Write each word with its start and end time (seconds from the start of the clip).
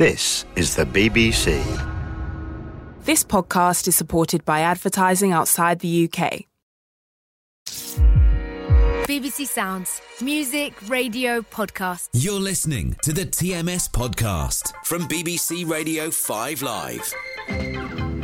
This 0.00 0.46
is 0.56 0.76
the 0.76 0.86
BBC. 0.86 1.62
This 3.04 3.22
podcast 3.22 3.86
is 3.86 3.94
supported 3.94 4.46
by 4.46 4.60
advertising 4.60 5.32
outside 5.32 5.80
the 5.80 6.08
UK. 6.08 6.46
BBC 9.06 9.46
Sounds. 9.46 10.00
Music, 10.22 10.72
radio, 10.88 11.42
podcast. 11.42 12.08
You're 12.14 12.40
listening 12.40 12.96
to 13.02 13.12
the 13.12 13.26
TMS 13.26 13.90
podcast 13.90 14.72
from 14.86 15.02
BBC 15.02 15.68
Radio 15.68 16.10
5 16.10 16.62
Live. 16.62 17.14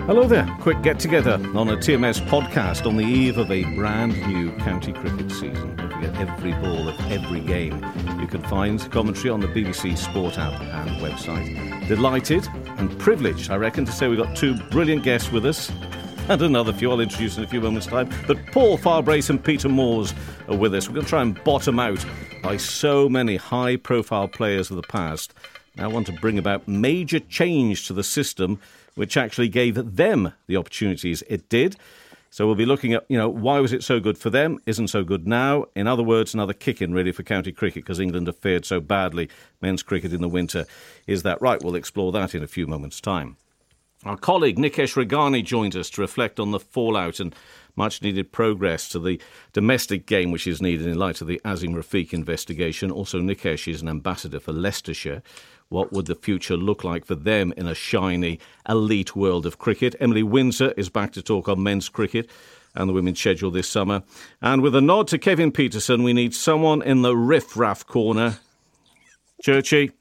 Hello 0.06 0.26
there. 0.26 0.46
Quick 0.62 0.80
get 0.80 0.98
together 0.98 1.34
on 1.54 1.68
a 1.68 1.76
TMS 1.76 2.26
podcast 2.26 2.86
on 2.86 2.96
the 2.96 3.04
eve 3.04 3.36
of 3.36 3.50
a 3.50 3.64
brand 3.74 4.18
new 4.26 4.50
county 4.60 4.94
cricket 4.94 5.30
season. 5.30 5.85
Don't 6.02 6.16
every 6.16 6.52
ball 6.52 6.88
of 6.88 7.12
every 7.12 7.40
game. 7.40 7.84
You 8.20 8.26
can 8.26 8.42
find 8.42 8.78
commentary 8.92 9.30
on 9.30 9.40
the 9.40 9.48
BBC 9.48 9.96
Sport 9.96 10.38
app 10.38 10.60
and 10.60 10.90
website. 11.00 11.88
Delighted 11.88 12.46
and 12.76 12.98
privileged, 12.98 13.50
I 13.50 13.56
reckon, 13.56 13.86
to 13.86 13.92
say 13.92 14.06
we've 14.08 14.18
got 14.18 14.36
two 14.36 14.56
brilliant 14.70 15.04
guests 15.04 15.32
with 15.32 15.46
us. 15.46 15.72
And 16.28 16.42
another 16.42 16.72
few 16.72 16.90
I'll 16.90 16.98
introduce 16.98 17.38
in 17.38 17.44
a 17.44 17.46
few 17.46 17.60
moments' 17.60 17.86
time. 17.86 18.10
But 18.26 18.44
Paul 18.46 18.78
Farbrace 18.78 19.30
and 19.30 19.42
Peter 19.42 19.68
Moores 19.68 20.12
are 20.48 20.56
with 20.56 20.74
us. 20.74 20.88
We're 20.88 20.94
going 20.94 21.04
to 21.04 21.08
try 21.08 21.22
and 21.22 21.42
bottom 21.44 21.78
out 21.78 22.04
by 22.42 22.56
so 22.56 23.08
many 23.08 23.36
high 23.36 23.76
profile 23.76 24.26
players 24.26 24.68
of 24.68 24.74
the 24.74 24.82
past. 24.82 25.34
Now 25.76 25.88
want 25.88 26.06
to 26.08 26.12
bring 26.14 26.36
about 26.36 26.66
major 26.66 27.20
change 27.20 27.86
to 27.86 27.92
the 27.92 28.02
system 28.02 28.58
which 28.96 29.16
actually 29.16 29.48
gave 29.48 29.96
them 29.96 30.32
the 30.48 30.56
opportunities 30.56 31.22
it 31.28 31.48
did. 31.48 31.76
So 32.36 32.44
we'll 32.44 32.54
be 32.54 32.66
looking 32.66 32.92
at, 32.92 33.06
you 33.08 33.16
know, 33.16 33.30
why 33.30 33.60
was 33.60 33.72
it 33.72 33.82
so 33.82 33.98
good 33.98 34.18
for 34.18 34.28
them, 34.28 34.58
isn't 34.66 34.88
so 34.88 35.02
good 35.04 35.26
now. 35.26 35.64
In 35.74 35.86
other 35.86 36.02
words, 36.02 36.34
another 36.34 36.52
kick 36.52 36.82
in 36.82 36.92
really 36.92 37.10
for 37.10 37.22
county 37.22 37.50
cricket 37.50 37.82
because 37.82 37.98
England 37.98 38.26
have 38.26 38.36
fared 38.36 38.66
so 38.66 38.78
badly, 38.78 39.30
men's 39.62 39.82
cricket 39.82 40.12
in 40.12 40.20
the 40.20 40.28
winter. 40.28 40.66
Is 41.06 41.22
that 41.22 41.40
right? 41.40 41.64
We'll 41.64 41.76
explore 41.76 42.12
that 42.12 42.34
in 42.34 42.42
a 42.42 42.46
few 42.46 42.66
moments' 42.66 43.00
time. 43.00 43.38
Our 44.04 44.18
colleague 44.18 44.58
Nikesh 44.58 45.02
Rughani 45.02 45.42
joins 45.42 45.76
us 45.76 45.88
to 45.90 46.02
reflect 46.02 46.38
on 46.38 46.50
the 46.50 46.60
fallout 46.60 47.20
and 47.20 47.34
much 47.74 48.02
needed 48.02 48.32
progress 48.32 48.86
to 48.90 48.98
the 48.98 49.18
domestic 49.54 50.04
game 50.04 50.30
which 50.30 50.46
is 50.46 50.60
needed 50.60 50.86
in 50.86 50.98
light 50.98 51.22
of 51.22 51.28
the 51.28 51.40
Azeem 51.42 51.74
Rafiq 51.74 52.12
investigation. 52.12 52.90
Also, 52.90 53.18
Nikesh 53.18 53.66
is 53.66 53.80
an 53.80 53.88
ambassador 53.88 54.40
for 54.40 54.52
Leicestershire. 54.52 55.22
What 55.68 55.92
would 55.92 56.06
the 56.06 56.14
future 56.14 56.56
look 56.56 56.84
like 56.84 57.04
for 57.04 57.16
them 57.16 57.52
in 57.56 57.66
a 57.66 57.74
shiny, 57.74 58.38
elite 58.68 59.16
world 59.16 59.46
of 59.46 59.58
cricket? 59.58 59.96
Emily 59.98 60.22
Windsor 60.22 60.72
is 60.76 60.88
back 60.88 61.12
to 61.14 61.22
talk 61.22 61.48
on 61.48 61.62
men's 61.62 61.88
cricket 61.88 62.30
and 62.74 62.88
the 62.88 62.92
women's 62.92 63.18
schedule 63.18 63.50
this 63.50 63.68
summer. 63.68 64.02
And 64.40 64.62
with 64.62 64.76
a 64.76 64.80
nod 64.80 65.08
to 65.08 65.18
Kevin 65.18 65.50
Pietersen, 65.50 66.04
we 66.04 66.12
need 66.12 66.34
someone 66.34 66.82
in 66.82 67.02
the 67.02 67.16
riff-raff 67.16 67.86
corner. 67.86 68.38
Churchy. 69.42 69.92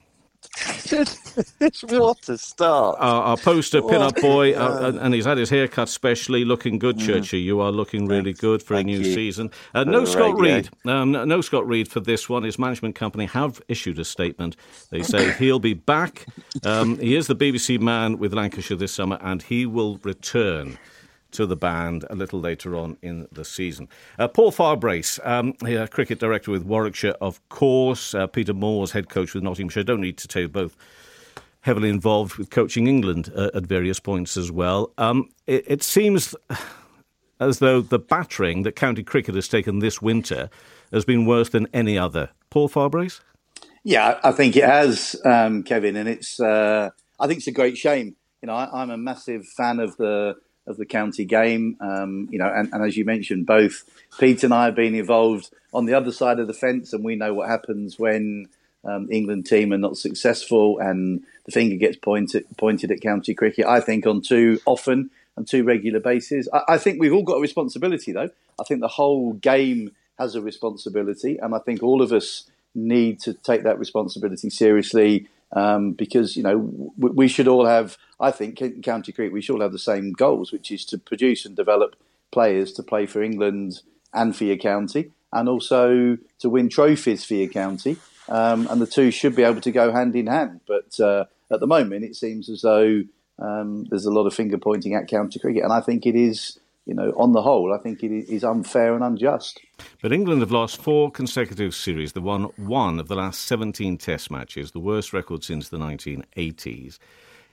What 1.84 2.30
a 2.30 2.38
start. 2.38 2.98
Our, 3.00 3.22
our 3.24 3.38
poster 3.38 3.82
pin-up 3.82 4.16
boy, 4.22 4.54
uh, 4.54 4.94
and 5.02 5.14
he's 5.14 5.26
had 5.26 5.38
his 5.38 5.50
hair 5.50 5.68
cut 5.68 5.90
specially, 5.90 6.46
looking 6.46 6.80
good, 6.80 6.98
Mm. 6.98 7.06
Churchy. 7.06 7.40
You 7.40 7.60
are 7.60 7.72
looking 7.72 8.08
really 8.08 8.34
good 8.34 8.64
for 8.64 8.76
a 8.76 8.84
new 8.84 9.00
you. 9.00 9.14
season. 9.14 9.52
Uh, 9.74 9.84
no 9.84 10.06
Scott 10.06 10.40
Reed. 10.40 10.70
Um, 10.86 11.12
no, 11.12 11.26
no 11.26 11.42
Scott 11.42 11.68
Reed 11.68 11.88
for 11.90 12.00
this 12.00 12.30
one. 12.30 12.44
His 12.44 12.58
management 12.58 12.96
company 12.96 13.26
have 13.26 13.62
issued 13.68 14.00
a 14.00 14.06
statement. 14.06 14.56
They 14.92 15.02
say 15.04 15.34
he'll 15.40 15.60
be 15.60 15.74
back. 15.74 16.26
Um, 16.64 16.98
he 17.00 17.16
is 17.16 17.28
the 17.28 17.36
BBC 17.36 17.80
man 17.80 18.18
with 18.18 18.34
Lancashire 18.34 18.78
this 18.78 18.94
summer, 18.94 19.18
and 19.22 19.42
he 19.44 19.66
will 19.66 19.98
return 20.04 20.78
to 21.36 21.46
the 21.46 21.56
band 21.56 22.06
a 22.10 22.16
little 22.16 22.40
later 22.40 22.76
on 22.76 22.98
in 23.02 23.28
the 23.32 23.46
season. 23.46 23.88
Uh, 24.20 24.28
Paul 24.28 24.52
Farbrace, 24.52 25.20
um, 25.26 25.54
cricket 25.88 26.20
director 26.20 26.52
with 26.52 26.64
Warwickshire, 26.64 27.16
of 27.22 27.48
course. 27.50 28.14
Uh, 28.14 28.28
Peter 28.28 28.54
Moores, 28.54 28.92
head 28.92 29.10
coach 29.10 29.34
with 29.34 29.44
Nottinghamshire. 29.44 29.84
Don't 29.84 30.02
need 30.02 30.18
to 30.18 30.28
tell 30.28 30.44
you 30.44 30.50
both 30.50 30.76
heavily 31.62 31.90
involved 31.90 32.36
with 32.36 32.50
coaching 32.52 32.88
England 32.88 33.32
uh, 33.36 33.50
at 33.54 33.66
various 33.66 34.00
points 34.00 34.38
as 34.38 34.52
well. 34.52 34.92
Um, 34.98 35.30
it, 35.48 35.64
it 35.68 35.84
seems 35.84 36.36
as 37.40 37.60
though 37.60 37.82
the 37.82 38.00
battering 38.00 38.64
that 38.64 38.76
county 38.76 39.04
cricket 39.04 39.36
has 39.36 39.48
taken 39.48 39.80
this 39.80 40.02
winter 40.02 40.50
has 40.92 41.06
been 41.06 41.26
worse 41.26 41.50
than 41.50 41.68
any 41.74 41.98
other. 41.98 42.30
Paul 42.50 42.70
Farbrace? 42.70 43.20
Yeah, 43.84 44.20
I 44.24 44.32
think 44.32 44.56
it 44.56 44.64
has, 44.64 45.16
um, 45.26 45.64
Kevin, 45.64 45.96
and 45.96 46.10
it's. 46.10 46.40
Uh, 46.40 46.90
I 47.20 47.28
think 47.28 47.38
it's 47.38 47.48
a 47.48 47.52
great 47.52 47.78
shame. 47.78 48.16
You 48.42 48.48
know, 48.48 48.54
I, 48.54 48.82
I'm 48.82 48.90
a 48.90 48.98
massive 48.98 49.46
fan 49.46 49.80
of 49.80 49.96
the 49.98 50.36
of 50.68 50.78
the 50.78 50.86
county 50.86 51.26
game. 51.26 51.78
Um, 51.80 52.28
you 52.32 52.40
know, 52.40 52.52
and, 52.54 52.72
and 52.74 52.84
as 52.84 52.98
you 52.98 53.06
mentioned, 53.06 53.46
both 53.46 53.84
Pete 54.20 54.44
and 54.44 54.54
I 54.54 54.66
have 54.66 54.76
been 54.76 54.96
involved 54.96 55.52
on 55.74 55.86
the 55.86 55.94
other 55.94 56.12
side 56.12 56.40
of 56.40 56.48
the 56.48 56.54
fence, 56.54 56.94
and 56.94 57.04
we 57.04 57.16
know 57.16 57.34
what 57.34 57.50
happens 57.50 58.00
when 58.00 58.48
um, 58.84 59.08
England 59.12 59.46
team 59.46 59.74
are 59.74 59.78
not 59.78 59.98
successful 59.98 60.80
and 60.80 61.24
the 61.46 61.52
finger 61.52 61.76
gets 61.76 61.98
pointed 61.98 62.46
pointed 62.58 62.92
at 62.92 63.02
county 63.02 63.34
cricket. 63.34 63.66
I 63.66 63.80
think 63.80 64.06
on 64.06 64.22
too 64.22 64.60
often 64.66 65.10
and 65.36 65.48
too 65.48 65.64
regular 65.64 66.00
basis. 66.00 66.48
I, 66.54 66.62
I 66.70 66.78
think 66.78 67.00
we've 67.00 67.14
all 67.14 67.24
got 67.24 67.38
a 67.38 67.42
responsibility, 67.42 68.12
though. 68.12 68.30
I 68.60 68.64
think 68.64 68.82
the 68.82 68.88
whole 68.88 69.34
game 69.34 69.92
has 70.18 70.36
a 70.36 70.42
responsibility, 70.42 71.38
and 71.38 71.54
I 71.54 71.60
think 71.60 71.84
all 71.84 72.02
of 72.02 72.14
us 72.14 72.46
need 72.74 73.20
to 73.22 73.34
take 73.34 73.64
that 73.64 73.80
responsibility 73.80 74.50
seriously 74.50 75.28
um, 75.56 75.94
because 75.94 76.36
you 76.36 76.44
know 76.44 76.58
we, 76.98 77.10
we 77.12 77.28
should 77.28 77.48
all 77.48 77.66
have. 77.66 77.98
I 78.20 78.32
think 78.32 78.62
in 78.62 78.82
county 78.82 79.12
cricket 79.12 79.34
we 79.34 79.42
should 79.42 79.56
all 79.56 79.62
have 79.62 79.72
the 79.72 79.80
same 79.80 80.12
goals, 80.12 80.52
which 80.52 80.72
is 80.72 80.86
to 80.86 80.98
produce 80.98 81.46
and 81.46 81.56
develop 81.56 81.96
players 82.32 82.72
to 82.74 82.84
play 82.84 83.06
for 83.06 83.24
England 83.24 83.82
and 84.14 84.36
for 84.36 84.44
your 84.44 84.58
county, 84.58 85.12
and 85.34 85.50
also 85.50 86.18
to 86.40 86.50
win 86.50 86.70
trophies 86.70 87.26
for 87.26 87.34
your 87.34 87.50
county. 87.50 87.98
Um, 88.28 88.68
and 88.70 88.82
the 88.82 88.88
two 88.88 89.12
should 89.12 89.36
be 89.36 89.44
able 89.44 89.62
to 89.62 89.72
go 89.72 89.92
hand 89.92 90.16
in 90.16 90.28
hand. 90.28 90.62
But 90.68 91.00
uh, 91.00 91.26
at 91.52 91.60
the 91.60 91.68
moment, 91.68 92.04
it 92.04 92.16
seems 92.16 92.50
as 92.50 92.62
though 92.62 93.04
um, 93.38 93.86
there's 93.86 94.06
a 94.06 94.12
lot 94.12 94.26
of 94.26 94.34
finger 94.34 94.58
pointing 94.58 94.96
at 94.96 95.08
county 95.08 95.40
cricket, 95.40 95.64
and 95.64 95.74
I 95.74 95.82
think 95.82 96.06
it 96.06 96.16
is. 96.16 96.60
You 96.86 96.94
know, 96.94 97.12
on 97.18 97.32
the 97.32 97.42
whole, 97.42 97.74
I 97.74 97.80
think 97.80 98.04
it 98.04 98.12
is 98.12 98.44
unfair 98.44 98.94
and 98.94 99.04
unjust. 99.04 99.60
But 100.02 100.14
England 100.14 100.42
have 100.42 100.52
lost 100.52 100.82
four 100.82 101.10
consecutive 101.10 101.74
series. 101.74 102.14
They 102.14 102.22
won 102.22 102.44
one 102.58 103.00
of 103.00 103.08
the 103.08 103.16
last 103.16 103.42
17 103.46 103.98
Test 103.98 104.30
matches, 104.30 104.72
the 104.72 104.80
worst 104.80 105.12
record 105.12 105.44
since 105.44 105.70
the 105.70 105.78
1980s. 105.78 107.00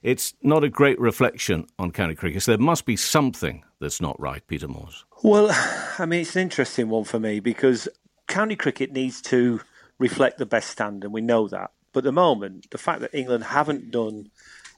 It's 0.03 0.35
not 0.43 0.65
a 0.65 0.69
great 0.69 1.01
reflection 1.01 1.67
on 1.79 1.93
county 1.93 2.15
cricket. 2.15 2.43
So 2.43 2.53
there 2.53 2.59
must 2.59 2.85
be 2.85 2.97
something 2.97 3.65
that's 3.81 4.01
not 4.01 4.21
right, 4.21 4.47
Peter 4.47 4.69
Moores. 4.69 5.05
Well, 5.23 5.51
I 5.99 6.05
mean, 6.07 6.21
it's 6.21 6.37
an 6.37 6.43
interesting 6.43 6.89
one 6.89 7.05
for 7.05 7.19
me 7.19 7.41
because 7.41 7.89
county 8.27 8.57
cricket 8.57 8.93
needs 8.93 9.23
to 9.23 9.61
reflect 9.99 10.39
the 10.39 10.47
best 10.47 10.71
standard. 10.71 11.11
We 11.11 11.21
know 11.21 11.49
that. 11.49 11.71
But 11.93 12.01
at 12.01 12.05
the 12.05 12.13
moment, 12.13 12.71
the 12.71 12.79
fact 12.79 13.01
that 13.01 13.15
England 13.15 13.45
haven't 13.45 13.91
done 13.91 14.31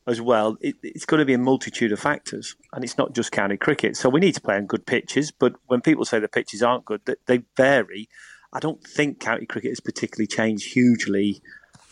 as 0.06 0.20
well, 0.20 0.56
it, 0.60 0.76
it's 0.82 1.06
going 1.06 1.18
to 1.18 1.24
be 1.24 1.34
a 1.34 1.38
multitude 1.38 1.92
of 1.92 2.00
factors, 2.00 2.56
and 2.72 2.84
it's 2.84 2.98
not 2.98 3.14
just 3.14 3.32
county 3.32 3.56
cricket. 3.56 3.96
So 3.96 4.08
we 4.08 4.20
need 4.20 4.34
to 4.34 4.40
play 4.40 4.56
on 4.56 4.66
good 4.66 4.86
pitches. 4.86 5.30
But 5.30 5.54
when 5.66 5.80
people 5.80 6.04
say 6.04 6.18
the 6.18 6.28
pitches 6.28 6.62
aren't 6.62 6.84
good, 6.84 7.00
they, 7.06 7.16
they 7.26 7.42
vary. 7.56 8.08
I 8.52 8.60
don't 8.60 8.82
think 8.86 9.18
county 9.18 9.46
cricket 9.46 9.70
has 9.70 9.80
particularly 9.80 10.26
changed 10.26 10.72
hugely 10.72 11.42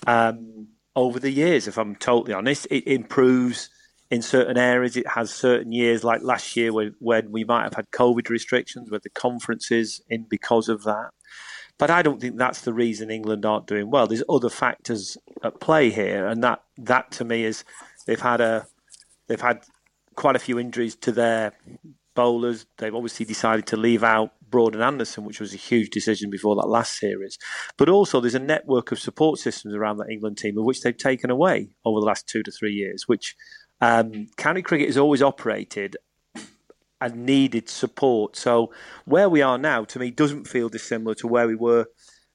um, 0.07 0.69
over 0.95 1.19
the 1.19 1.31
years. 1.31 1.67
If 1.67 1.79
I'm 1.79 1.97
totally 1.97 2.35
honest, 2.35 2.67
it 2.71 2.87
improves 2.87 3.71
in 4.11 4.21
certain 4.21 4.59
areas. 4.59 4.97
It 4.97 5.09
has 5.09 5.33
certain 5.33 5.73
years, 5.73 6.05
like 6.05 6.23
last 6.23 6.55
year, 6.55 6.73
when, 6.73 6.95
when 6.99 7.33
we 7.33 7.45
might 7.45 7.65
have 7.65 7.75
had 7.75 7.91
COVID 7.91 8.29
restrictions, 8.29 8.91
with 8.91 9.03
the 9.03 9.11
conferences 9.11 10.03
in 10.09 10.27
because 10.29 10.69
of 10.69 10.85
that. 10.85 11.11
But 11.79 11.91
I 11.91 12.03
don't 12.03 12.21
think 12.21 12.37
that's 12.37 12.61
the 12.61 12.75
reason 12.75 13.11
England 13.11 13.45
aren't 13.45 13.67
doing 13.67 13.91
well. 13.91 14.07
There's 14.07 14.23
other 14.29 14.51
factors 14.51 15.17
at 15.43 15.61
play 15.61 15.91
here, 15.91 16.27
and 16.27 16.45
that 16.45 16.63
that 16.77 17.11
to 17.13 17.25
me 17.25 17.45
is 17.45 17.65
they've 18.07 18.21
had 18.21 18.41
a 18.41 18.67
they've 19.29 19.41
had 19.41 19.65
quite 20.15 20.37
a 20.37 20.41
few 20.41 20.59
injuries 20.59 20.95
to 20.97 21.13
their 21.13 21.53
bowlers. 22.15 22.67
They've 22.79 22.95
obviously 22.95 23.27
decided 23.27 23.67
to 23.69 23.77
leave 23.77 24.05
out 24.05 24.33
Broad 24.51 24.75
and 24.75 24.83
Anderson, 24.83 25.25
which 25.25 25.41
was 25.41 25.55
a 25.55 25.59
huge 25.59 25.91
decision 25.91 26.31
before 26.31 26.55
that 26.57 26.69
last 26.69 26.99
series. 26.99 27.39
But 27.77 27.89
also, 27.89 28.21
there's 28.21 28.35
a 28.35 28.39
network 28.39 28.93
of 28.93 28.99
support 28.99 29.39
systems 29.39 29.75
around 29.75 29.97
that 29.99 30.11
England 30.11 30.39
team, 30.39 30.59
of 30.59 30.65
which 30.65 30.83
they've 30.83 30.97
taken 30.97 31.31
away 31.31 31.71
over 31.85 32.01
the 32.01 32.07
last 32.07 32.29
two 32.29 32.43
to 32.43 32.51
three 32.51 32.73
years. 32.73 33.09
Which 33.09 33.35
um, 33.81 34.29
county 34.37 34.63
cricket 34.63 34.89
has 34.89 34.99
always 34.99 35.23
operated 35.23 35.97
and 37.01 37.27
needed 37.27 37.69
support. 37.69 38.37
So 38.37 38.73
where 39.05 39.29
we 39.29 39.43
are 39.43 39.59
now, 39.59 39.85
to 39.85 39.99
me, 39.99 40.11
doesn't 40.11 40.47
feel 40.47 40.69
dissimilar 40.69 41.15
to 41.17 41.27
where 41.27 41.49
we 41.49 41.57
were 41.57 41.87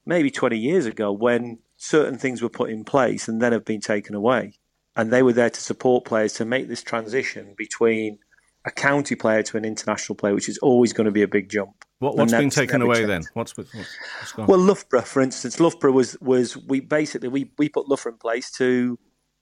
maybe 0.06 0.30
20 0.30 0.58
years 0.58 0.86
ago 0.86 1.12
when 1.12 1.60
certain 1.78 2.18
things 2.18 2.42
were 2.42 2.50
put 2.50 2.70
in 2.70 2.84
place 2.84 3.28
and 3.28 3.42
then 3.42 3.54
have 3.54 3.64
been 3.64 3.80
taken 3.80 4.14
away. 4.14 4.54
And 4.98 5.12
they 5.12 5.24
were 5.24 5.34
there 5.34 5.50
to 5.50 5.62
support 5.62 6.06
players 6.06 6.34
to 6.34 6.46
make 6.46 6.68
this 6.68 6.84
transition 6.84 7.54
between 7.56 8.20
a 8.66 8.72
county 8.72 9.16
player 9.16 9.44
to 9.44 9.58
an 9.58 9.64
international 9.64 10.16
player, 10.16 10.34
which 10.34 10.50
is 10.50 10.58
always 10.58 10.92
going 10.92 11.06
to 11.06 11.12
be 11.12 11.22
a 11.22 11.28
big 11.28 11.50
jump. 11.50 11.86
What, 12.00 12.18
what's 12.18 12.34
been 12.34 12.50
taken 12.50 12.82
away 12.82 12.98
changed. 12.98 13.10
then? 13.10 13.24
What's, 13.34 13.56
what's, 13.56 13.74
what's 13.74 14.32
gone? 14.34 14.48
Well, 14.48 14.60
Loughborough, 14.60 15.02
for 15.02 15.22
instance, 15.22 15.60
Loughborough 15.60 15.94
was 15.94 16.20
was 16.20 16.58
we 16.58 16.82
basically 16.82 17.30
we, 17.30 17.52
we 17.58 17.70
put 17.70 17.88
Loughborough 17.88 18.12
in 18.12 18.18
place 18.18 18.52
to 18.52 19.00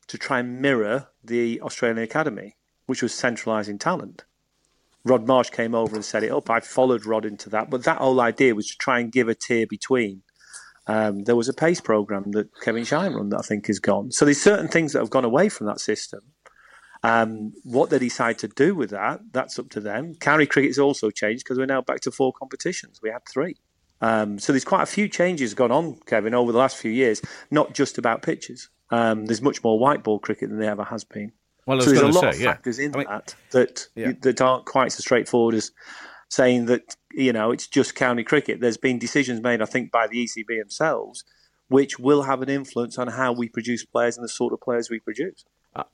to 0.08 0.18
try 0.18 0.40
and 0.40 0.62
mirror 0.62 1.08
the 1.24 1.60
Australian 1.62 2.04
Academy, 2.04 2.56
which 2.86 3.02
was 3.02 3.14
centralising 3.14 3.80
talent. 3.80 4.26
Rod 5.04 5.28
Marsh 5.28 5.50
came 5.50 5.76
over 5.76 5.96
and 5.96 6.06
set 6.06 6.24
it 6.24 6.32
up. 6.32 6.50
I 6.50 6.60
followed 6.60 7.06
Rod 7.06 7.26
into 7.26 7.50
that, 7.50 7.70
but 7.70 7.84
that 7.84 7.98
whole 7.98 8.20
idea 8.22 8.56
was 8.56 8.68
to 8.68 8.78
try 8.78 9.00
and 9.00 9.12
give 9.12 9.28
a 9.28 9.36
tier 9.36 9.66
between 9.68 10.24
Um, 10.88 11.24
there 11.24 11.36
was 11.36 11.50
a 11.50 11.54
pace 11.54 11.82
program 11.82 12.32
that 12.32 12.50
Kevin 12.62 12.84
Shine 12.84 13.14
run 13.14 13.30
that 13.30 13.40
I 13.40 13.42
think 13.42 13.70
is 13.70 13.80
gone. 13.80 14.12
So 14.12 14.26
there's 14.26 14.42
certain 14.42 14.68
things 14.68 14.94
that 14.94 15.00
have 15.00 15.10
gone 15.10 15.26
away 15.26 15.50
from 15.50 15.68
that 15.68 15.80
system. 15.80 16.22
Um, 17.04 17.54
what 17.64 17.90
they 17.90 18.00
decide 18.00 18.40
to 18.40 18.48
do 18.48 18.74
with 18.76 18.90
that, 18.92 19.20
that's 19.32 19.60
up 19.60 19.70
to 19.72 19.80
them. 19.80 20.16
County 20.16 20.46
cricket's 20.46 20.80
also 20.80 21.12
changed 21.12 21.44
because 21.44 21.58
we're 21.58 21.66
now 21.66 21.82
back 21.82 22.02
to 22.02 22.12
four 22.12 22.34
competitions. 22.34 23.00
We 23.02 23.10
had 23.10 23.22
three. 23.28 23.56
Um, 24.02 24.40
so 24.40 24.54
there's 24.54 24.66
quite 24.66 24.84
a 24.84 24.88
few 24.88 25.08
changes 25.08 25.54
gone 25.54 25.72
on, 25.72 26.00
Kevin, 26.06 26.34
over 26.34 26.52
the 26.52 26.58
last 26.58 26.78
few 26.78 26.92
years, 26.92 27.22
not 27.52 27.74
just 27.74 27.98
about 27.98 28.22
pitches. 28.22 28.70
Um, 28.90 29.26
there's 29.26 29.42
much 29.42 29.64
more 29.64 29.80
white 29.80 30.04
ball 30.04 30.20
cricket 30.20 30.50
than 30.50 30.60
there 30.60 30.72
ever 30.72 30.84
has 30.84 31.04
been. 31.04 31.32
Well, 31.66 31.82
so 31.82 31.90
there's 31.90 32.02
a 32.02 32.08
lot 32.08 32.22
say, 32.22 32.30
of 32.30 32.40
yeah. 32.40 32.52
factors 32.54 32.80
in 32.80 32.94
I 32.94 32.98
mean, 33.00 33.08
that 33.10 33.36
that 33.52 33.88
Yeah. 33.96 34.12
that 34.22 34.42
aren't 34.42 34.66
quite 34.66 34.92
so 34.92 35.00
straightforward 35.00 35.56
as 35.56 35.72
saying 36.30 36.66
that 36.66 36.96
you 37.14 37.34
know 37.34 37.52
it's 37.52 37.68
just 37.68 37.96
county 37.96 38.24
cricket. 38.24 38.60
There's 38.60 38.78
been 38.78 39.00
decisions 39.00 39.42
made, 39.42 39.62
I 39.62 39.66
think, 39.66 39.92
by 39.92 40.08
the 40.08 40.26
ECB 40.26 40.60
themselves, 40.60 41.24
which 41.68 42.00
will 42.00 42.24
have 42.24 42.42
an 42.42 42.50
influence 42.50 42.98
on 42.98 43.08
how 43.08 43.34
we 43.34 43.50
produce 43.50 43.86
players 43.86 44.18
and 44.18 44.24
the 44.24 44.30
sort 44.30 44.54
of 44.54 44.62
players 44.62 44.90
we 44.90 45.00
produce. 45.00 45.46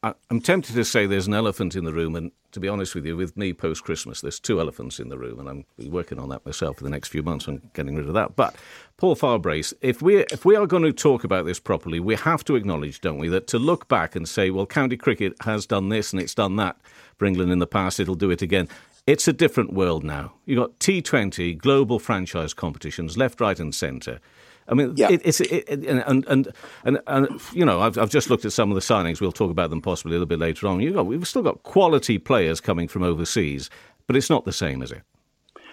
I, 0.03 0.13
I'm 0.29 0.41
tempted 0.41 0.75
to 0.75 0.85
say 0.85 1.05
there's 1.07 1.25
an 1.25 1.33
elephant 1.33 1.75
in 1.75 1.85
the 1.85 1.93
room, 1.93 2.15
and 2.15 2.31
to 2.51 2.59
be 2.59 2.67
honest 2.67 2.93
with 2.93 3.05
you, 3.05 3.17
with 3.17 3.35
me 3.35 3.51
post 3.51 3.83
Christmas, 3.83 4.21
there's 4.21 4.39
two 4.39 4.59
elephants 4.59 4.99
in 4.99 5.09
the 5.09 5.17
room, 5.17 5.39
and 5.39 5.49
I'm 5.49 5.91
working 5.91 6.19
on 6.19 6.29
that 6.29 6.45
myself 6.45 6.77
for 6.77 6.83
the 6.83 6.89
next 6.89 7.07
few 7.07 7.23
months 7.23 7.47
on 7.47 7.61
getting 7.73 7.95
rid 7.95 8.07
of 8.07 8.13
that. 8.13 8.35
But 8.35 8.55
Paul 8.97 9.15
Farbrace, 9.15 9.73
if 9.81 10.01
we 10.01 10.17
if 10.17 10.45
we 10.45 10.55
are 10.55 10.67
going 10.67 10.83
to 10.83 10.93
talk 10.93 11.23
about 11.23 11.45
this 11.45 11.59
properly, 11.59 11.99
we 11.99 12.15
have 12.15 12.43
to 12.45 12.55
acknowledge, 12.55 13.01
don't 13.01 13.17
we, 13.17 13.27
that 13.29 13.47
to 13.47 13.59
look 13.59 13.87
back 13.87 14.15
and 14.15 14.29
say, 14.29 14.51
well, 14.51 14.67
county 14.67 14.97
cricket 14.97 15.33
has 15.41 15.65
done 15.65 15.89
this 15.89 16.13
and 16.13 16.21
it's 16.21 16.35
done 16.35 16.57
that 16.57 16.77
for 17.17 17.25
England 17.25 17.51
in 17.51 17.59
the 17.59 17.67
past, 17.67 17.99
it'll 17.99 18.15
do 18.15 18.31
it 18.31 18.41
again. 18.41 18.67
It's 19.07 19.27
a 19.27 19.33
different 19.33 19.73
world 19.73 20.03
now. 20.03 20.33
You've 20.45 20.59
got 20.59 20.79
T20, 20.79 21.57
global 21.57 21.99
franchise 21.99 22.53
competitions, 22.53 23.17
left, 23.17 23.41
right, 23.41 23.59
and 23.59 23.73
centre. 23.73 24.19
I 24.67 24.73
mean, 24.75 24.93
Yeah. 24.95 25.09
it, 25.11 25.21
it's 25.25 25.41
it, 25.41 25.51
it- 25.67 25.85
and, 25.85 26.23
and 26.27 26.47
and 26.83 26.99
and 27.07 27.41
you 27.53 27.65
know, 27.65 27.81
I've, 27.81 27.97
I've 27.97 28.11
just 28.11 28.29
looked 28.29 28.45
at 28.45 28.53
some 28.53 28.69
of 28.71 28.75
the 28.75 28.81
signings. 28.81 29.19
We'll 29.19 29.31
talk 29.31 29.51
about 29.51 29.69
them 29.71 29.81
possibly 29.81 30.11
a 30.11 30.13
little 30.13 30.27
bit 30.27 30.39
later 30.39 30.67
on. 30.67 30.79
You 30.81 30.93
got 30.93 31.07
we've 31.07 31.27
still 31.27 31.41
got 31.41 31.63
quality 31.63 32.19
players 32.19 32.61
coming 32.61 32.87
from 32.87 33.01
overseas, 33.03 33.69
but 34.07 34.15
it's 34.15 34.29
not 34.29 34.45
the 34.45 34.53
same, 34.53 34.81
is 34.83 34.91
it? 34.91 35.01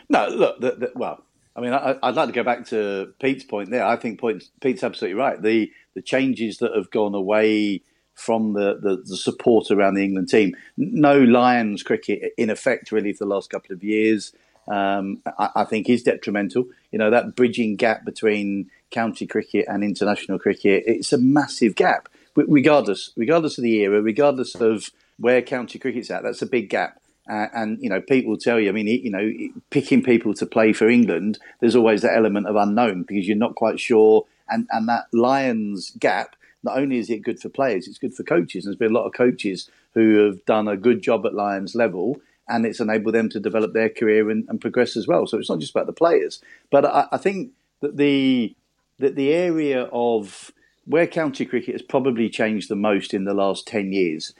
No, 0.08 0.26
look, 0.28 0.60
the, 0.60 0.70
the, 0.72 0.92
well, 0.96 1.22
I 1.54 1.60
mean, 1.60 1.74
I, 1.74 1.96
I'd 2.02 2.14
like 2.14 2.28
to 2.28 2.32
go 2.32 2.42
back 2.42 2.66
to 2.68 3.12
Pete's 3.20 3.44
point 3.44 3.70
there. 3.70 3.84
I 3.84 3.96
think 3.96 4.18
point, 4.18 4.44
Pete's 4.62 4.82
absolutely 4.82 5.20
right. 5.20 5.40
The 5.40 5.70
the 5.94 6.02
changes 6.02 6.58
that 6.58 6.74
have 6.74 6.90
gone 6.90 7.14
away 7.14 7.82
from 8.18 8.52
the, 8.52 8.78
the, 8.82 8.96
the 9.04 9.16
support 9.16 9.70
around 9.70 9.94
the 9.94 10.04
England 10.04 10.28
team, 10.28 10.54
no 10.76 11.18
Lions 11.18 11.82
cricket 11.82 12.34
in 12.36 12.50
effect 12.50 12.92
really 12.92 13.12
for 13.12 13.24
the 13.24 13.30
last 13.30 13.50
couple 13.50 13.74
of 13.74 13.82
years, 13.84 14.32
um, 14.66 15.22
I, 15.38 15.50
I 15.56 15.64
think 15.64 15.88
is 15.88 16.02
detrimental. 16.02 16.66
You 16.90 16.98
know, 16.98 17.10
that 17.10 17.36
bridging 17.36 17.76
gap 17.76 18.04
between 18.04 18.70
county 18.90 19.26
cricket 19.26 19.66
and 19.68 19.82
international 19.82 20.38
cricket, 20.38 20.84
it's 20.86 21.12
a 21.12 21.18
massive 21.18 21.74
gap. 21.74 22.08
Regardless, 22.34 23.10
regardless 23.16 23.58
of 23.58 23.64
the 23.64 23.74
era, 23.80 24.00
regardless 24.00 24.54
of 24.54 24.90
where 25.18 25.42
county 25.42 25.78
cricket's 25.78 26.10
at, 26.10 26.22
that's 26.22 26.42
a 26.42 26.46
big 26.46 26.70
gap. 26.70 27.00
Uh, 27.28 27.46
and 27.52 27.82
you 27.82 27.90
know, 27.90 28.00
Pete 28.00 28.26
will 28.26 28.38
tell 28.38 28.58
you. 28.58 28.68
I 28.68 28.72
mean, 28.72 28.86
you 28.86 29.10
know, 29.10 29.30
picking 29.70 30.02
people 30.02 30.34
to 30.34 30.46
play 30.46 30.72
for 30.72 30.88
England, 30.88 31.38
there's 31.60 31.76
always 31.76 32.02
that 32.02 32.16
element 32.16 32.46
of 32.46 32.56
unknown 32.56 33.02
because 33.02 33.26
you're 33.26 33.36
not 33.36 33.54
quite 33.54 33.80
sure. 33.80 34.24
And 34.48 34.66
and 34.70 34.88
that 34.88 35.06
Lions 35.12 35.92
gap, 35.98 36.36
not 36.68 36.78
only 36.78 36.98
is 36.98 37.08
it 37.08 37.22
good 37.22 37.40
for 37.40 37.48
players, 37.48 37.88
it's 37.88 37.98
good 37.98 38.14
for 38.14 38.22
coaches. 38.22 38.64
There's 38.64 38.76
been 38.76 38.90
a 38.90 38.98
lot 38.98 39.06
of 39.06 39.14
coaches 39.14 39.70
who 39.94 40.24
have 40.24 40.44
done 40.44 40.68
a 40.68 40.76
good 40.76 41.02
job 41.02 41.24
at 41.24 41.34
Lions 41.34 41.74
level, 41.74 42.20
and 42.46 42.66
it's 42.66 42.80
enabled 42.80 43.14
them 43.14 43.28
to 43.30 43.40
develop 43.40 43.72
their 43.72 43.88
career 43.88 44.28
and, 44.30 44.46
and 44.48 44.60
progress 44.60 44.96
as 44.96 45.06
well. 45.06 45.26
So 45.26 45.38
it's 45.38 45.48
not 45.48 45.60
just 45.60 45.74
about 45.74 45.86
the 45.86 45.92
players, 45.92 46.42
but 46.70 46.84
I, 46.84 47.06
I 47.12 47.16
think 47.16 47.52
that 47.80 47.96
the 47.96 48.54
that 48.98 49.14
the 49.14 49.32
area 49.32 49.84
of 49.92 50.52
where 50.84 51.06
county 51.06 51.44
cricket 51.46 51.74
has 51.74 51.82
probably 51.82 52.28
changed 52.28 52.68
the 52.68 52.76
most 52.76 53.14
in 53.14 53.24
the 53.24 53.34
last 53.34 53.66
10 53.68 53.92
years. 53.92 54.32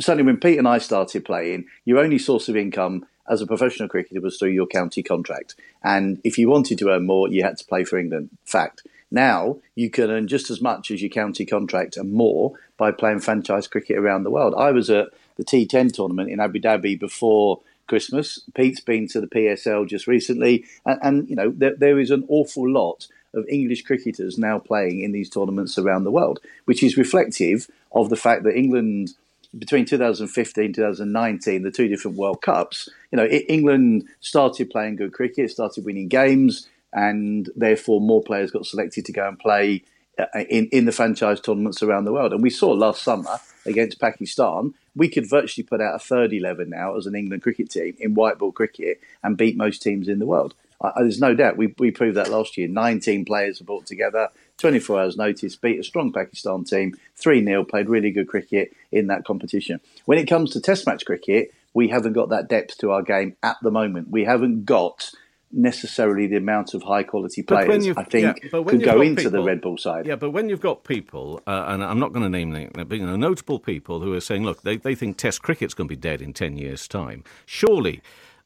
Certainly, 0.00 0.24
when 0.24 0.38
Pete 0.38 0.58
and 0.58 0.66
I 0.66 0.78
started 0.78 1.24
playing, 1.24 1.66
your 1.84 1.98
only 1.98 2.18
source 2.18 2.48
of 2.48 2.56
income 2.56 3.06
as 3.30 3.40
a 3.40 3.46
professional 3.46 3.88
cricketer 3.88 4.20
was 4.20 4.38
through 4.38 4.50
your 4.50 4.66
county 4.66 5.02
contract. 5.02 5.54
And 5.82 6.20
if 6.24 6.36
you 6.36 6.48
wanted 6.48 6.78
to 6.78 6.90
earn 6.90 7.06
more, 7.06 7.28
you 7.28 7.44
had 7.44 7.58
to 7.58 7.64
play 7.64 7.84
for 7.84 7.98
England. 7.98 8.30
Fact. 8.44 8.82
Now, 9.14 9.58
you 9.76 9.90
can 9.90 10.10
earn 10.10 10.26
just 10.26 10.50
as 10.50 10.60
much 10.60 10.90
as 10.90 11.00
your 11.00 11.08
county 11.08 11.46
contract 11.46 11.96
and 11.96 12.12
more 12.12 12.54
by 12.76 12.90
playing 12.90 13.20
franchise 13.20 13.68
cricket 13.68 13.96
around 13.96 14.24
the 14.24 14.30
world. 14.30 14.54
I 14.58 14.72
was 14.72 14.90
at 14.90 15.10
the 15.36 15.44
T10 15.44 15.92
tournament 15.92 16.30
in 16.30 16.40
Abu 16.40 16.60
Dhabi 16.60 16.98
before 16.98 17.60
Christmas. 17.86 18.40
Pete's 18.54 18.80
been 18.80 19.06
to 19.08 19.20
the 19.20 19.28
PSL 19.28 19.86
just 19.86 20.08
recently. 20.08 20.64
And, 20.84 20.98
and 21.00 21.30
you 21.30 21.36
know, 21.36 21.52
there, 21.56 21.76
there 21.76 22.00
is 22.00 22.10
an 22.10 22.24
awful 22.28 22.68
lot 22.68 23.06
of 23.34 23.46
English 23.48 23.82
cricketers 23.82 24.36
now 24.36 24.58
playing 24.58 25.00
in 25.00 25.12
these 25.12 25.30
tournaments 25.30 25.78
around 25.78 26.02
the 26.02 26.10
world, 26.10 26.40
which 26.64 26.82
is 26.82 26.96
reflective 26.96 27.68
of 27.92 28.10
the 28.10 28.16
fact 28.16 28.42
that 28.42 28.56
England, 28.56 29.12
between 29.56 29.84
2015 29.84 30.64
and 30.64 30.74
2019, 30.74 31.62
the 31.62 31.70
two 31.70 31.86
different 31.86 32.16
World 32.16 32.42
Cups, 32.42 32.88
you 33.12 33.16
know, 33.16 33.26
England 33.26 34.08
started 34.20 34.70
playing 34.70 34.96
good 34.96 35.12
cricket, 35.12 35.52
started 35.52 35.84
winning 35.84 36.08
games, 36.08 36.68
and 36.94 37.50
therefore 37.56 38.00
more 38.00 38.22
players 38.22 38.50
got 38.50 38.64
selected 38.64 39.04
to 39.04 39.12
go 39.12 39.28
and 39.28 39.38
play 39.38 39.82
uh, 40.18 40.26
in, 40.48 40.68
in 40.68 40.84
the 40.84 40.92
franchise 40.92 41.40
tournaments 41.40 41.82
around 41.82 42.04
the 42.04 42.12
world. 42.12 42.32
And 42.32 42.42
we 42.42 42.50
saw 42.50 42.70
last 42.70 43.02
summer 43.02 43.40
against 43.66 44.00
Pakistan, 44.00 44.72
we 44.94 45.08
could 45.08 45.28
virtually 45.28 45.64
put 45.64 45.80
out 45.80 45.96
a 45.96 45.98
third 45.98 46.32
11 46.32 46.70
now 46.70 46.96
as 46.96 47.06
an 47.06 47.16
England 47.16 47.42
cricket 47.42 47.68
team 47.68 47.96
in 47.98 48.14
white 48.14 48.38
ball 48.38 48.52
cricket 48.52 49.00
and 49.24 49.36
beat 49.36 49.56
most 49.56 49.82
teams 49.82 50.08
in 50.08 50.20
the 50.20 50.26
world. 50.26 50.54
I, 50.80 50.92
there's 50.98 51.20
no 51.20 51.34
doubt 51.34 51.56
we, 51.56 51.74
we 51.78 51.90
proved 51.90 52.16
that 52.16 52.30
last 52.30 52.56
year. 52.56 52.68
19 52.68 53.24
players 53.24 53.60
were 53.60 53.66
brought 53.66 53.86
together, 53.86 54.28
24 54.58 55.00
hours 55.00 55.16
notice, 55.16 55.56
beat 55.56 55.80
a 55.80 55.84
strong 55.84 56.12
Pakistan 56.12 56.62
team, 56.62 56.94
3 57.16 57.44
0, 57.44 57.64
played 57.64 57.88
really 57.88 58.12
good 58.12 58.28
cricket 58.28 58.72
in 58.92 59.08
that 59.08 59.24
competition. 59.24 59.80
When 60.04 60.18
it 60.18 60.26
comes 60.26 60.50
to 60.52 60.60
Test 60.60 60.86
match 60.86 61.04
cricket, 61.04 61.52
we 61.72 61.88
haven't 61.88 62.12
got 62.12 62.28
that 62.28 62.48
depth 62.48 62.78
to 62.78 62.92
our 62.92 63.02
game 63.02 63.36
at 63.42 63.56
the 63.62 63.70
moment. 63.72 64.10
We 64.10 64.24
haven't 64.24 64.64
got 64.64 65.10
necessarily 65.54 66.26
the 66.26 66.36
amount 66.36 66.74
of 66.74 66.82
high 66.82 67.02
quality 67.02 67.42
players 67.42 67.88
I 67.96 68.04
think 68.04 68.42
yeah, 68.42 68.50
could 68.50 68.82
go 68.82 69.00
into 69.00 69.30
the 69.30 69.42
red 69.42 69.60
ball 69.60 69.78
side. 69.78 70.06
Yeah, 70.06 70.16
but 70.16 70.30
when 70.30 70.48
you've 70.48 70.60
got 70.60 70.84
people, 70.84 71.42
uh, 71.46 71.66
and 71.68 71.82
I'm 71.82 71.98
not 71.98 72.12
going 72.12 72.24
to 72.24 72.28
name 72.28 72.50
them, 72.50 72.70
but 72.74 72.92
you 72.92 73.06
know, 73.06 73.16
notable 73.16 73.58
people 73.58 74.00
who 74.00 74.12
are 74.14 74.20
saying, 74.20 74.44
look, 74.44 74.62
they, 74.62 74.76
they 74.76 74.94
think 74.94 75.16
Test 75.16 75.42
cricket's 75.42 75.74
going 75.74 75.88
to 75.88 75.94
be 75.94 76.00
dead 76.00 76.20
in 76.20 76.32
10 76.32 76.56
years' 76.56 76.88
time. 76.88 77.24
Surely 77.46 78.02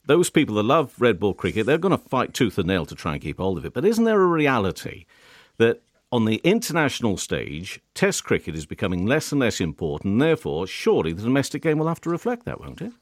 those 0.07 0.31
people 0.31 0.55
that 0.57 0.63
love 0.63 0.95
red 0.99 1.19
ball 1.19 1.35
cricket, 1.35 1.67
they're 1.67 1.79
going 1.79 1.97
to 1.97 2.09
fight 2.09 2.35
tooth 2.35 2.59
and 2.59 2.67
nail 2.67 2.87
to 2.87 2.95
try 2.95 3.15
and 3.15 3.23
keep 3.23 3.39
hold 3.39 3.59
of 3.59 3.65
it. 3.65 3.75
But 3.75 3.85
isn't 3.85 4.05
there 4.05 4.21
a 4.21 4.27
reality 4.27 5.07
that 5.59 5.83
on 6.11 6.25
the 6.25 6.37
international 6.45 7.17
stage, 7.17 7.81
Test 7.95 8.25
cricket 8.25 8.55
is 8.55 8.65
becoming 8.65 9.07
less 9.07 9.33
and 9.33 9.41
less 9.41 9.61
important, 9.61 10.13
and 10.13 10.23
therefore, 10.23 10.67
surely 10.67 11.13
the 11.13 11.23
domestic 11.23 11.63
game 11.63 11.79
will 11.79 11.89
have 11.89 12.01
to 12.03 12.11
reflect 12.11 12.45
that, 12.47 12.61
won't 12.61 12.81
it? 12.81 12.93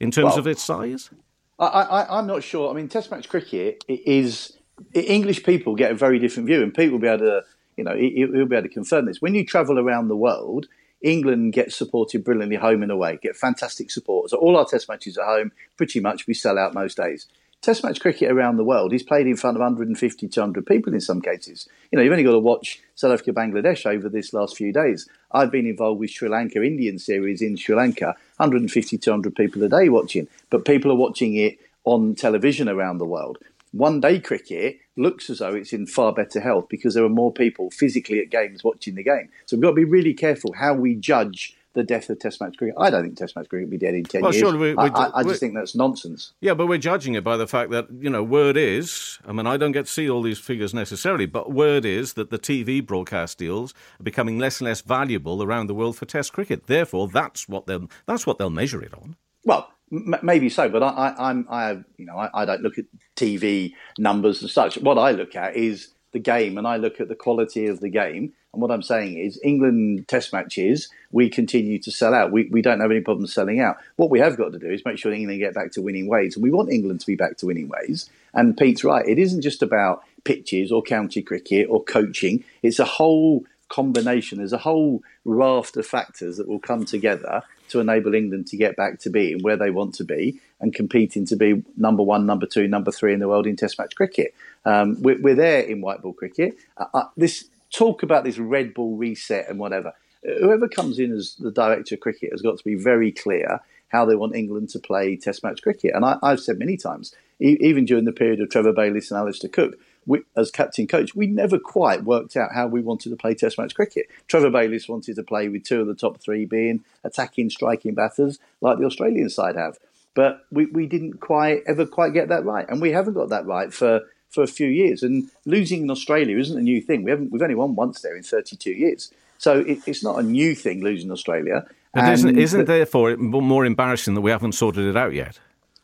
In 0.00 0.10
terms 0.10 0.30
Well- 0.30 0.38
of 0.40 0.46
its 0.46 0.62
size? 0.62 1.10
I, 1.58 2.06
I'm 2.18 2.26
not 2.26 2.42
sure. 2.42 2.70
I 2.70 2.74
mean, 2.74 2.88
Test 2.88 3.10
match 3.10 3.28
cricket 3.28 3.82
is 3.88 4.56
English 4.94 5.42
people 5.44 5.74
get 5.74 5.90
a 5.90 5.94
very 5.94 6.18
different 6.18 6.46
view, 6.46 6.62
and 6.62 6.74
Pete 6.74 6.92
will 6.92 6.98
be 6.98 7.08
able 7.08 7.24
to, 7.24 7.44
you 7.76 7.84
know, 7.84 7.96
he- 7.96 8.10
he'll 8.14 8.46
be 8.46 8.56
able 8.56 8.68
to 8.68 8.72
confirm 8.74 9.06
this. 9.06 9.22
When 9.22 9.34
you 9.34 9.44
travel 9.44 9.78
around 9.78 10.08
the 10.08 10.16
world, 10.16 10.66
England 11.00 11.52
gets 11.54 11.74
supported 11.76 12.24
brilliantly 12.24 12.56
home 12.56 12.82
and 12.82 12.90
away, 12.92 13.18
get 13.22 13.36
fantastic 13.36 13.90
support. 13.90 14.30
So 14.30 14.36
all 14.38 14.56
our 14.56 14.66
Test 14.66 14.88
matches 14.88 15.16
at 15.16 15.24
home, 15.24 15.52
pretty 15.76 16.00
much 16.00 16.26
we 16.26 16.34
sell 16.34 16.58
out 16.58 16.74
most 16.74 16.96
days. 16.98 17.26
Test 17.62 17.82
match 17.82 18.00
cricket 18.00 18.30
around 18.30 18.58
the 18.58 18.64
world 18.64 18.92
is 18.92 19.02
played 19.02 19.26
in 19.26 19.36
front 19.36 19.56
of 19.56 19.60
150, 19.60 20.28
200 20.28 20.66
people 20.66 20.92
in 20.92 21.00
some 21.00 21.22
cases. 21.22 21.66
You 21.90 21.96
know, 21.96 22.02
you've 22.02 22.12
only 22.12 22.22
got 22.24 22.32
to 22.32 22.38
watch 22.38 22.80
South 22.96 23.12
Africa, 23.12 23.32
Bangladesh 23.32 23.84
over 23.84 24.08
this 24.08 24.32
last 24.32 24.56
few 24.56 24.72
days. 24.72 25.06
I've 25.30 25.52
been 25.52 25.66
involved 25.66 26.00
with 26.00 26.10
Sri 26.10 26.30
Lanka 26.30 26.62
Indian 26.62 26.98
series 26.98 27.42
in 27.42 27.56
Sri 27.56 27.74
Lanka, 27.76 28.16
150, 28.38 28.96
200 28.98 29.34
people 29.36 29.62
a 29.62 29.68
day 29.68 29.90
watching, 29.90 30.28
but 30.48 30.64
people 30.64 30.90
are 30.90 30.96
watching 30.96 31.36
it 31.36 31.58
on 31.84 32.14
television 32.14 32.68
around 32.68 32.98
the 32.98 33.04
world. 33.04 33.38
One 33.72 34.00
day 34.00 34.18
cricket 34.18 34.78
looks 34.96 35.28
as 35.28 35.40
though 35.40 35.54
it's 35.54 35.74
in 35.74 35.86
far 35.86 36.12
better 36.12 36.40
health 36.40 36.68
because 36.70 36.94
there 36.94 37.04
are 37.04 37.10
more 37.10 37.32
people 37.32 37.70
physically 37.70 38.20
at 38.20 38.30
games 38.30 38.64
watching 38.64 38.94
the 38.94 39.02
game. 39.02 39.28
So 39.44 39.56
we've 39.56 39.62
got 39.62 39.70
to 39.70 39.76
be 39.76 39.84
really 39.84 40.14
careful 40.14 40.54
how 40.54 40.72
we 40.74 40.94
judge 40.94 41.55
the 41.76 41.84
death 41.84 42.10
of 42.10 42.18
Test 42.18 42.40
match 42.40 42.56
cricket. 42.56 42.74
I 42.78 42.90
don't 42.90 43.02
think 43.04 43.16
Test 43.16 43.36
match 43.36 43.48
cricket 43.48 43.68
will 43.68 43.70
be 43.70 43.78
dead 43.78 43.94
in 43.94 44.02
10 44.02 44.22
Well, 44.22 44.34
years. 44.34 44.52
we- 44.54 44.74
we 44.74 44.76
I, 44.76 44.86
I, 44.86 45.10
I 45.20 45.22
just 45.22 45.38
think 45.38 45.54
that's 45.54 45.76
nonsense. 45.76 46.32
Yeah, 46.40 46.54
but 46.54 46.66
we're 46.66 46.78
judging 46.78 47.14
it 47.14 47.22
by 47.22 47.36
the 47.36 47.46
fact 47.46 47.70
that, 47.70 47.86
you 48.00 48.10
know, 48.10 48.24
word 48.24 48.56
is, 48.56 49.18
I 49.24 49.32
mean, 49.32 49.46
I 49.46 49.56
don't 49.56 49.72
get 49.72 49.86
to 49.86 49.92
see 49.92 50.10
all 50.10 50.22
these 50.22 50.38
figures 50.40 50.74
necessarily, 50.74 51.26
but 51.26 51.52
word 51.52 51.84
is 51.84 52.14
that 52.14 52.30
the 52.30 52.38
TV 52.38 52.84
broadcast 52.84 53.38
deals 53.38 53.74
are 54.00 54.02
becoming 54.04 54.38
less 54.38 54.60
and 54.60 54.66
less 54.66 54.80
valuable 54.80 55.42
around 55.42 55.68
the 55.68 55.74
world 55.74 55.96
for 55.96 56.06
Test 56.06 56.32
cricket. 56.32 56.66
Therefore, 56.66 57.06
that's 57.06 57.48
what 57.48 57.66
they'll, 57.66 57.88
that's 58.06 58.26
what 58.26 58.38
they'll 58.38 58.50
measure 58.50 58.82
it 58.82 58.92
on. 58.94 59.16
Well, 59.44 59.70
maybe 59.90 60.48
so, 60.48 60.68
but 60.68 60.82
I, 60.82 60.88
I, 60.88 61.30
I'm, 61.30 61.46
I, 61.48 61.70
you 61.96 62.06
know, 62.06 62.16
I, 62.16 62.30
I 62.42 62.44
don't 62.44 62.62
look 62.62 62.78
at 62.78 62.86
TV 63.16 63.72
numbers 63.98 64.42
and 64.42 64.50
such. 64.50 64.76
What 64.78 64.98
I 64.98 65.12
look 65.12 65.36
at 65.36 65.54
is 65.56 65.94
the 66.12 66.18
game, 66.18 66.58
and 66.58 66.66
I 66.66 66.76
look 66.76 67.00
at 67.00 67.08
the 67.08 67.14
quality 67.14 67.66
of 67.66 67.80
the 67.80 67.88
game. 67.88 68.32
And 68.52 68.62
what 68.62 68.70
I'm 68.70 68.82
saying 68.82 69.18
is, 69.18 69.38
England 69.42 70.08
Test 70.08 70.32
matches, 70.32 70.88
we 71.10 71.28
continue 71.28 71.78
to 71.80 71.90
sell 71.90 72.14
out. 72.14 72.32
We, 72.32 72.48
we 72.50 72.62
don't 72.62 72.80
have 72.80 72.90
any 72.90 73.00
problem 73.00 73.26
selling 73.26 73.60
out. 73.60 73.76
What 73.96 74.10
we 74.10 74.20
have 74.20 74.36
got 74.36 74.52
to 74.52 74.58
do 74.58 74.70
is 74.70 74.84
make 74.84 74.98
sure 74.98 75.12
England 75.12 75.40
get 75.40 75.54
back 75.54 75.72
to 75.72 75.82
winning 75.82 76.08
ways, 76.08 76.36
and 76.36 76.42
we 76.42 76.50
want 76.50 76.72
England 76.72 77.00
to 77.00 77.06
be 77.06 77.16
back 77.16 77.36
to 77.38 77.46
winning 77.46 77.68
ways. 77.68 78.08
And 78.32 78.56
Pete's 78.56 78.84
right; 78.84 79.06
it 79.06 79.18
isn't 79.18 79.42
just 79.42 79.62
about 79.62 80.04
pitches 80.24 80.72
or 80.72 80.82
county 80.82 81.22
cricket 81.22 81.68
or 81.70 81.84
coaching. 81.84 82.44
It's 82.62 82.78
a 82.78 82.84
whole 82.84 83.44
combination. 83.68 84.38
There's 84.38 84.52
a 84.52 84.58
whole 84.58 85.02
raft 85.24 85.76
of 85.76 85.86
factors 85.86 86.36
that 86.36 86.48
will 86.48 86.58
come 86.58 86.84
together 86.84 87.42
to 87.68 87.80
enable 87.80 88.14
England 88.14 88.46
to 88.48 88.56
get 88.56 88.76
back 88.76 88.98
to 89.00 89.10
being 89.10 89.42
where 89.42 89.56
they 89.56 89.70
want 89.70 89.94
to 89.96 90.04
be 90.04 90.40
and 90.60 90.74
competing 90.74 91.26
to 91.26 91.36
be 91.36 91.62
number 91.76 92.02
one, 92.02 92.26
number 92.26 92.46
two, 92.46 92.66
number 92.66 92.90
three 92.90 93.12
in 93.12 93.20
the 93.20 93.28
world 93.28 93.46
in 93.46 93.56
Test 93.56 93.78
match 93.78 93.94
cricket. 93.94 94.34
Um, 94.64 95.00
we're, 95.02 95.20
we're, 95.20 95.34
there 95.34 95.60
in 95.60 95.80
white 95.80 96.02
ball 96.02 96.12
cricket. 96.12 96.56
Uh, 96.76 96.86
uh, 96.94 97.04
this 97.16 97.48
talk 97.70 98.02
about 98.02 98.24
this 98.24 98.38
red 98.38 98.74
ball 98.74 98.96
reset 98.96 99.48
and 99.48 99.58
whatever. 99.58 99.92
Whoever 100.22 100.68
comes 100.68 100.98
in 100.98 101.12
as 101.12 101.36
the 101.36 101.52
director 101.52 101.94
of 101.94 102.00
cricket 102.00 102.32
has 102.32 102.42
got 102.42 102.58
to 102.58 102.64
be 102.64 102.74
very 102.74 103.12
clear 103.12 103.60
how 103.88 104.04
they 104.04 104.16
want 104.16 104.34
England 104.34 104.70
to 104.70 104.78
play 104.78 105.16
Test 105.16 105.44
match 105.44 105.62
cricket. 105.62 105.92
And 105.94 106.04
I, 106.04 106.18
have 106.22 106.40
said 106.40 106.58
many 106.58 106.76
times, 106.76 107.14
e- 107.40 107.58
even 107.60 107.84
during 107.84 108.04
the 108.04 108.12
period 108.12 108.40
of 108.40 108.50
Trevor 108.50 108.72
Bayliss 108.72 109.10
and 109.10 109.18
Alastair 109.18 109.50
Cook, 109.50 109.78
we, 110.06 110.22
as 110.36 110.50
captain 110.50 110.86
coach, 110.86 111.14
we 111.14 111.26
never 111.26 111.58
quite 111.58 112.04
worked 112.04 112.36
out 112.36 112.54
how 112.54 112.66
we 112.66 112.80
wanted 112.80 113.10
to 113.10 113.16
play 113.16 113.34
Test 113.34 113.58
match 113.58 113.74
cricket. 113.74 114.06
Trevor 114.28 114.50
Bayliss 114.50 114.88
wanted 114.88 115.16
to 115.16 115.22
play 115.22 115.48
with 115.48 115.64
two 115.64 115.80
of 115.80 115.86
the 115.86 115.94
top 115.94 116.20
three 116.20 116.44
being 116.44 116.84
attacking, 117.04 117.50
striking 117.50 117.94
batters 117.94 118.38
like 118.60 118.78
the 118.78 118.84
Australian 118.84 119.28
side 119.28 119.56
have, 119.56 119.78
but 120.14 120.46
we, 120.50 120.66
we 120.66 120.86
didn't 120.86 121.20
quite 121.20 121.62
ever 121.66 121.84
quite 121.86 122.14
get 122.14 122.28
that 122.28 122.44
right, 122.44 122.66
and 122.68 122.80
we 122.80 122.92
haven't 122.92 123.14
got 123.14 123.28
that 123.28 123.46
right 123.46 123.72
for 123.72 124.02
for 124.28 124.42
a 124.42 124.46
few 124.46 124.68
years. 124.68 125.02
And 125.02 125.30
losing 125.44 125.82
in 125.82 125.90
Australia 125.90 126.38
isn't 126.38 126.58
a 126.58 126.62
new 126.62 126.80
thing. 126.80 127.02
We 127.02 127.10
haven't 127.10 127.32
we've 127.32 127.42
only 127.42 127.54
won 127.54 127.74
once 127.74 128.00
there 128.00 128.16
in 128.16 128.22
32 128.22 128.70
years, 128.70 129.12
so 129.38 129.60
it, 129.60 129.78
it's 129.86 130.02
not 130.02 130.18
a 130.18 130.22
new 130.22 130.54
thing 130.54 130.82
losing 130.82 131.10
Australia. 131.10 131.66
But 131.92 132.12
isn't 132.12 132.38
isn't 132.38 132.60
but, 132.60 132.66
therefore 132.66 133.16
more 133.16 133.64
embarrassing 133.64 134.14
that 134.14 134.20
we 134.20 134.30
haven't 134.30 134.52
sorted 134.52 134.84
it 134.86 134.96
out 134.96 135.14
yet? 135.14 135.38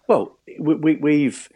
Well, 0.09 0.37
we, 0.59 0.75
we, 0.75 0.95
we've 0.97 1.49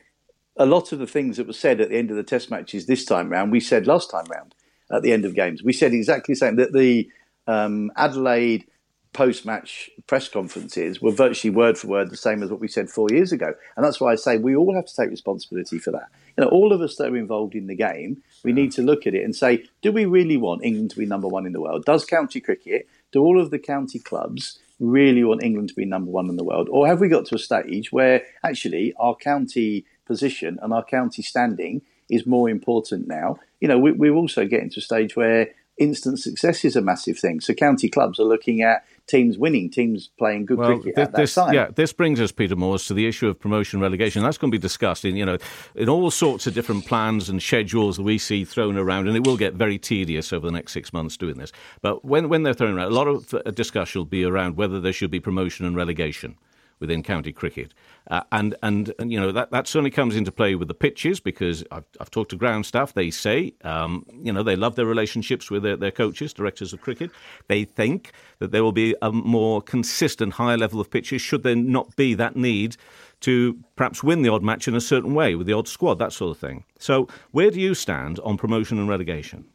a 0.57 0.67
lot 0.67 0.93
of 0.93 0.99
the 0.99 1.07
things 1.07 1.37
that 1.37 1.47
were 1.47 1.53
said 1.53 1.81
at 1.81 1.91
the 1.91 1.99
end 1.99 2.11
of 2.11 2.17
the 2.17 2.23
test 2.23 2.51
matches 2.51 2.87
this 2.87 3.05
time 3.05 3.31
round, 3.31 3.53
we 3.53 3.61
said 3.61 3.87
last 3.87 4.11
time 4.11 4.27
round 4.27 4.55
at 4.91 5.03
the 5.03 5.13
end 5.13 5.25
of 5.25 5.35
games. 5.35 5.63
We 5.63 5.73
said 5.73 5.93
exactly 5.93 6.35
the 6.35 6.39
same 6.39 6.57
that 6.57 6.73
the 6.73 7.11
um, 7.47 7.91
Adelaide 7.97 8.67
post 9.13 9.47
match 9.47 9.89
press 10.07 10.29
conferences 10.29 11.01
were 11.01 11.11
virtually 11.11 11.51
word 11.51 11.79
for 11.79 11.87
word 11.87 12.11
the 12.11 12.17
same 12.17 12.43
as 12.43 12.51
what 12.51 12.61
we 12.61 12.69
said 12.69 12.91
four 12.91 13.09
years 13.11 13.33
ago. 13.33 13.55
And 13.75 13.85
that's 13.85 13.99
why 13.99 14.13
I 14.13 14.17
say 14.17 14.37
we 14.37 14.55
all 14.55 14.75
have 14.75 14.85
to 14.85 14.95
take 14.95 15.09
responsibility 15.09 15.79
for 15.79 15.91
that. 15.93 16.09
You 16.37 16.45
know, 16.45 16.51
all 16.51 16.71
of 16.71 16.83
us 16.83 16.97
that 16.97 17.11
are 17.11 17.17
involved 17.17 17.55
in 17.55 17.67
the 17.67 17.75
game, 17.75 18.23
we 18.45 18.53
need 18.53 18.73
to 18.73 18.83
look 18.83 19.07
at 19.07 19.15
it 19.15 19.25
and 19.25 19.35
say, 19.35 19.65
do 19.81 19.91
we 19.91 20.05
really 20.05 20.37
want 20.37 20.65
England 20.65 20.91
to 20.91 20.99
be 20.99 21.07
number 21.07 21.29
one 21.29 21.47
in 21.47 21.53
the 21.53 21.63
world? 21.63 21.87
Does 21.87 22.05
county 22.05 22.41
cricket, 22.41 22.87
do 23.11 23.23
all 23.23 23.41
of 23.41 23.51
the 23.51 23.59
county 23.59 23.99
clubs 23.99 24.59
really 24.79 25.25
want 25.25 25.43
England 25.43 25.71
to 25.71 25.75
be 25.75 25.87
number 25.87 26.11
one 26.11 26.29
in 26.29 26.37
the 26.37 26.45
world? 26.45 26.69
Or 26.71 26.87
have 26.87 27.01
we 27.01 27.09
got 27.09 27.25
to 27.27 27.37
a 27.37 27.39
stage 27.39 27.91
where 27.91 28.23
actually 28.45 28.93
our 28.99 29.17
county 29.17 29.87
position 30.07 30.59
and 30.63 30.73
our 30.73 30.85
county 30.85 31.23
standing 31.23 31.83
is 32.09 32.27
more 32.27 32.49
important 32.49 33.07
now. 33.07 33.39
You 33.61 33.69
know, 33.69 33.79
we, 33.79 33.93
we're 33.93 34.15
also 34.15 34.47
getting 34.47 34.71
to 34.71 34.81
a 34.81 34.83
stage 34.83 35.17
where 35.17 35.51
instant 35.79 36.19
success 36.19 36.65
is 36.65 36.77
a 36.77 36.81
massive 36.81 37.19
thing. 37.19 37.41
So 37.41 37.53
county 37.53 37.89
clubs 37.89 38.19
are 38.19 38.25
looking 38.25 38.63
at 38.63 38.85
teams 39.07 39.39
winning, 39.39 39.71
teams 39.71 40.09
playing 40.19 40.47
good 40.47 40.59
well, 40.59 40.69
cricket 40.69 40.97
this, 40.97 41.03
at 41.03 41.13
that 41.13 41.29
time. 41.29 41.55
Yeah, 41.55 41.69
this 41.75 41.93
brings 41.93 42.21
us, 42.21 42.33
Peter 42.33 42.57
Moores, 42.57 42.87
to 42.87 42.95
the 42.95 43.07
issue 43.07 43.29
of 43.29 43.39
promotion 43.39 43.77
and 43.77 43.83
relegation. 43.83 44.23
That's 44.23 44.39
going 44.39 44.51
to 44.51 44.59
be 44.59 44.61
discussed 44.61 45.05
in, 45.05 45.17
you 45.17 45.25
know, 45.25 45.39
in 45.75 45.89
all 45.89 46.11
sorts 46.11 46.47
of 46.47 46.55
different 46.55 46.87
plans 46.87 47.29
and 47.29 47.43
schedules 47.43 47.97
that 47.97 48.03
we 48.03 48.19
see 48.19 48.45
thrown 48.45 48.77
around, 48.77 49.07
and 49.07 49.17
it 49.17 49.27
will 49.27 49.37
get 49.37 49.55
very 49.55 49.79
tedious 49.79 50.33
over 50.33 50.47
the 50.47 50.53
next 50.53 50.73
six 50.73 50.93
months 50.93 51.17
doing 51.17 51.37
this. 51.37 51.53
But 51.83 52.05
when, 52.05 52.29
when 52.29 52.43
they're 52.43 52.55
thrown 52.55 52.77
around, 52.77 52.91
a 52.91 52.95
lot 52.95 53.09
of 53.09 53.35
uh, 53.35 53.51
discussion 53.51 54.01
will 54.01 54.07
be 54.07 54.25
around 54.25 54.57
whether 54.57 54.81
there 54.81 54.93
should 54.93 55.11
be 55.11 55.21
promotion 55.21 55.67
and 55.67 55.77
relegation 55.77 56.37
within 56.81 57.03
county 57.03 57.33
cricket. 57.33 57.73
Uh, 58.11 58.23
and, 58.33 58.55
and, 58.63 58.93
and, 58.99 59.11
you 59.11 59.19
know, 59.19 59.33
that, 59.33 59.51
that 59.51 59.67
certainly 59.67 59.91
comes 59.91 60.15
into 60.15 60.31
play 60.31 60.55
with 60.55 60.69
the 60.69 60.75
pitches 60.75 61.21
because 61.21 61.65
I've, 61.71 61.85
I've 62.01 62.11
talked 62.11 62.31
to 62.31 62.37
ground 62.37 62.67
staff. 62.67 62.93
They 62.93 63.11
say, 63.11 63.55
um, 63.65 64.07
you 64.23 64.33
know, 64.33 64.43
they 64.43 64.57
love 64.57 64.77
their 64.77 64.87
relationships 64.87 65.51
with 65.51 65.63
their, 65.63 65.77
their 65.77 65.91
coaches, 65.91 66.33
directors 66.33 66.73
of 66.73 66.81
cricket. 66.81 67.11
They 67.49 67.65
think 67.65 68.13
that 68.39 68.53
there 68.53 68.63
will 68.63 68.73
be 68.73 68.95
a 69.03 69.11
more 69.11 69.63
consistent, 69.63 70.35
higher 70.35 70.59
level 70.59 70.81
of 70.81 70.91
pitches 70.91 71.23
should 71.23 71.43
there 71.43 71.57
not 71.57 71.97
be 71.97 72.15
that 72.15 72.37
need 72.37 72.77
to 73.21 73.59
perhaps 73.77 74.03
win 74.03 74.23
the 74.23 74.29
odd 74.29 74.43
match 74.43 74.69
in 74.69 74.75
a 74.75 74.81
certain 74.81 75.15
way 75.15 75.35
with 75.35 75.47
the 75.47 75.53
odd 75.53 75.67
squad, 75.67 75.99
that 75.99 76.13
sort 76.13 76.31
of 76.31 76.39
thing. 76.39 76.65
So, 76.79 77.09
where 77.31 77.51
do 77.51 77.61
you 77.61 77.75
stand 77.75 78.21
on 78.21 78.37
promotion 78.37 78.79
and 78.79 78.89
relegation? 78.89 79.47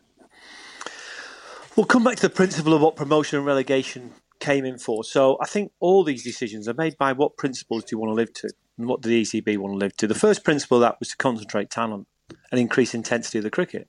We'll 1.75 1.85
come 1.85 2.03
back 2.03 2.17
to 2.17 2.23
the 2.23 2.29
principle 2.29 2.73
of 2.73 2.81
what 2.81 2.95
promotion 2.95 3.37
and 3.37 3.45
relegation 3.45 4.11
came 4.41 4.65
in 4.65 4.77
for. 4.77 5.03
So 5.05 5.37
I 5.41 5.45
think 5.45 5.71
all 5.79 6.03
these 6.03 6.23
decisions 6.23 6.67
are 6.67 6.73
made 6.73 6.97
by 6.97 7.13
what 7.13 7.37
principles 7.37 7.85
do 7.85 7.89
you 7.95 7.99
want 7.99 8.09
to 8.09 8.15
live 8.15 8.33
to 8.33 8.49
and 8.77 8.87
what 8.87 9.01
do 9.01 9.09
the 9.09 9.21
ECB 9.21 9.57
want 9.57 9.73
to 9.73 9.77
live 9.77 9.95
to. 9.97 10.07
The 10.07 10.15
first 10.15 10.43
principle 10.43 10.79
that 10.79 10.99
was 10.99 11.09
to 11.09 11.17
concentrate 11.17 11.69
talent 11.69 12.07
and 12.51 12.59
increase 12.59 12.93
intensity 12.93 13.37
of 13.37 13.43
the 13.45 13.49
cricket. 13.49 13.87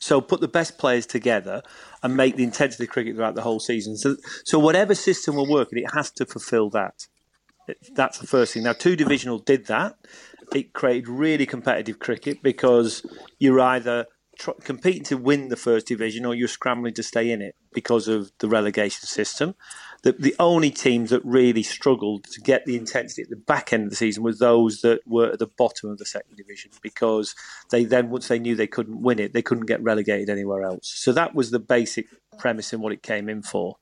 So 0.00 0.20
put 0.20 0.40
the 0.40 0.48
best 0.48 0.78
players 0.78 1.06
together 1.06 1.62
and 2.02 2.16
make 2.16 2.36
the 2.36 2.44
intensity 2.44 2.84
of 2.84 2.90
cricket 2.90 3.16
throughout 3.16 3.34
the 3.34 3.42
whole 3.42 3.60
season. 3.60 3.96
So, 3.96 4.16
so 4.44 4.58
whatever 4.58 4.94
system 4.94 5.34
we're 5.34 5.48
working, 5.48 5.78
it 5.78 5.92
has 5.94 6.10
to 6.12 6.24
fulfil 6.24 6.70
that. 6.70 7.08
That's 7.94 8.18
the 8.18 8.26
first 8.26 8.54
thing. 8.54 8.62
Now, 8.62 8.72
two 8.72 8.96
divisional 8.96 9.38
did 9.38 9.66
that. 9.66 9.96
It 10.54 10.72
created 10.72 11.08
really 11.08 11.44
competitive 11.44 11.98
cricket 11.98 12.42
because 12.42 13.04
you're 13.38 13.60
either 13.60 14.06
tr- 14.38 14.52
competing 14.62 15.02
to 15.04 15.16
win 15.16 15.48
the 15.48 15.56
first 15.56 15.86
division 15.86 16.24
or 16.24 16.34
you're 16.34 16.48
scrambling 16.48 16.94
to 16.94 17.02
stay 17.02 17.30
in 17.30 17.42
it 17.42 17.54
because 17.72 18.08
of 18.08 18.32
the 18.38 18.48
relegation 18.48 19.06
system. 19.06 19.54
The, 20.02 20.12
the 20.12 20.34
only 20.38 20.70
teams 20.70 21.10
that 21.10 21.24
really 21.24 21.62
struggled 21.62 22.24
to 22.24 22.40
get 22.40 22.64
the 22.64 22.76
intensity 22.76 23.22
at 23.22 23.30
the 23.30 23.36
back 23.36 23.72
end 23.72 23.84
of 23.84 23.90
the 23.90 23.96
season 23.96 24.22
were 24.22 24.32
those 24.32 24.80
that 24.82 25.00
were 25.06 25.32
at 25.32 25.38
the 25.38 25.50
bottom 25.58 25.90
of 25.90 25.98
the 25.98 26.06
second 26.06 26.36
division 26.36 26.70
because 26.82 27.34
they 27.70 27.84
then, 27.84 28.10
once 28.10 28.28
they 28.28 28.38
knew 28.38 28.54
they 28.54 28.66
couldn't 28.66 29.02
win 29.02 29.18
it, 29.18 29.32
they 29.32 29.42
couldn't 29.42 29.66
get 29.66 29.82
relegated 29.82 30.30
anywhere 30.30 30.62
else. 30.62 30.88
So 30.88 31.12
that 31.12 31.34
was 31.34 31.50
the 31.50 31.58
basic 31.58 32.06
premise 32.38 32.72
in 32.72 32.80
what 32.80 32.92
it 32.92 33.02
came 33.02 33.28
in 33.28 33.42
for. 33.42 33.76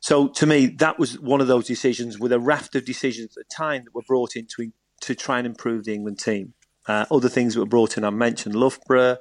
So 0.00 0.28
to 0.28 0.46
me, 0.46 0.66
that 0.66 0.98
was 0.98 1.18
one 1.18 1.40
of 1.40 1.46
those 1.46 1.66
decisions 1.66 2.18
with 2.18 2.32
a 2.32 2.40
raft 2.40 2.74
of 2.74 2.84
decisions 2.84 3.36
at 3.36 3.44
the 3.48 3.54
time 3.54 3.84
that 3.84 3.94
were 3.94 4.02
brought 4.06 4.36
in 4.36 4.46
to, 4.56 4.72
to 5.02 5.14
try 5.14 5.38
and 5.38 5.46
improve 5.46 5.84
the 5.84 5.94
England 5.94 6.18
team. 6.18 6.54
Uh, 6.86 7.06
other 7.10 7.28
things 7.28 7.54
that 7.54 7.60
were 7.60 7.66
brought 7.66 7.96
in, 7.96 8.04
I 8.04 8.10
mentioned 8.10 8.54
Loughborough, 8.54 9.16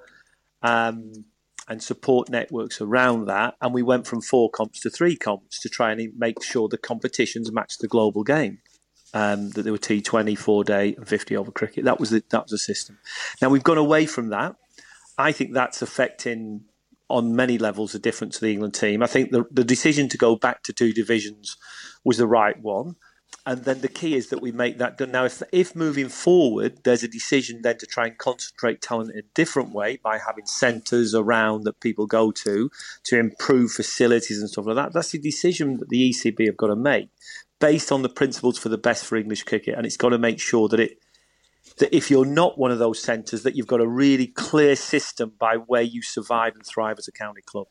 um, 0.66 1.26
and 1.68 1.82
support 1.82 2.30
networks 2.30 2.82
around 2.82 3.26
that. 3.26 3.56
And 3.62 3.74
we 3.74 3.84
went 3.84 4.08
from 4.08 4.22
four 4.22 4.50
comps 4.50 4.80
to 4.82 4.90
three 4.90 5.16
comps 5.16 5.60
to 5.62 5.70
try 5.70 5.92
and 5.92 6.14
make 6.18 6.44
sure 6.44 6.68
the 6.68 6.78
competitions 6.78 7.52
matched 7.52 7.82
the 7.82 7.88
global 7.88 8.24
game. 8.24 8.60
Um, 9.14 9.52
that 9.52 9.62
there 9.62 9.72
were 9.72 9.80
T20, 9.80 10.38
four 10.38 10.66
day, 10.66 10.94
and 10.96 11.08
50 11.08 11.38
over 11.38 11.50
cricket. 11.50 11.86
That 11.86 12.02
was 12.02 12.10
the, 12.10 12.22
that 12.32 12.44
was 12.44 12.52
the 12.52 12.58
system. 12.58 12.98
Now 13.42 13.48
we've 13.48 13.64
gone 13.64 13.78
away 13.78 14.06
from 14.08 14.28
that. 14.30 14.56
I 15.18 15.32
think 15.32 15.54
that's 15.54 15.82
affecting 15.82 16.66
on 17.10 17.34
many 17.34 17.58
levels 17.58 17.94
the 17.94 18.00
difference 18.00 18.36
to 18.36 18.46
the 18.46 18.52
England 18.52 18.74
team. 18.74 19.02
I 19.02 19.08
think 19.08 19.32
the, 19.32 19.46
the 19.50 19.64
decision 19.64 20.10
to 20.10 20.18
go 20.18 20.36
back 20.36 20.64
to 20.64 20.74
two 20.74 20.92
divisions 20.92 21.56
was 22.04 22.18
the 22.18 22.28
right 22.28 22.62
one 22.62 22.96
and 23.46 23.64
then 23.64 23.82
the 23.82 23.88
key 23.88 24.16
is 24.16 24.30
that 24.30 24.42
we 24.42 24.52
make 24.52 24.80
that 24.80 24.98
done. 24.98 25.12
Now, 25.12 25.26
if, 25.26 25.44
if 25.52 25.76
moving 25.76 26.10
forward, 26.10 26.80
there's 26.84 27.04
a 27.04 27.08
decision 27.08 27.62
then 27.62 27.78
to 27.78 27.86
try 27.86 28.08
and 28.08 28.18
concentrate 28.18 28.82
talent 28.82 29.12
in 29.12 29.20
a 29.20 29.34
different 29.36 29.72
way 29.72 29.98
by 29.98 30.18
having 30.18 30.48
centres 30.48 31.14
around 31.14 31.64
that 31.64 31.80
people 31.80 32.08
go 32.08 32.32
to 32.32 32.72
to 33.04 33.20
improve 33.20 33.72
facilities 33.72 34.40
and 34.40 34.50
stuff 34.50 34.66
like 34.66 34.76
that, 34.76 34.94
that's 34.94 35.14
a 35.14 35.20
decision 35.20 35.78
that 35.78 35.90
the 35.90 36.10
ECB 36.10 36.48
have 36.48 36.58
got 36.58 36.68
to 36.68 36.76
make 36.76 37.10
based 37.60 37.92
on 37.92 38.02
the 38.02 38.10
principles 38.10 38.58
for 38.58 38.70
the 38.70 38.78
best 38.78 39.06
for 39.06 39.16
English 39.16 39.44
cricket. 39.44 39.76
And 39.78 39.86
it's 39.86 39.98
got 39.98 40.10
to 40.10 40.18
make 40.18 40.40
sure 40.40 40.68
that 40.70 40.80
it 40.80 40.98
that 41.78 41.96
if 41.96 42.10
you're 42.10 42.26
not 42.26 42.58
one 42.58 42.72
of 42.72 42.80
those 42.80 43.02
centres, 43.02 43.44
that 43.44 43.56
you've 43.56 43.68
got 43.68 43.82
a 43.82 43.88
really 43.88 44.28
clear 44.28 44.76
system 44.76 45.34
by 45.38 45.56
where 45.56 45.82
you 45.82 46.02
survive 46.02 46.56
and 46.56 46.66
thrive 46.66 46.98
as 46.98 47.08
a 47.08 47.12
county 47.12 47.42
club. 47.42 47.68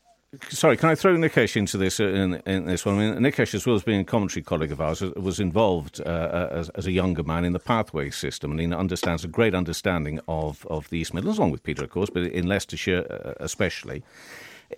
Sorry, 0.49 0.77
can 0.77 0.89
I 0.89 0.95
throw 0.95 1.15
Nikesh 1.15 1.55
into 1.55 1.77
this 1.77 1.99
uh, 1.99 2.07
in, 2.07 2.41
in, 2.45 2.65
this 2.65 2.85
one? 2.85 2.99
I 2.99 3.11
mean, 3.11 3.19
Nikesh, 3.19 3.53
as 3.53 3.65
well 3.65 3.75
as 3.75 3.83
being 3.83 4.01
a 4.01 4.05
commentary 4.05 4.43
colleague 4.43 4.71
of 4.71 4.81
ours, 4.81 5.01
was 5.01 5.39
involved 5.39 6.01
uh, 6.01 6.09
uh, 6.09 6.49
as, 6.51 6.69
as, 6.69 6.87
a 6.87 6.91
younger 6.91 7.23
man 7.23 7.45
in 7.45 7.53
the 7.53 7.59
pathway 7.59 8.09
system, 8.09 8.51
and 8.51 8.59
he 8.59 8.73
understands 8.73 9.23
a 9.23 9.27
great 9.27 9.53
understanding 9.53 10.19
of, 10.27 10.65
of 10.67 10.89
the 10.89 10.99
East 10.99 11.13
Midlands, 11.13 11.37
along 11.37 11.51
with 11.51 11.63
Peter, 11.63 11.83
of 11.83 11.89
course, 11.89 12.09
but 12.09 12.23
in 12.23 12.47
Leicestershire 12.47 13.05
uh, 13.09 13.33
especially. 13.43 14.03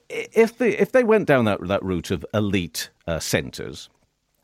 If 0.09 0.57
they 0.57 0.77
if 0.77 0.91
they 0.91 1.03
went 1.03 1.27
down 1.27 1.45
that 1.45 1.65
that 1.67 1.81
route 1.83 2.11
of 2.11 2.25
elite 2.33 2.89
uh, 3.07 3.19
centres, 3.19 3.89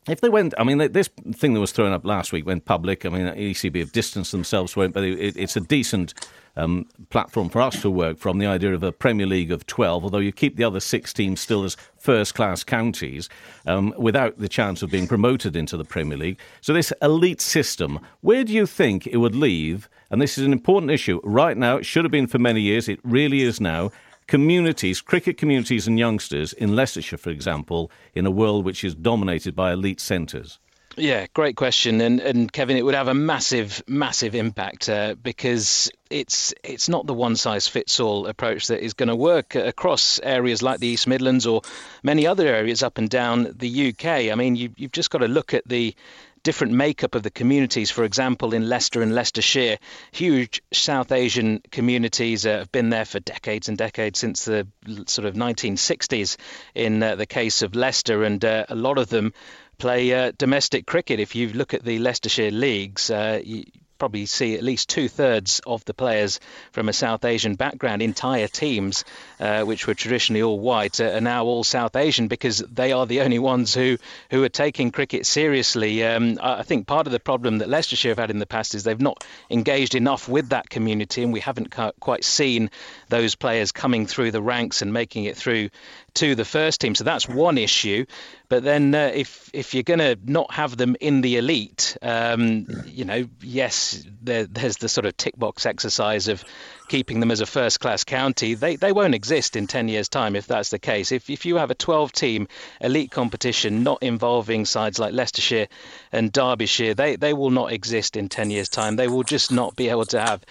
if 0.08 0.20
they 0.20 0.28
went, 0.28 0.54
I 0.58 0.64
mean, 0.64 0.78
this 0.92 1.08
thing 1.32 1.54
that 1.54 1.60
was 1.60 1.72
thrown 1.72 1.92
up 1.92 2.04
last 2.04 2.32
week 2.32 2.44
went 2.44 2.64
public. 2.64 3.06
I 3.06 3.08
mean, 3.08 3.26
ECB 3.26 3.78
have 3.80 3.92
distanced 3.92 4.32
themselves 4.32 4.72
from 4.72 4.84
it, 4.84 4.92
but 4.92 5.04
it, 5.04 5.36
it's 5.36 5.56
a 5.56 5.60
decent 5.60 6.12
um, 6.56 6.86
platform 7.10 7.48
for 7.48 7.60
us 7.62 7.80
to 7.82 7.90
work 7.90 8.18
from. 8.18 8.38
The 8.38 8.46
idea 8.46 8.74
of 8.74 8.82
a 8.82 8.92
Premier 8.92 9.26
League 9.26 9.50
of 9.50 9.66
12, 9.66 10.04
although 10.04 10.18
you 10.18 10.30
keep 10.32 10.56
the 10.56 10.64
other 10.64 10.80
six 10.80 11.12
teams 11.12 11.40
still 11.40 11.64
as 11.64 11.76
first 11.98 12.34
class 12.34 12.62
counties 12.62 13.28
um, 13.66 13.94
without 13.96 14.38
the 14.38 14.48
chance 14.48 14.82
of 14.82 14.90
being 14.90 15.08
promoted 15.08 15.56
into 15.56 15.76
the 15.76 15.84
Premier 15.84 16.18
League. 16.18 16.38
So, 16.60 16.72
this 16.72 16.92
elite 17.00 17.40
system, 17.40 17.98
where 18.20 18.44
do 18.44 18.52
you 18.52 18.66
think 18.66 19.06
it 19.06 19.16
would 19.16 19.34
leave? 19.34 19.88
And 20.10 20.20
this 20.20 20.36
is 20.38 20.44
an 20.44 20.52
important 20.52 20.92
issue 20.92 21.20
right 21.24 21.56
now. 21.56 21.78
It 21.78 21.86
should 21.86 22.04
have 22.04 22.12
been 22.12 22.26
for 22.26 22.38
many 22.38 22.60
years. 22.60 22.88
It 22.88 23.00
really 23.02 23.40
is 23.40 23.60
now 23.60 23.90
communities, 24.26 25.00
cricket 25.00 25.36
communities 25.36 25.86
and 25.86 25.98
youngsters 25.98 26.52
in 26.52 26.74
Leicestershire, 26.74 27.18
for 27.18 27.30
example, 27.30 27.90
in 28.14 28.26
a 28.26 28.30
world 28.30 28.64
which 28.64 28.84
is 28.84 28.94
dominated 28.94 29.54
by 29.54 29.72
elite 29.72 30.00
centres? 30.00 30.58
Yeah, 30.96 31.26
great 31.34 31.56
question. 31.56 32.00
And, 32.00 32.20
and 32.20 32.52
Kevin, 32.52 32.76
it 32.76 32.84
would 32.84 32.94
have 32.94 33.08
a 33.08 33.14
massive, 33.14 33.82
massive 33.88 34.34
impact 34.34 34.88
uh, 34.88 35.16
because 35.20 35.90
it's 36.08 36.54
it's 36.62 36.88
not 36.88 37.06
the 37.06 37.14
one 37.14 37.34
size 37.34 37.66
fits 37.66 37.98
all 37.98 38.26
approach 38.28 38.68
that 38.68 38.84
is 38.84 38.94
going 38.94 39.08
to 39.08 39.16
work 39.16 39.56
across 39.56 40.20
areas 40.20 40.62
like 40.62 40.78
the 40.78 40.86
East 40.86 41.08
Midlands 41.08 41.46
or 41.46 41.62
many 42.04 42.26
other 42.26 42.46
areas 42.46 42.82
up 42.84 42.98
and 42.98 43.10
down 43.10 43.52
the 43.56 43.88
UK. 43.88 44.04
I 44.30 44.34
mean, 44.36 44.54
you, 44.54 44.72
you've 44.76 44.92
just 44.92 45.10
got 45.10 45.18
to 45.18 45.28
look 45.28 45.52
at 45.52 45.66
the 45.66 45.96
different 46.44 46.74
makeup 46.74 47.16
of 47.16 47.24
the 47.24 47.30
communities. 47.30 47.90
For 47.90 48.04
example, 48.04 48.54
in 48.54 48.68
Leicester 48.68 49.02
and 49.02 49.12
Leicestershire, 49.12 49.78
huge 50.12 50.62
South 50.72 51.10
Asian 51.10 51.60
communities 51.72 52.46
uh, 52.46 52.58
have 52.58 52.70
been 52.70 52.90
there 52.90 53.04
for 53.04 53.18
decades 53.18 53.68
and 53.68 53.76
decades 53.76 54.20
since 54.20 54.44
the 54.44 54.68
sort 55.06 55.26
of 55.26 55.34
1960s. 55.34 56.36
In 56.74 57.02
uh, 57.02 57.16
the 57.16 57.26
case 57.26 57.62
of 57.62 57.74
Leicester, 57.74 58.22
and 58.22 58.44
uh, 58.44 58.66
a 58.68 58.76
lot 58.76 58.98
of 58.98 59.08
them 59.08 59.32
play 59.78 60.12
uh, 60.14 60.32
domestic 60.38 60.86
cricket. 60.86 61.18
If 61.18 61.34
you 61.34 61.48
look 61.48 61.74
at 61.74 61.82
the 61.82 61.98
Leicestershire 61.98 62.52
leagues, 62.52 63.10
uh, 63.10 63.40
you, 63.42 63.64
probably 63.98 64.26
see 64.26 64.54
at 64.54 64.62
least 64.62 64.88
two 64.88 65.08
thirds 65.08 65.60
of 65.66 65.84
the 65.84 65.94
players 65.94 66.40
from 66.72 66.88
a 66.88 66.92
South 66.92 67.24
Asian 67.24 67.54
background. 67.54 68.02
Entire 68.02 68.48
teams, 68.48 69.04
uh, 69.40 69.62
which 69.64 69.86
were 69.86 69.94
traditionally 69.94 70.42
all 70.42 70.58
white, 70.58 71.00
are 71.00 71.20
now 71.20 71.44
all 71.44 71.64
South 71.64 71.96
Asian 71.96 72.28
because 72.28 72.58
they 72.58 72.92
are 72.92 73.06
the 73.06 73.20
only 73.20 73.38
ones 73.38 73.74
who, 73.74 73.98
who 74.30 74.42
are 74.44 74.48
taking 74.48 74.90
cricket 74.90 75.26
seriously. 75.26 76.04
Um, 76.04 76.38
I 76.42 76.62
think 76.62 76.86
part 76.86 77.06
of 77.06 77.12
the 77.12 77.20
problem 77.20 77.58
that 77.58 77.68
Leicestershire 77.68 78.10
have 78.10 78.18
had 78.18 78.30
in 78.30 78.38
the 78.38 78.46
past 78.46 78.74
is 78.74 78.84
they've 78.84 79.00
not 79.00 79.24
engaged 79.50 79.94
enough 79.94 80.28
with 80.28 80.50
that 80.50 80.68
community, 80.68 81.22
and 81.22 81.32
we 81.32 81.40
haven't 81.40 81.74
quite 82.00 82.24
seen 82.24 82.70
those 83.08 83.34
players 83.34 83.72
coming 83.72 84.06
through 84.06 84.30
the 84.30 84.42
ranks 84.42 84.82
and 84.82 84.92
making 84.92 85.24
it 85.24 85.36
through 85.36 85.70
to 86.14 86.34
the 86.34 86.44
first 86.44 86.80
team. 86.80 86.94
So 86.94 87.04
that's 87.04 87.28
one 87.28 87.58
issue. 87.58 88.06
But 88.54 88.62
then, 88.62 88.94
uh, 88.94 89.10
if 89.12 89.50
if 89.52 89.74
you're 89.74 89.82
going 89.82 89.98
to 89.98 90.16
not 90.24 90.52
have 90.52 90.76
them 90.76 90.94
in 91.00 91.22
the 91.22 91.38
elite, 91.38 91.96
um, 92.00 92.66
you 92.86 93.04
know, 93.04 93.26
yes, 93.42 94.06
there, 94.22 94.44
there's 94.44 94.76
the 94.76 94.88
sort 94.88 95.06
of 95.06 95.16
tick 95.16 95.36
box 95.36 95.66
exercise 95.66 96.28
of 96.28 96.44
keeping 96.86 97.18
them 97.18 97.32
as 97.32 97.40
a 97.40 97.46
first 97.46 97.80
class 97.80 98.04
county. 98.04 98.54
They 98.54 98.76
they 98.76 98.92
won't 98.92 99.16
exist 99.16 99.56
in 99.56 99.66
ten 99.66 99.88
years' 99.88 100.08
time 100.08 100.36
if 100.36 100.46
that's 100.46 100.70
the 100.70 100.78
case. 100.78 101.10
If 101.10 101.30
if 101.30 101.46
you 101.46 101.56
have 101.56 101.72
a 101.72 101.74
12 101.74 102.12
team 102.12 102.46
elite 102.80 103.10
competition 103.10 103.82
not 103.82 104.04
involving 104.04 104.66
sides 104.66 105.00
like 105.00 105.12
Leicestershire 105.12 105.66
and 106.12 106.30
Derbyshire, 106.30 106.94
they 106.94 107.16
they 107.16 107.32
will 107.32 107.50
not 107.50 107.72
exist 107.72 108.16
in 108.16 108.28
ten 108.28 108.50
years' 108.50 108.68
time. 108.68 108.94
They 108.94 109.08
will 109.08 109.24
just 109.24 109.50
not 109.50 109.74
be 109.74 109.88
able 109.88 110.04
to 110.06 110.20
have 110.20 110.44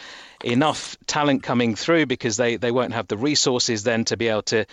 enough 0.44 0.98
talent 1.08 1.44
coming 1.44 1.76
through 1.76 2.06
because 2.06 2.38
they, 2.38 2.58
they 2.58 2.72
won't 2.72 2.94
have 2.94 3.08
the 3.08 3.18
resources 3.18 3.84
then 3.84 4.06
to 4.06 4.18
be 4.18 4.28
able 4.28 4.42
to 4.44 4.66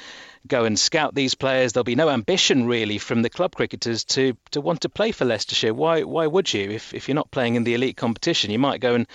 go 0.46 0.64
and 0.64 0.78
scout 0.78 1.14
these 1.14 1.34
players. 1.34 1.72
There'll 1.72 1.84
be 1.84 1.94
no 1.94 2.10
ambition 2.10 2.66
really 2.66 2.98
from 2.98 3.22
the 3.22 3.30
club 3.30 3.54
cricketers 3.54 4.04
to, 4.04 4.36
to 4.50 4.60
want 4.60 4.82
to 4.82 4.88
play 4.88 5.12
for 5.12 5.24
Leicestershire. 5.24 5.74
Why 5.74 6.02
why 6.02 6.26
would 6.26 6.52
you? 6.52 6.70
If 6.70 6.94
if 6.94 7.08
you're 7.08 7.14
not 7.14 7.30
playing 7.30 7.54
in 7.54 7.64
the 7.64 7.74
elite 7.74 7.96
competition, 7.96 8.50
you 8.50 8.58
might 8.58 8.80
go 8.80 8.94
and 8.94 9.06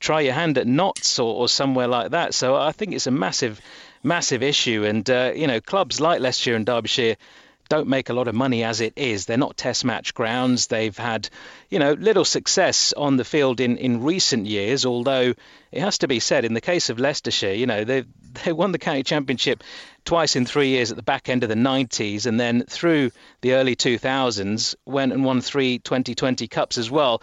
try 0.00 0.20
your 0.20 0.34
hand 0.34 0.58
at 0.58 0.66
Notts 0.66 1.18
or, 1.18 1.34
or 1.34 1.48
somewhere 1.48 1.88
like 1.88 2.10
that. 2.10 2.34
So 2.34 2.56
I 2.56 2.72
think 2.72 2.92
it's 2.94 3.06
a 3.06 3.12
massive 3.12 3.60
massive 4.02 4.42
issue. 4.42 4.84
And 4.84 5.08
uh, 5.08 5.32
you 5.34 5.46
know, 5.46 5.60
clubs 5.60 6.00
like 6.00 6.20
Leicestershire 6.20 6.56
and 6.56 6.66
Derbyshire 6.66 7.16
don't 7.72 7.88
make 7.88 8.10
a 8.10 8.12
lot 8.12 8.28
of 8.28 8.34
money 8.34 8.64
as 8.64 8.82
it 8.82 8.92
is. 8.96 9.24
They're 9.24 9.38
not 9.38 9.56
test 9.56 9.82
match 9.82 10.12
grounds. 10.12 10.66
They've 10.66 10.94
had, 10.94 11.30
you 11.70 11.78
know, 11.78 11.94
little 11.94 12.26
success 12.26 12.92
on 12.94 13.16
the 13.16 13.24
field 13.24 13.60
in, 13.60 13.78
in 13.78 14.02
recent 14.02 14.44
years, 14.44 14.84
although 14.84 15.32
it 15.70 15.80
has 15.80 15.96
to 15.98 16.06
be 16.06 16.20
said, 16.20 16.44
in 16.44 16.52
the 16.52 16.60
case 16.60 16.90
of 16.90 16.98
Leicestershire, 16.98 17.54
you 17.54 17.64
know, 17.64 17.84
they 17.84 18.04
they 18.44 18.52
won 18.52 18.72
the 18.72 18.78
county 18.78 19.02
championship 19.02 19.64
twice 20.04 20.36
in 20.36 20.44
three 20.44 20.68
years 20.68 20.90
at 20.90 20.98
the 20.98 21.02
back 21.02 21.30
end 21.30 21.44
of 21.44 21.48
the 21.48 21.54
90s 21.54 22.26
and 22.26 22.38
then 22.38 22.62
through 22.68 23.10
the 23.40 23.54
early 23.54 23.74
2000s 23.74 24.74
went 24.84 25.14
and 25.14 25.24
won 25.24 25.40
three 25.40 25.78
2020 25.78 26.48
cups 26.48 26.76
as 26.76 26.90
well. 26.90 27.22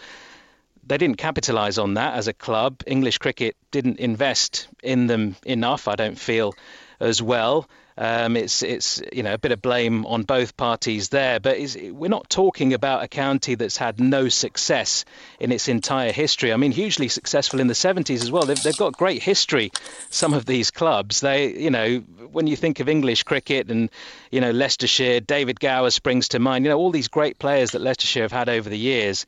They 0.83 0.97
didn't 0.97 1.17
capitalise 1.17 1.77
on 1.77 1.93
that 1.93 2.15
as 2.15 2.27
a 2.27 2.33
club. 2.33 2.81
English 2.87 3.19
cricket 3.19 3.55
didn't 3.69 3.99
invest 3.99 4.67
in 4.81 5.05
them 5.05 5.35
enough, 5.45 5.87
I 5.87 5.95
don't 5.95 6.17
feel, 6.17 6.55
as 6.99 7.21
well. 7.21 7.69
Um, 8.01 8.37
it's 8.37 8.63
it's 8.63 9.01
you 9.11 9.23
know 9.23 9.33
a 9.33 9.37
bit 9.37 9.51
of 9.51 9.61
blame 9.61 10.05
on 10.05 10.23
both 10.23 10.55
parties 10.55 11.09
there, 11.09 11.41
but 11.41 11.57
we're 11.91 12.09
not 12.09 12.29
talking 12.29 12.73
about 12.73 13.03
a 13.03 13.09
county 13.09 13.55
that's 13.55 13.75
had 13.75 13.99
no 13.99 14.29
success 14.29 15.03
in 15.37 15.51
its 15.51 15.67
entire 15.67 16.13
history. 16.13 16.53
I 16.53 16.55
mean, 16.55 16.71
hugely 16.71 17.09
successful 17.09 17.59
in 17.59 17.67
the 17.67 17.73
70s 17.73 18.23
as 18.23 18.31
well. 18.31 18.45
They've, 18.45 18.63
they've 18.63 18.77
got 18.77 18.93
great 18.93 19.21
history. 19.21 19.71
Some 20.09 20.33
of 20.33 20.45
these 20.45 20.71
clubs, 20.71 21.19
they 21.19 21.53
you 21.57 21.71
know 21.71 21.97
when 22.31 22.47
you 22.47 22.55
think 22.55 22.79
of 22.79 22.87
English 22.87 23.23
cricket 23.23 23.69
and 23.69 23.89
you 24.31 24.39
know 24.39 24.51
Leicestershire, 24.51 25.19
David 25.19 25.59
Gower 25.59 25.89
springs 25.89 26.29
to 26.29 26.39
mind. 26.39 26.63
You 26.63 26.71
know 26.71 26.77
all 26.77 26.91
these 26.91 27.09
great 27.09 27.37
players 27.37 27.71
that 27.71 27.81
Leicestershire 27.81 28.23
have 28.23 28.31
had 28.31 28.47
over 28.47 28.69
the 28.69 28.77
years. 28.77 29.25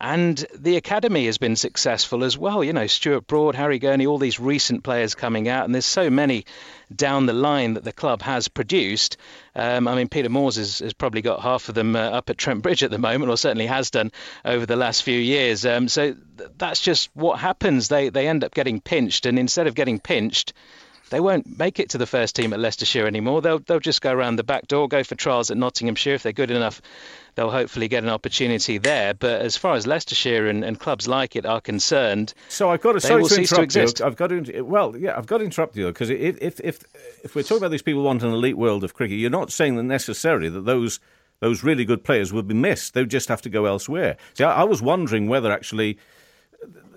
And 0.00 0.42
the 0.54 0.76
academy 0.76 1.26
has 1.26 1.36
been 1.36 1.56
successful 1.56 2.24
as 2.24 2.38
well. 2.38 2.64
You 2.64 2.72
know, 2.72 2.86
Stuart 2.86 3.26
Broad, 3.26 3.54
Harry 3.54 3.78
Gurney, 3.78 4.06
all 4.06 4.16
these 4.16 4.40
recent 4.40 4.82
players 4.82 5.14
coming 5.14 5.46
out, 5.46 5.66
and 5.66 5.74
there's 5.74 5.84
so 5.84 6.08
many 6.08 6.46
down 6.94 7.26
the 7.26 7.34
line 7.34 7.74
that 7.74 7.84
the 7.84 7.92
club 7.92 8.22
has 8.22 8.48
produced. 8.48 9.18
Um, 9.54 9.86
I 9.86 9.94
mean, 9.94 10.08
Peter 10.08 10.30
Moores 10.30 10.56
has, 10.56 10.78
has, 10.78 10.94
probably 10.94 11.20
got 11.20 11.42
half 11.42 11.68
of 11.68 11.74
them 11.74 11.94
uh, 11.96 11.98
up 11.98 12.30
at 12.30 12.38
Trent 12.38 12.62
Bridge 12.62 12.82
at 12.82 12.90
the 12.90 12.98
moment, 12.98 13.30
or 13.30 13.36
certainly 13.36 13.66
has 13.66 13.90
done 13.90 14.10
over 14.42 14.64
the 14.64 14.76
last 14.76 15.02
few 15.02 15.18
years. 15.18 15.66
Um, 15.66 15.86
so 15.86 16.14
th- 16.14 16.50
that's 16.56 16.80
just 16.80 17.10
what 17.14 17.38
happens. 17.38 17.88
They 17.88 18.08
they 18.08 18.26
end 18.26 18.42
up 18.42 18.54
getting 18.54 18.80
pinched, 18.80 19.26
and 19.26 19.38
instead 19.38 19.66
of 19.66 19.74
getting 19.74 20.00
pinched, 20.00 20.54
they 21.10 21.20
won't 21.20 21.58
make 21.58 21.78
it 21.78 21.90
to 21.90 21.98
the 21.98 22.06
first 22.06 22.34
team 22.36 22.52
at 22.52 22.60
Leicestershire 22.60 23.06
anymore. 23.06 23.42
They'll 23.42 23.58
they'll 23.58 23.80
just 23.80 24.00
go 24.00 24.12
around 24.12 24.36
the 24.36 24.44
back 24.44 24.66
door, 24.68 24.88
go 24.88 25.04
for 25.04 25.14
trials 25.14 25.50
at 25.50 25.56
Nottinghamshire 25.56 26.14
if 26.14 26.22
they're 26.22 26.32
good 26.32 26.50
enough 26.50 26.80
they'll 27.34 27.50
hopefully 27.50 27.88
get 27.88 28.02
an 28.02 28.10
opportunity 28.10 28.78
there. 28.78 29.14
But 29.14 29.40
as 29.42 29.56
far 29.56 29.74
as 29.74 29.86
Leicestershire 29.86 30.48
and, 30.48 30.64
and 30.64 30.78
clubs 30.78 31.08
like 31.08 31.36
it 31.36 31.46
are 31.46 31.60
concerned, 31.60 32.34
so 32.48 32.70
I've 32.70 32.80
got 32.80 32.92
to, 32.92 33.00
sorry 33.00 33.24
to 33.24 33.36
interrupt 33.36 33.72
to 33.72 33.80
you. 33.80 34.06
I've 34.06 34.16
got 34.16 34.28
to 34.28 34.62
well, 34.62 34.96
yeah, 34.96 35.16
I've 35.16 35.26
got 35.26 35.38
to 35.38 35.44
interrupt 35.44 35.76
you 35.76 35.86
because 35.86 36.10
if 36.10 36.40
if 36.40 36.60
if 36.60 36.84
if 37.24 37.34
we're 37.34 37.42
talking 37.42 37.58
about 37.58 37.70
these 37.70 37.82
people 37.82 38.02
want 38.02 38.22
an 38.22 38.30
elite 38.30 38.58
world 38.58 38.84
of 38.84 38.94
cricket, 38.94 39.18
you're 39.18 39.30
not 39.30 39.52
saying 39.52 39.76
that 39.76 39.84
necessarily 39.84 40.48
that 40.48 40.64
those 40.64 41.00
those 41.40 41.64
really 41.64 41.84
good 41.84 42.04
players 42.04 42.32
would 42.32 42.46
be 42.46 42.54
missed. 42.54 42.94
They 42.94 43.02
would 43.02 43.10
just 43.10 43.28
have 43.28 43.42
to 43.42 43.50
go 43.50 43.64
elsewhere. 43.64 44.16
See, 44.34 44.44
I, 44.44 44.62
I 44.62 44.64
was 44.64 44.82
wondering 44.82 45.28
whether 45.28 45.50
actually 45.50 45.98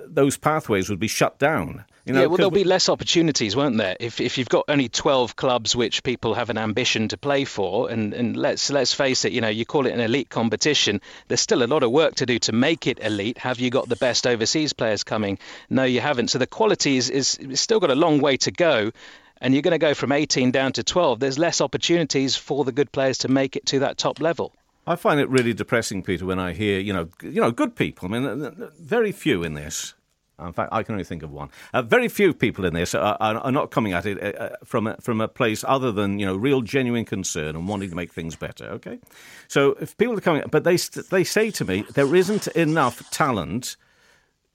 those 0.06 0.38
pathways 0.38 0.90
would 0.90 1.00
be 1.00 1.08
shut 1.08 1.40
down. 1.40 1.86
You 2.06 2.12
know, 2.12 2.20
yeah, 2.20 2.26
well, 2.26 2.36
there'll 2.36 2.52
be 2.52 2.66
less 2.66 2.90
opportunities, 2.90 3.56
won't 3.56 3.78
there? 3.78 3.96
If 3.98 4.20
if 4.20 4.38
you've 4.38 4.50
got 4.50 4.66
only 4.68 4.90
12 4.90 5.38
clubs 5.38 5.74
which 5.74 6.04
people 6.04 6.34
have 6.34 6.50
an 6.50 6.58
ambition 6.58 7.08
to 7.08 7.18
play 7.18 7.46
for, 7.46 7.90
and, 7.90 8.14
and 8.14 8.36
let's 8.36 8.70
let's 8.70 8.92
face 8.92 9.24
it, 9.24 9.32
you 9.32 9.40
know, 9.40 9.48
you 9.48 9.66
call 9.66 9.86
it 9.86 9.94
an 9.94 10.02
elite 10.02 10.30
competition. 10.30 11.00
There's 11.30 11.40
still 11.40 11.64
a 11.64 11.66
lot 11.66 11.82
of 11.82 11.92
work 11.92 12.16
to 12.16 12.26
do 12.26 12.40
to 12.40 12.52
make 12.52 12.88
it 12.88 13.00
elite. 13.00 13.38
Have 13.38 13.62
you 13.62 13.70
got 13.70 13.88
the 13.88 13.96
best 13.96 14.28
overseas 14.28 14.74
players 14.74 15.06
coming? 15.06 15.40
No, 15.70 15.86
you 15.86 16.02
haven't. 16.02 16.30
So 16.30 16.40
the 16.40 16.48
quality 16.48 16.98
is, 16.98 17.10
is 17.10 17.40
still 17.54 17.80
got 17.80 17.90
a 17.90 17.96
long 17.96 18.20
way 18.20 18.36
to 18.38 18.52
go. 18.52 18.92
And 19.40 19.54
you're 19.54 19.62
going 19.62 19.74
to 19.74 19.78
go 19.78 19.94
from 19.94 20.14
18 20.14 20.52
down 20.52 20.72
to 20.74 20.84
12. 20.84 21.20
There's 21.20 21.38
less 21.38 21.60
opportunities 21.60 22.36
for 22.36 22.64
the 22.64 22.72
good 22.72 22.92
players 22.94 23.20
to 23.20 23.28
make 23.28 23.58
it 23.58 23.66
to 23.68 23.80
that 23.80 23.98
top 23.98 24.22
level. 24.22 24.54
I 24.88 24.96
find 24.96 25.20
it 25.20 25.30
really 25.30 25.54
depressing, 25.54 26.02
Peter, 26.04 26.26
when 26.26 26.40
I 26.40 26.52
hear 26.52 26.80
you 26.80 26.92
know 26.92 27.08
you 27.22 27.40
know 27.40 27.52
good 27.52 27.78
people. 27.78 28.14
I 28.14 28.20
mean, 28.20 28.70
very 28.78 29.14
few 29.14 29.44
in 29.44 29.54
this 29.54 29.94
in 30.40 30.54
fact, 30.54 30.74
I 30.74 30.84
can 30.84 30.94
only 30.94 31.04
think 31.04 31.24
of 31.24 31.32
one. 31.32 31.50
Uh, 31.74 31.82
very 31.82 32.08
few 32.08 32.34
people 32.34 32.66
in 32.66 32.74
this 32.74 32.96
are, 32.96 33.18
are, 33.20 33.52
not 33.52 33.72
coming 33.72 33.94
at 33.94 34.06
it 34.06 34.22
uh, 34.22 34.44
uh, 34.44 34.56
from 34.64 34.88
a, 34.88 34.98
from 34.98 35.22
a 35.22 35.28
place 35.28 35.64
other 35.68 35.92
than 35.92 36.20
you 36.20 36.26
know 36.26 36.36
real 36.36 36.62
genuine 36.62 37.06
concern 37.06 37.56
and 37.56 37.68
wanting 37.68 37.90
to 37.90 37.96
make 37.96 38.12
things 38.12 38.36
better. 38.36 38.66
Okay, 38.66 39.00
so 39.48 39.76
if 39.80 39.96
people 39.98 40.18
are 40.18 40.22
coming, 40.22 40.44
but 40.52 40.64
they 40.64 40.78
they 41.12 41.24
say 41.24 41.52
to 41.52 41.66
me 41.66 41.86
there 41.94 42.16
isn't 42.16 42.48
enough 42.48 43.10
talent 43.12 43.78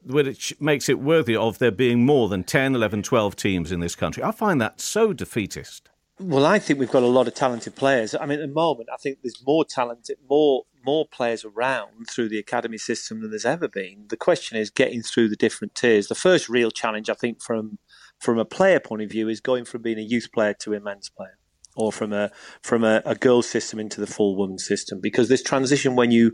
which 0.04 0.54
makes 0.60 0.88
it 0.88 0.98
worthy 0.98 1.36
of 1.36 1.58
there 1.58 1.72
being 1.72 2.04
more 2.04 2.28
than 2.28 2.44
10, 2.44 2.74
11, 2.74 3.02
12 3.02 3.36
teams 3.36 3.72
in 3.72 3.80
this 3.80 3.94
country. 3.96 4.22
I 4.22 4.30
find 4.30 4.60
that 4.60 4.80
so 4.80 5.12
defeatist. 5.12 5.90
Well, 6.20 6.46
I 6.46 6.58
think 6.58 6.78
we've 6.78 6.90
got 6.90 7.02
a 7.02 7.06
lot 7.06 7.28
of 7.28 7.34
talented 7.34 7.76
players. 7.76 8.14
I 8.14 8.26
mean, 8.26 8.40
at 8.40 8.48
the 8.48 8.54
moment, 8.54 8.88
I 8.92 8.96
think 8.96 9.18
there's 9.22 9.44
more 9.46 9.64
talented, 9.64 10.18
more 10.28 10.64
more 10.88 11.06
players 11.06 11.44
around 11.44 12.08
through 12.08 12.30
the 12.30 12.38
academy 12.38 12.78
system 12.78 13.20
than 13.20 13.28
there's 13.28 13.44
ever 13.44 13.68
been. 13.68 14.06
The 14.08 14.16
question 14.16 14.56
is 14.56 14.70
getting 14.70 15.02
through 15.02 15.28
the 15.28 15.36
different 15.36 15.74
tiers. 15.74 16.06
The 16.06 16.14
first 16.14 16.48
real 16.48 16.70
challenge, 16.70 17.10
I 17.10 17.14
think, 17.22 17.42
from 17.42 17.78
from 18.18 18.38
a 18.38 18.46
player 18.56 18.80
point 18.80 19.02
of 19.02 19.10
view, 19.10 19.28
is 19.28 19.40
going 19.50 19.66
from 19.66 19.82
being 19.82 19.98
a 19.98 20.08
youth 20.14 20.28
player 20.32 20.54
to 20.62 20.72
a 20.72 20.80
men's 20.80 21.10
player, 21.10 21.36
or 21.76 21.92
from 21.92 22.14
a 22.14 22.30
from 22.62 22.84
a, 22.84 23.02
a 23.04 23.14
girls 23.14 23.46
system 23.46 23.78
into 23.78 24.00
the 24.00 24.06
full 24.06 24.34
women's 24.40 24.66
system. 24.66 24.98
Because 24.98 25.28
this 25.28 25.42
transition, 25.42 25.94
when 25.94 26.10
you 26.10 26.32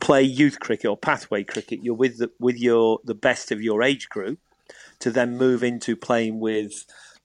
play 0.00 0.22
youth 0.22 0.58
cricket 0.60 0.88
or 0.88 0.96
pathway 0.96 1.44
cricket, 1.44 1.80
you're 1.82 2.02
with 2.04 2.16
the, 2.20 2.30
with 2.40 2.56
your 2.56 3.00
the 3.04 3.20
best 3.28 3.52
of 3.52 3.60
your 3.60 3.82
age 3.82 4.08
group, 4.08 4.38
to 5.00 5.10
then 5.10 5.36
move 5.36 5.62
into 5.62 5.94
playing 5.94 6.40
with 6.40 6.72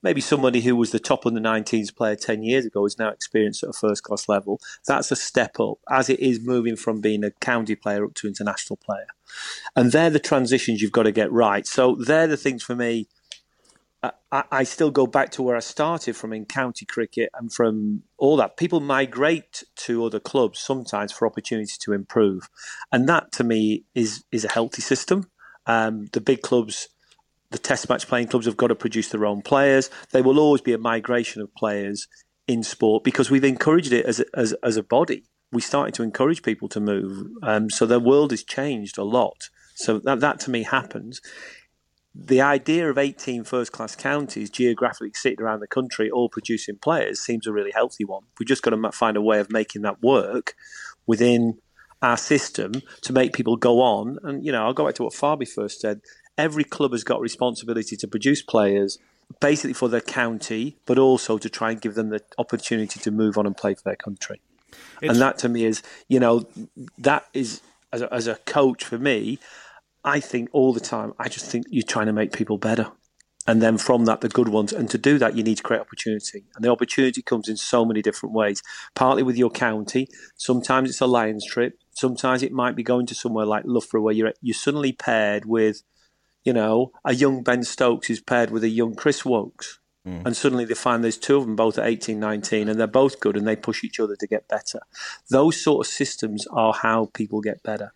maybe 0.06 0.20
somebody 0.20 0.60
who 0.60 0.76
was 0.76 0.92
the 0.92 1.00
top 1.00 1.26
under 1.26 1.40
19s 1.40 1.92
player 1.92 2.14
10 2.14 2.44
years 2.44 2.64
ago 2.64 2.86
is 2.86 2.96
now 2.96 3.08
experienced 3.08 3.64
at 3.64 3.70
a 3.70 3.72
first 3.72 4.04
class 4.04 4.28
level. 4.28 4.60
That's 4.86 5.10
a 5.10 5.16
step 5.16 5.58
up 5.58 5.78
as 5.90 6.08
it 6.08 6.20
is 6.20 6.38
moving 6.38 6.76
from 6.76 7.00
being 7.00 7.24
a 7.24 7.32
county 7.32 7.74
player 7.74 8.04
up 8.04 8.14
to 8.14 8.28
international 8.28 8.76
player. 8.76 9.08
And 9.74 9.90
they're 9.90 10.10
the 10.10 10.20
transitions 10.20 10.80
you've 10.80 10.92
got 10.92 11.02
to 11.02 11.10
get 11.10 11.32
right. 11.32 11.66
So 11.66 11.96
they're 11.96 12.28
the 12.28 12.36
things 12.36 12.62
for 12.62 12.76
me. 12.76 13.08
I, 14.30 14.62
still 14.62 14.92
go 14.92 15.08
back 15.08 15.32
to 15.32 15.42
where 15.42 15.56
I 15.56 15.60
started 15.60 16.14
from 16.14 16.32
in 16.32 16.44
county 16.44 16.84
cricket 16.84 17.30
and 17.36 17.52
from 17.52 18.04
all 18.16 18.36
that. 18.36 18.56
People 18.56 18.78
migrate 18.78 19.64
to 19.86 20.04
other 20.04 20.20
clubs 20.20 20.60
sometimes 20.60 21.10
for 21.10 21.26
opportunity 21.26 21.74
to 21.80 21.92
improve. 21.92 22.48
And 22.92 23.08
that 23.08 23.32
to 23.32 23.42
me 23.42 23.82
is, 23.96 24.24
is 24.30 24.44
a 24.44 24.52
healthy 24.52 24.82
system. 24.82 25.28
Um, 25.66 26.06
the 26.12 26.20
big 26.20 26.42
clubs 26.42 26.88
the 27.50 27.58
test 27.58 27.88
match 27.88 28.06
playing 28.08 28.28
clubs 28.28 28.46
have 28.46 28.56
got 28.56 28.68
to 28.68 28.74
produce 28.74 29.08
their 29.08 29.26
own 29.26 29.42
players. 29.42 29.90
There 30.12 30.22
will 30.22 30.38
always 30.38 30.60
be 30.60 30.72
a 30.72 30.78
migration 30.78 31.42
of 31.42 31.54
players 31.54 32.08
in 32.46 32.62
sport 32.62 33.04
because 33.04 33.30
we've 33.30 33.44
encouraged 33.44 33.92
it 33.92 34.04
as 34.06 34.20
a, 34.20 34.24
as, 34.34 34.52
as 34.62 34.76
a 34.76 34.82
body. 34.82 35.24
We 35.52 35.60
started 35.60 35.94
to 35.94 36.02
encourage 36.02 36.42
people 36.42 36.68
to 36.70 36.80
move. 36.80 37.28
Um, 37.42 37.70
so 37.70 37.86
the 37.86 38.00
world 38.00 38.30
has 38.32 38.42
changed 38.42 38.98
a 38.98 39.04
lot. 39.04 39.48
So 39.74 39.98
that, 40.00 40.20
that 40.20 40.40
to 40.40 40.50
me 40.50 40.64
happens. 40.64 41.20
The 42.14 42.40
idea 42.40 42.88
of 42.88 42.96
18 42.96 43.44
first 43.44 43.72
class 43.72 43.94
counties 43.94 44.48
geographically 44.48 45.12
sitting 45.14 45.42
around 45.42 45.60
the 45.60 45.66
country 45.66 46.10
all 46.10 46.30
producing 46.30 46.78
players 46.78 47.20
seems 47.20 47.46
a 47.46 47.52
really 47.52 47.72
healthy 47.72 48.04
one. 48.04 48.22
We've 48.38 48.48
just 48.48 48.62
got 48.62 48.70
to 48.70 48.92
find 48.92 49.16
a 49.16 49.22
way 49.22 49.38
of 49.38 49.52
making 49.52 49.82
that 49.82 50.02
work 50.02 50.54
within 51.06 51.58
our 52.02 52.16
system 52.16 52.72
to 53.02 53.12
make 53.12 53.34
people 53.34 53.56
go 53.56 53.80
on. 53.80 54.18
And, 54.22 54.44
you 54.44 54.52
know, 54.52 54.64
I'll 54.64 54.72
go 54.72 54.86
back 54.86 54.94
to 54.96 55.04
what 55.04 55.12
Fabi 55.12 55.48
first 55.48 55.80
said. 55.80 56.00
Every 56.38 56.64
club 56.64 56.92
has 56.92 57.04
got 57.04 57.20
responsibility 57.20 57.96
to 57.96 58.06
produce 58.06 58.42
players 58.42 58.98
basically 59.40 59.72
for 59.72 59.88
their 59.88 60.00
county, 60.00 60.76
but 60.86 60.98
also 60.98 61.38
to 61.38 61.48
try 61.48 61.72
and 61.72 61.80
give 61.80 61.94
them 61.94 62.10
the 62.10 62.20
opportunity 62.38 63.00
to 63.00 63.10
move 63.10 63.36
on 63.36 63.46
and 63.46 63.56
play 63.56 63.74
for 63.74 63.82
their 63.84 63.96
country. 63.96 64.40
It's... 65.02 65.10
And 65.10 65.20
that 65.20 65.38
to 65.38 65.48
me 65.48 65.64
is, 65.64 65.82
you 66.08 66.20
know, 66.20 66.46
that 66.98 67.26
is, 67.32 67.60
as 67.92 68.02
a, 68.02 68.14
as 68.14 68.26
a 68.26 68.36
coach 68.36 68.84
for 68.84 68.98
me, 68.98 69.38
I 70.04 70.20
think 70.20 70.48
all 70.52 70.72
the 70.72 70.80
time, 70.80 71.12
I 71.18 71.28
just 71.28 71.46
think 71.50 71.66
you're 71.70 71.82
trying 71.82 72.06
to 72.06 72.12
make 72.12 72.32
people 72.32 72.58
better. 72.58 72.92
And 73.48 73.62
then 73.62 73.78
from 73.78 74.04
that, 74.04 74.20
the 74.20 74.28
good 74.28 74.48
ones. 74.48 74.72
And 74.72 74.88
to 74.90 74.98
do 74.98 75.18
that, 75.18 75.36
you 75.36 75.42
need 75.42 75.56
to 75.56 75.62
create 75.62 75.80
opportunity. 75.80 76.44
And 76.54 76.64
the 76.64 76.70
opportunity 76.70 77.22
comes 77.22 77.48
in 77.48 77.56
so 77.56 77.84
many 77.84 78.02
different 78.02 78.34
ways. 78.34 78.62
Partly 78.94 79.22
with 79.22 79.36
your 79.36 79.50
county. 79.50 80.08
Sometimes 80.36 80.90
it's 80.90 81.00
a 81.00 81.06
Lions 81.06 81.46
trip. 81.46 81.78
Sometimes 81.92 82.42
it 82.42 82.52
might 82.52 82.76
be 82.76 82.82
going 82.82 83.06
to 83.06 83.14
somewhere 83.14 83.46
like 83.46 83.64
Loughborough 83.64 84.02
where 84.02 84.14
you're, 84.14 84.34
you're 84.40 84.54
suddenly 84.54 84.92
paired 84.92 85.46
with– 85.46 85.82
you 86.46 86.52
know, 86.52 86.92
a 87.04 87.12
young 87.12 87.42
Ben 87.42 87.64
Stokes 87.64 88.08
is 88.08 88.20
paired 88.20 88.50
with 88.50 88.62
a 88.62 88.68
young 88.68 88.94
Chris 88.94 89.24
Woakes. 89.24 89.80
Mm. 90.06 90.24
And 90.24 90.36
suddenly 90.36 90.64
they 90.64 90.74
find 90.74 91.02
there's 91.02 91.18
two 91.18 91.36
of 91.36 91.44
them 91.44 91.56
both 91.56 91.76
at 91.76 91.86
18, 91.86 92.20
19, 92.20 92.68
and 92.68 92.78
they're 92.78 92.86
both 92.86 93.18
good 93.18 93.36
and 93.36 93.46
they 93.46 93.56
push 93.56 93.82
each 93.82 93.98
other 93.98 94.14
to 94.14 94.26
get 94.28 94.46
better. 94.46 94.78
Those 95.28 95.60
sort 95.60 95.84
of 95.84 95.92
systems 95.92 96.46
are 96.52 96.72
how 96.72 97.10
people 97.12 97.40
get 97.40 97.64
better. 97.64 97.92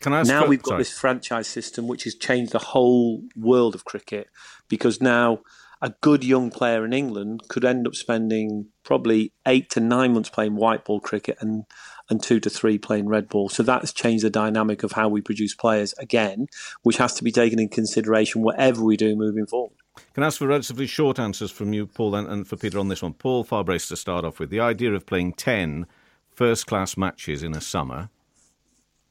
Can 0.00 0.14
I 0.14 0.22
now 0.22 0.46
we've 0.46 0.62
got 0.62 0.70
sorry. 0.70 0.80
this 0.80 0.98
franchise 0.98 1.46
system 1.46 1.86
which 1.86 2.04
has 2.04 2.14
changed 2.14 2.52
the 2.52 2.58
whole 2.58 3.22
world 3.36 3.74
of 3.74 3.84
cricket 3.84 4.28
because 4.66 5.02
now 5.02 5.40
a 5.82 5.90
good 6.00 6.24
young 6.24 6.50
player 6.50 6.86
in 6.86 6.94
England 6.94 7.42
could 7.48 7.66
end 7.66 7.86
up 7.86 7.94
spending 7.94 8.68
probably 8.82 9.32
eight 9.46 9.68
to 9.70 9.80
nine 9.80 10.14
months 10.14 10.30
playing 10.30 10.56
white 10.56 10.86
ball 10.86 11.00
cricket 11.00 11.36
and 11.40 11.64
and 12.10 12.22
two 12.22 12.40
to 12.40 12.50
three 12.50 12.76
playing 12.76 13.08
red 13.08 13.28
ball. 13.28 13.48
So 13.48 13.62
that's 13.62 13.92
changed 13.92 14.24
the 14.24 14.30
dynamic 14.30 14.82
of 14.82 14.92
how 14.92 15.08
we 15.08 15.20
produce 15.20 15.54
players 15.54 15.94
again, 15.98 16.48
which 16.82 16.96
has 16.98 17.14
to 17.14 17.24
be 17.24 17.32
taken 17.32 17.58
in 17.58 17.68
consideration 17.68 18.42
whatever 18.42 18.84
we 18.84 18.96
do 18.96 19.16
moving 19.16 19.46
forward. 19.46 19.72
Can 20.14 20.22
I 20.22 20.26
ask 20.26 20.38
for 20.38 20.46
relatively 20.46 20.86
short 20.86 21.18
answers 21.18 21.50
from 21.50 21.72
you, 21.72 21.86
Paul, 21.86 22.14
and, 22.14 22.28
and 22.28 22.46
for 22.46 22.56
Peter 22.56 22.78
on 22.78 22.88
this 22.88 23.02
one? 23.02 23.14
Paul 23.14 23.44
Farbrace 23.44 23.88
to 23.88 23.96
start 23.96 24.24
off 24.24 24.38
with. 24.38 24.50
The 24.50 24.60
idea 24.60 24.92
of 24.92 25.06
playing 25.06 25.34
10 25.34 25.86
first 26.34 26.66
class 26.66 26.96
matches 26.96 27.42
in 27.42 27.54
a 27.54 27.60
summer, 27.60 28.08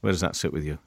where 0.00 0.12
does 0.12 0.20
that 0.20 0.36
sit 0.36 0.52
with 0.52 0.64
you? 0.64 0.78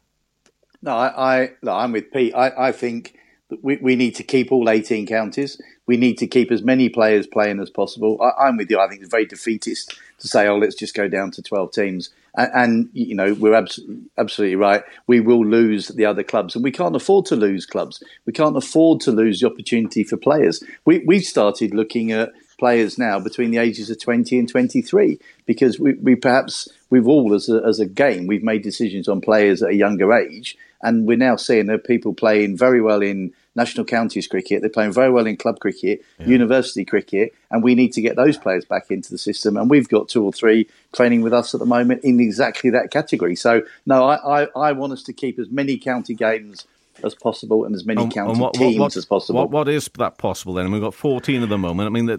No, 0.81 0.95
I, 0.95 1.41
I 1.41 1.51
no, 1.61 1.71
I'm 1.71 1.93
with 1.93 2.11
Pete. 2.11 2.35
I, 2.35 2.67
I 2.67 2.71
think 2.73 3.17
we, 3.61 3.77
we 3.77 3.95
need 3.95 4.15
to 4.15 4.23
keep 4.23 4.51
all 4.51 4.69
18 4.69 5.05
counties. 5.05 5.61
We 5.85 5.97
need 5.97 6.17
to 6.19 6.27
keep 6.27 6.51
as 6.51 6.61
many 6.61 6.89
players 6.89 7.27
playing 7.27 7.59
as 7.59 7.69
possible. 7.69 8.19
I, 8.21 8.47
am 8.47 8.57
with 8.57 8.69
you. 8.71 8.79
I 8.79 8.87
think 8.87 9.01
it's 9.01 9.11
very 9.11 9.25
defeatist 9.25 9.97
to 10.19 10.27
say, 10.27 10.47
oh, 10.47 10.57
let's 10.57 10.75
just 10.75 10.95
go 10.95 11.07
down 11.07 11.31
to 11.31 11.41
12 11.41 11.71
teams. 11.71 12.09
And, 12.35 12.51
and 12.53 12.89
you 12.93 13.15
know, 13.15 13.33
we're 13.33 13.53
abs- 13.53 13.81
absolutely 14.17 14.55
right. 14.55 14.83
We 15.07 15.19
will 15.19 15.45
lose 15.45 15.89
the 15.89 16.05
other 16.05 16.23
clubs, 16.23 16.55
and 16.55 16.63
we 16.63 16.71
can't 16.71 16.95
afford 16.95 17.25
to 17.27 17.35
lose 17.35 17.65
clubs. 17.65 18.01
We 18.25 18.33
can't 18.33 18.57
afford 18.57 19.01
to 19.01 19.11
lose 19.11 19.41
the 19.41 19.47
opportunity 19.47 20.03
for 20.03 20.17
players. 20.17 20.63
We, 20.85 20.99
we've 21.05 21.25
started 21.25 21.73
looking 21.73 22.11
at 22.11 22.31
players 22.57 22.97
now 22.97 23.19
between 23.19 23.51
the 23.51 23.57
ages 23.57 23.89
of 23.89 23.99
20 23.99 24.39
and 24.39 24.47
23 24.47 25.19
because 25.45 25.79
we, 25.79 25.93
we 25.95 26.15
perhaps 26.15 26.69
we've 26.89 27.07
all 27.07 27.33
as 27.33 27.49
a, 27.49 27.61
as 27.65 27.79
a 27.79 27.85
game 27.85 28.27
we've 28.27 28.43
made 28.43 28.61
decisions 28.61 29.07
on 29.07 29.19
players 29.19 29.61
at 29.61 29.71
a 29.71 29.75
younger 29.75 30.13
age 30.13 30.55
and 30.81 31.07
we're 31.07 31.17
now 31.17 31.35
seeing 31.35 31.65
that 31.65 31.83
people 31.83 32.13
playing 32.13 32.55
very 32.55 32.81
well 32.81 33.01
in 33.01 33.33
national 33.55 33.85
counties 33.85 34.27
cricket. 34.27 34.61
They're 34.61 34.69
playing 34.69 34.93
very 34.93 35.11
well 35.11 35.27
in 35.27 35.37
club 35.37 35.59
cricket, 35.59 36.03
yeah. 36.19 36.27
university 36.27 36.85
cricket, 36.85 37.33
and 37.51 37.63
we 37.63 37.75
need 37.75 37.93
to 37.93 38.01
get 38.01 38.15
those 38.15 38.37
players 38.37 38.65
back 38.65 38.89
into 38.89 39.11
the 39.11 39.17
system. 39.17 39.57
And 39.57 39.69
we've 39.69 39.89
got 39.89 40.09
two 40.09 40.23
or 40.23 40.33
three 40.33 40.67
training 40.93 41.21
with 41.21 41.33
us 41.33 41.53
at 41.53 41.59
the 41.59 41.65
moment 41.65 42.03
in 42.03 42.19
exactly 42.19 42.69
that 42.71 42.91
category. 42.91 43.35
So, 43.35 43.63
no, 43.85 44.05
I, 44.05 44.43
I, 44.43 44.47
I 44.55 44.71
want 44.71 44.93
us 44.93 45.03
to 45.03 45.13
keep 45.13 45.39
as 45.39 45.49
many 45.49 45.77
county 45.77 46.15
games 46.15 46.65
as 47.03 47.15
possible 47.15 47.65
and 47.65 47.73
as 47.73 47.85
many 47.85 48.01
county 48.09 48.31
and 48.31 48.39
what, 48.39 48.53
teams 48.53 48.77
what, 48.77 48.95
as 48.95 49.05
possible. 49.05 49.41
What, 49.41 49.49
what 49.49 49.69
is 49.69 49.89
that 49.97 50.17
possible 50.17 50.53
then? 50.53 50.71
we've 50.71 50.81
got 50.81 50.93
14 50.93 51.41
at 51.41 51.49
the 51.49 51.57
moment. 51.57 51.87
I 51.87 51.89
mean, 51.89 52.09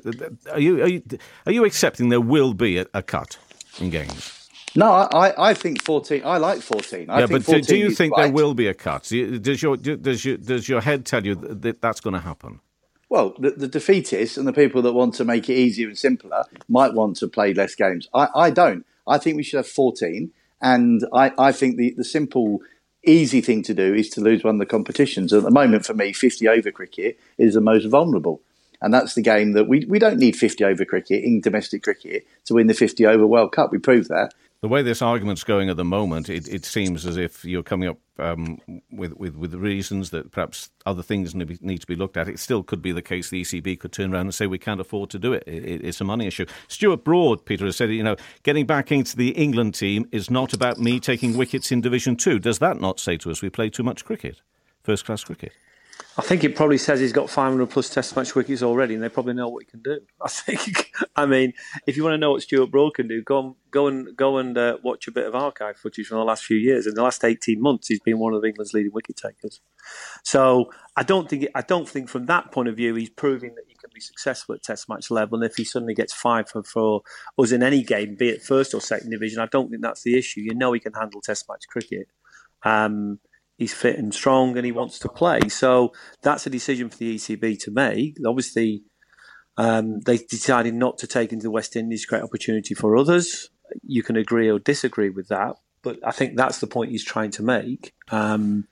are, 0.51 0.61
you, 0.61 0.83
are, 0.83 0.89
you, 0.89 1.03
are 1.47 1.53
you 1.53 1.65
accepting 1.65 2.09
there 2.09 2.21
will 2.21 2.55
be 2.55 2.79
a, 2.79 2.87
a 2.93 3.03
cut 3.03 3.39
in 3.81 3.91
games? 3.91 4.34
No, 4.77 4.91
I, 4.91 5.51
I 5.51 5.55
think 5.55 5.83
14. 5.83 6.23
I 6.25 6.39
like 6.39 6.61
14. 6.61 7.09
I 7.09 7.21
yeah, 7.21 7.27
but 7.27 7.47
do, 7.47 7.61
do, 7.61 7.77
you 7.77 7.91
think 7.91 8.17
right. 8.17 8.25
there 8.25 8.33
will 8.33 8.55
be 8.55 8.67
a 8.67 8.75
cut? 8.75 9.05
Does 9.05 9.63
your, 9.63 9.77
does, 9.77 10.25
your, 10.25 10.37
does 10.37 10.69
your 10.69 10.81
head 10.81 11.07
tell 11.07 11.25
you 11.25 11.37
that 11.37 11.81
that's 11.81 12.01
going 12.01 12.15
to 12.15 12.21
happen? 12.21 12.61
Well, 13.09 13.35
the, 13.39 13.51
the, 13.51 13.69
defeatists 13.69 14.37
and 14.37 14.49
the 14.49 14.53
people 14.53 14.83
that 14.83 14.93
want 14.93 15.15
to 15.15 15.25
make 15.25 15.49
it 15.49 15.55
easier 15.55 15.87
and 15.87 15.97
simpler 15.97 16.45
might 16.69 16.95
want 16.95 17.17
to 17.19 17.29
play 17.29 17.55
less 17.55 17.77
games. 17.77 18.09
I, 18.13 18.29
I 18.35 18.51
don't. 18.51 18.85
I 19.07 19.19
think 19.19 19.37
we 19.37 19.45
should 19.45 19.59
have 19.59 19.69
14. 19.69 20.33
And 20.61 21.07
I, 21.13 21.31
I 21.39 21.53
think 21.53 21.77
the, 21.77 21.95
the 21.97 22.05
simple, 22.05 22.61
easy 23.05 23.41
thing 23.41 23.63
to 23.65 23.75
do 23.75 23.95
is 23.95 24.09
to 24.11 24.21
lose 24.21 24.43
one 24.43 24.57
of 24.57 24.59
the 24.59 24.67
competitions. 24.67 25.33
At 25.33 25.45
the 25.45 25.51
moment, 25.51 25.87
for 25.87 25.95
me, 25.95 26.13
50 26.13 26.49
over 26.49 26.73
cricket 26.73 27.21
is 27.39 27.55
the 27.55 27.61
most 27.61 27.85
vulnerable. 27.85 28.41
And 28.81 28.93
that's 28.93 29.15
the 29.15 29.23
game 29.23 29.53
that 29.53 29.69
we, 29.69 29.85
we 29.85 29.99
don't 29.99 30.19
need 30.19 30.35
50 30.35 30.65
over 30.65 30.85
cricket 30.85 31.23
in 31.23 31.41
domestic 31.41 31.83
cricket 31.85 32.27
to 32.47 32.55
win 32.55 32.67
the 32.67 32.75
50 32.75 33.07
over 33.07 33.27
World 33.27 33.53
Cup. 33.53 33.71
We 33.71 33.79
proved 33.79 34.09
that 34.09 34.35
the 34.65 34.69
way 34.69 34.81
this 34.81 35.03
argument's 35.03 35.45
going 35.45 35.69
at 35.69 35.77
the 35.77 35.85
moment, 35.85 36.31
it, 36.31 36.49
it 36.49 36.65
seems 36.65 37.05
as 37.05 37.19
if 37.19 37.45
you're 37.45 37.63
coming 37.63 37.87
up 37.87 37.99
um, 38.19 38.59
with, 38.91 39.13
with, 39.13 39.37
with 39.37 39.53
reasons 39.53 40.09
that 40.09 40.33
perhaps 40.33 40.71
other 40.87 41.03
things 41.03 41.35
need 41.35 41.83
to 41.83 41.87
be 41.87 41.95
looked 41.95 42.17
at. 42.17 42.29
It 42.29 42.39
still 42.39 42.63
could 42.63 42.81
be 42.81 42.91
the 42.91 43.03
case 43.03 43.29
the 43.29 43.43
ECB 43.43 43.79
could 43.79 43.93
turn 43.93 44.15
around 44.15 44.23
and 44.23 44.35
say 44.35 44.47
we 44.47 44.57
can't 44.57 44.81
afford 44.81 45.11
to 45.11 45.19
do 45.19 45.35
it. 45.35 45.45
it 45.47 45.85
it's 45.85 46.01
a 46.01 46.05
money 46.05 46.27
issue. 46.27 46.47
Stuart 46.67 47.05
Broad, 47.05 47.45
Peter, 47.45 47.67
has 47.67 47.77
said, 47.77 47.91
you 47.91 48.03
know, 48.03 48.17
getting 48.43 48.65
back 48.65 48.91
into 48.91 49.19
the 49.19 49.33
England 49.33 49.75
team 49.75 50.09
is 50.13 50.31
not 50.31 50.55
about 50.55 50.79
me 50.79 50.99
taking 50.99 51.37
wickets 51.37 51.71
in 51.71 51.83
Division 51.83 52.17
Two. 52.17 52.39
Does 52.39 52.59
that 52.61 52.81
not 52.81 52.99
say 52.99 53.19
to 53.19 53.31
us 53.31 53.43
we 53.43 53.51
play 53.51 53.69
too 53.69 53.83
much 53.83 54.03
cricket, 54.07 54.41
first 54.83 55.05
class 55.05 55.25
cricket? 55.25 55.53
I 56.17 56.23
think 56.23 56.45
it 56.45 56.55
probably 56.55 56.79
says 56.79 57.01
he's 57.01 57.13
got 57.13 57.29
500 57.29 57.69
plus 57.71 57.91
Test 57.91 58.15
match 58.15 58.37
wickets 58.37 58.63
already, 58.63 58.95
and 58.95 59.03
they 59.03 59.09
probably 59.09 59.35
know 59.35 59.49
what 59.49 59.65
he 59.65 59.71
can 59.71 59.83
do. 59.83 59.99
I 60.23 60.29
think. 60.29 60.93
I 61.17 61.27
mean, 61.27 61.53
if 61.87 61.97
you 61.97 62.05
want 62.05 62.15
to 62.15 62.19
know 62.19 62.31
what 62.31 62.43
Stuart 62.43 62.71
Broad 62.71 62.95
can 62.95 63.09
do, 63.09 63.21
go 63.23 63.39
and 63.41 63.55
go 63.73 63.89
and 63.89 64.17
go 64.17 64.39
and 64.39 64.57
uh, 64.57 64.79
watch 64.85 65.09
a 65.09 65.13
bit 65.13 65.27
of 65.27 65.35
archive 65.35 65.77
footage 65.77 66.07
from 66.07 66.19
the 66.19 66.25
last 66.25 66.45
few 66.45 66.57
years. 66.57 66.87
In 66.87 66.95
the 66.95 67.03
last 67.03 67.25
18 67.25 67.61
months, 67.61 67.89
he's 67.89 68.01
been 68.01 68.21
one 68.21 68.33
of 68.33 68.45
England's 68.45 68.73
leading 68.73 68.93
wicket 68.93 69.17
takers. 69.17 69.61
So 70.23 70.71
I 70.97 71.03
don't 71.03 71.29
think 71.29 71.49
I 71.55 71.63
don't 71.63 71.89
think 71.89 72.09
from 72.09 72.27
that 72.27 72.53
point 72.53 72.69
of 72.69 72.77
view 72.77 72.95
he's 72.95 73.11
proving 73.11 73.55
that 73.57 73.65
he 73.67 73.75
can 73.75 73.91
be 73.93 74.01
successful 74.01 74.55
at 74.55 74.63
Test 74.63 74.89
match 74.89 75.11
level. 75.11 75.43
And 75.43 75.51
if 75.51 75.57
he 75.57 75.65
suddenly 75.65 75.95
gets 75.95 76.13
five 76.13 76.49
for, 76.49 76.63
for 76.63 77.03
us 77.39 77.51
in 77.51 77.65
any 77.65 77.83
game, 77.83 78.15
be 78.15 78.29
it 78.29 78.43
first 78.43 78.73
or 78.73 78.81
second 78.81 79.11
division, 79.11 79.41
I 79.41 79.47
don't 79.47 79.69
think 79.69 79.83
that's 79.83 80.03
the 80.03 80.17
issue. 80.17 80.43
You 80.43 80.55
know 80.55 80.73
he 80.73 80.81
can 80.81 80.93
handle 80.93 81.21
Test 81.21 81.47
match 81.49 81.65
cricket. 81.69 82.07
Um, 82.65 83.19
he's 83.57 83.75
fit 83.75 83.99
and 83.99 84.13
strong 84.13 84.57
and 84.57 84.67
he 84.67 84.73
wants 84.73 84.99
to 85.01 85.09
play. 85.09 85.49
So 85.49 85.93
that's 86.23 86.47
a 86.47 86.51
decision 86.51 86.89
for 86.91 86.99
the 86.99 87.17
ECB 87.17 87.59
to 87.61 87.71
make. 87.71 88.17
Obviously, 88.27 88.83
um, 89.57 90.01
they 90.01 90.19
decided 90.19 90.75
not 90.75 90.99
to 90.99 91.07
take 91.07 91.33
into 91.33 91.45
the 91.45 91.51
West 91.51 91.77
Indies 91.77 92.07
great 92.07 92.23
opportunity 92.23 92.75
for 92.75 92.97
others. 92.97 93.51
You 93.83 94.03
can 94.03 94.17
agree 94.17 94.51
or 94.51 94.59
disagree 94.59 95.11
with 95.11 95.29
that, 95.29 95.57
but 95.83 95.99
I 96.05 96.11
think 96.11 96.37
that's 96.37 96.59
the 96.59 96.67
point 96.67 96.91
he's 96.91 97.05
trying 97.05 97.31
to 97.33 97.43
make. 97.43 97.93
Um, 98.11 98.67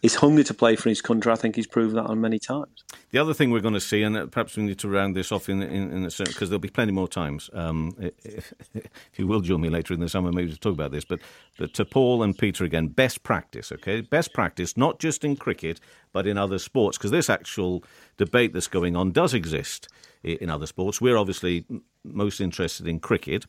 he's 0.00 0.16
hungry 0.16 0.44
to 0.44 0.54
play 0.54 0.76
for 0.76 0.88
his 0.88 1.00
country. 1.00 1.32
I 1.32 1.36
think 1.36 1.56
he's 1.56 1.66
proven 1.66 1.96
that 1.96 2.06
on 2.06 2.20
many 2.20 2.38
times. 2.38 2.84
The 3.10 3.18
other 3.18 3.34
thing 3.34 3.50
we're 3.50 3.60
going 3.60 3.74
to 3.74 3.80
see, 3.80 4.02
and 4.02 4.30
perhaps 4.30 4.56
we 4.56 4.64
need 4.64 4.78
to 4.80 4.88
round 4.88 5.16
this 5.16 5.32
off 5.32 5.48
in 5.48 5.62
in, 5.62 5.92
in 5.92 6.02
because 6.02 6.48
there'll 6.48 6.58
be 6.58 6.68
plenty 6.68 6.92
more 6.92 7.08
times. 7.08 7.50
Um, 7.52 7.94
if, 7.98 8.52
if, 8.74 9.18
you 9.18 9.26
will 9.26 9.40
join 9.40 9.60
me 9.60 9.68
later 9.68 9.94
in 9.94 10.00
the 10.00 10.08
summer, 10.08 10.32
maybe 10.32 10.52
to 10.52 10.58
talk 10.58 10.74
about 10.74 10.92
this. 10.92 11.04
But 11.04 11.20
but 11.58 11.74
to 11.74 11.84
Paul 11.84 12.22
and 12.22 12.36
Peter 12.36 12.64
again, 12.64 12.88
best 12.88 13.22
practice, 13.22 13.72
okay, 13.72 14.00
best 14.00 14.32
practice, 14.32 14.76
not 14.76 14.98
just 14.98 15.24
in 15.24 15.36
cricket 15.36 15.80
but 16.12 16.26
in 16.26 16.38
other 16.38 16.58
sports, 16.58 16.96
because 16.96 17.10
this 17.10 17.28
actual 17.28 17.84
debate 18.16 18.54
that's 18.54 18.68
going 18.68 18.96
on 18.96 19.12
does 19.12 19.34
exist 19.34 19.86
in 20.22 20.48
other 20.48 20.66
sports. 20.66 20.98
We're 20.98 21.18
obviously 21.18 21.66
most 22.04 22.40
interested 22.40 22.88
in 22.88 23.00
cricket, 23.00 23.44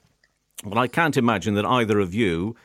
but 0.65 0.77
I 0.77 0.87
can't 0.87 1.15
imagine 1.15 1.53
that 1.53 1.65
either 1.65 1.99
of 1.99 2.13
you 2.13 2.57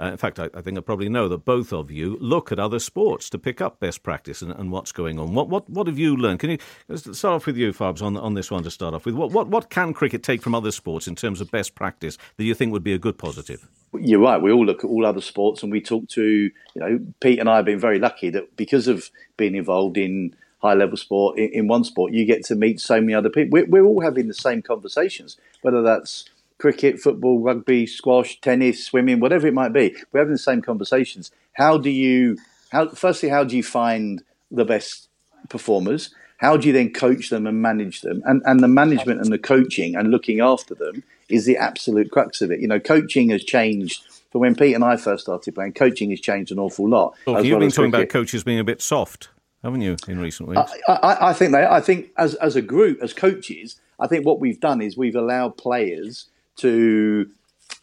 uh, 0.00 0.06
in 0.06 0.16
fact, 0.16 0.40
I, 0.40 0.50
I, 0.54 0.60
think 0.60 0.76
I 0.76 0.80
probably 0.80 1.08
know 1.08 1.28
that 1.28 1.44
both 1.44 1.72
of 1.72 1.88
you 1.88 2.18
look 2.20 2.50
at 2.50 2.58
other 2.58 2.80
sports 2.80 3.30
to 3.30 3.38
pick 3.38 3.60
up 3.60 3.78
best 3.78 4.02
practice 4.02 4.42
and, 4.42 4.50
and, 4.50 4.72
what's 4.72 4.90
going 4.90 5.20
on. 5.20 5.34
What, 5.34 5.48
what, 5.48 5.70
what 5.70 5.86
have 5.86 5.98
you 5.98 6.16
learned? 6.16 6.40
Can 6.40 6.50
you 6.50 6.58
start 6.96 7.36
off 7.36 7.46
with 7.46 7.56
you, 7.56 7.72
Fabs, 7.72 8.02
on, 8.02 8.16
on 8.16 8.34
this 8.34 8.50
one 8.50 8.64
to 8.64 8.72
start 8.72 8.92
off 8.92 9.06
with? 9.06 9.14
What, 9.14 9.30
what, 9.30 9.46
what 9.46 9.70
can 9.70 9.94
cricket 9.94 10.24
take 10.24 10.42
from 10.42 10.52
other 10.52 10.72
sports 10.72 11.06
in 11.06 11.14
terms 11.14 11.40
of 11.40 11.48
best 11.52 11.76
practice 11.76 12.18
that 12.36 12.44
you 12.44 12.54
think 12.54 12.72
would 12.72 12.82
be 12.82 12.92
a 12.92 12.98
good 12.98 13.18
positive? 13.18 13.68
You're 13.92 14.20
right. 14.20 14.42
We 14.42 14.50
all 14.50 14.66
look 14.66 14.82
at 14.82 14.88
all 14.88 15.06
other 15.06 15.20
sports 15.20 15.62
and 15.62 15.70
we 15.70 15.80
talk 15.80 16.08
to, 16.08 16.24
you 16.24 16.52
know, 16.74 16.98
Pete 17.20 17.38
and 17.38 17.48
I 17.48 17.56
have 17.56 17.64
been 17.64 17.78
very 17.78 18.00
lucky 18.00 18.30
that 18.30 18.56
because 18.56 18.88
of 18.88 19.10
being 19.36 19.54
involved 19.54 19.96
in 19.96 20.34
high 20.60 20.74
level 20.74 20.96
sport 20.96 21.38
in, 21.38 21.50
in, 21.50 21.68
one 21.68 21.84
sport, 21.84 22.12
you 22.12 22.24
get 22.24 22.42
to 22.46 22.56
meet 22.56 22.80
so 22.80 23.00
many 23.00 23.14
other 23.14 23.28
people. 23.30 23.50
We're, 23.52 23.66
we're 23.66 23.84
all 23.84 24.00
having 24.00 24.26
the 24.26 24.34
same 24.34 24.60
conversations, 24.62 25.36
whether 25.62 25.82
that's 25.82 26.24
cricket, 26.64 26.98
football, 26.98 27.40
rugby, 27.40 27.84
squash, 27.84 28.40
tennis, 28.40 28.82
swimming, 28.82 29.20
whatever 29.20 29.46
it 29.46 29.52
might 29.52 29.74
be. 29.74 29.94
We're 30.10 30.20
having 30.20 30.32
the 30.32 30.38
same 30.38 30.62
conversations. 30.62 31.30
How 31.52 31.76
do 31.76 31.90
you, 31.90 32.38
how, 32.70 32.88
firstly, 32.88 33.28
how 33.28 33.44
do 33.44 33.54
you 33.54 33.62
find 33.62 34.22
the 34.50 34.64
best 34.64 35.10
performers? 35.50 36.14
How 36.38 36.56
do 36.56 36.66
you 36.66 36.72
then 36.72 36.90
coach 36.90 37.28
them 37.28 37.46
and 37.46 37.60
manage 37.60 38.00
them? 38.00 38.22
And, 38.24 38.40
and 38.46 38.60
the 38.60 38.68
management 38.68 39.20
and 39.20 39.30
the 39.30 39.36
coaching 39.36 39.94
and 39.94 40.10
looking 40.10 40.40
after 40.40 40.74
them 40.74 41.02
is 41.28 41.44
the 41.44 41.58
absolute 41.58 42.10
crux 42.10 42.40
of 42.40 42.50
it. 42.50 42.60
You 42.60 42.68
know, 42.68 42.80
coaching 42.80 43.28
has 43.28 43.44
changed 43.44 44.02
from 44.32 44.40
when 44.40 44.54
Pete 44.54 44.74
and 44.74 44.82
I 44.82 44.96
first 44.96 45.24
started 45.24 45.54
playing. 45.54 45.74
Coaching 45.74 46.08
has 46.12 46.20
changed 46.20 46.50
an 46.50 46.58
awful 46.58 46.88
lot. 46.88 47.12
Well, 47.26 47.44
you've 47.44 47.52
well 47.52 47.60
been 47.60 47.70
talking 47.72 47.90
cricket. 47.90 48.08
about 48.08 48.20
coaches 48.20 48.42
being 48.42 48.58
a 48.58 48.64
bit 48.64 48.80
soft, 48.80 49.28
haven't 49.62 49.82
you, 49.82 49.96
in 50.08 50.18
recent 50.18 50.48
weeks? 50.48 50.72
I, 50.88 50.92
I, 50.92 51.28
I 51.28 51.32
think 51.34 51.52
they. 51.52 51.66
I 51.66 51.82
think 51.82 52.08
as 52.16 52.34
as 52.36 52.56
a 52.56 52.62
group, 52.62 53.02
as 53.02 53.12
coaches, 53.12 53.78
I 54.00 54.06
think 54.06 54.24
what 54.24 54.40
we've 54.40 54.58
done 54.58 54.80
is 54.80 54.96
we've 54.96 55.14
allowed 55.14 55.58
players 55.58 56.30
to 56.56 57.28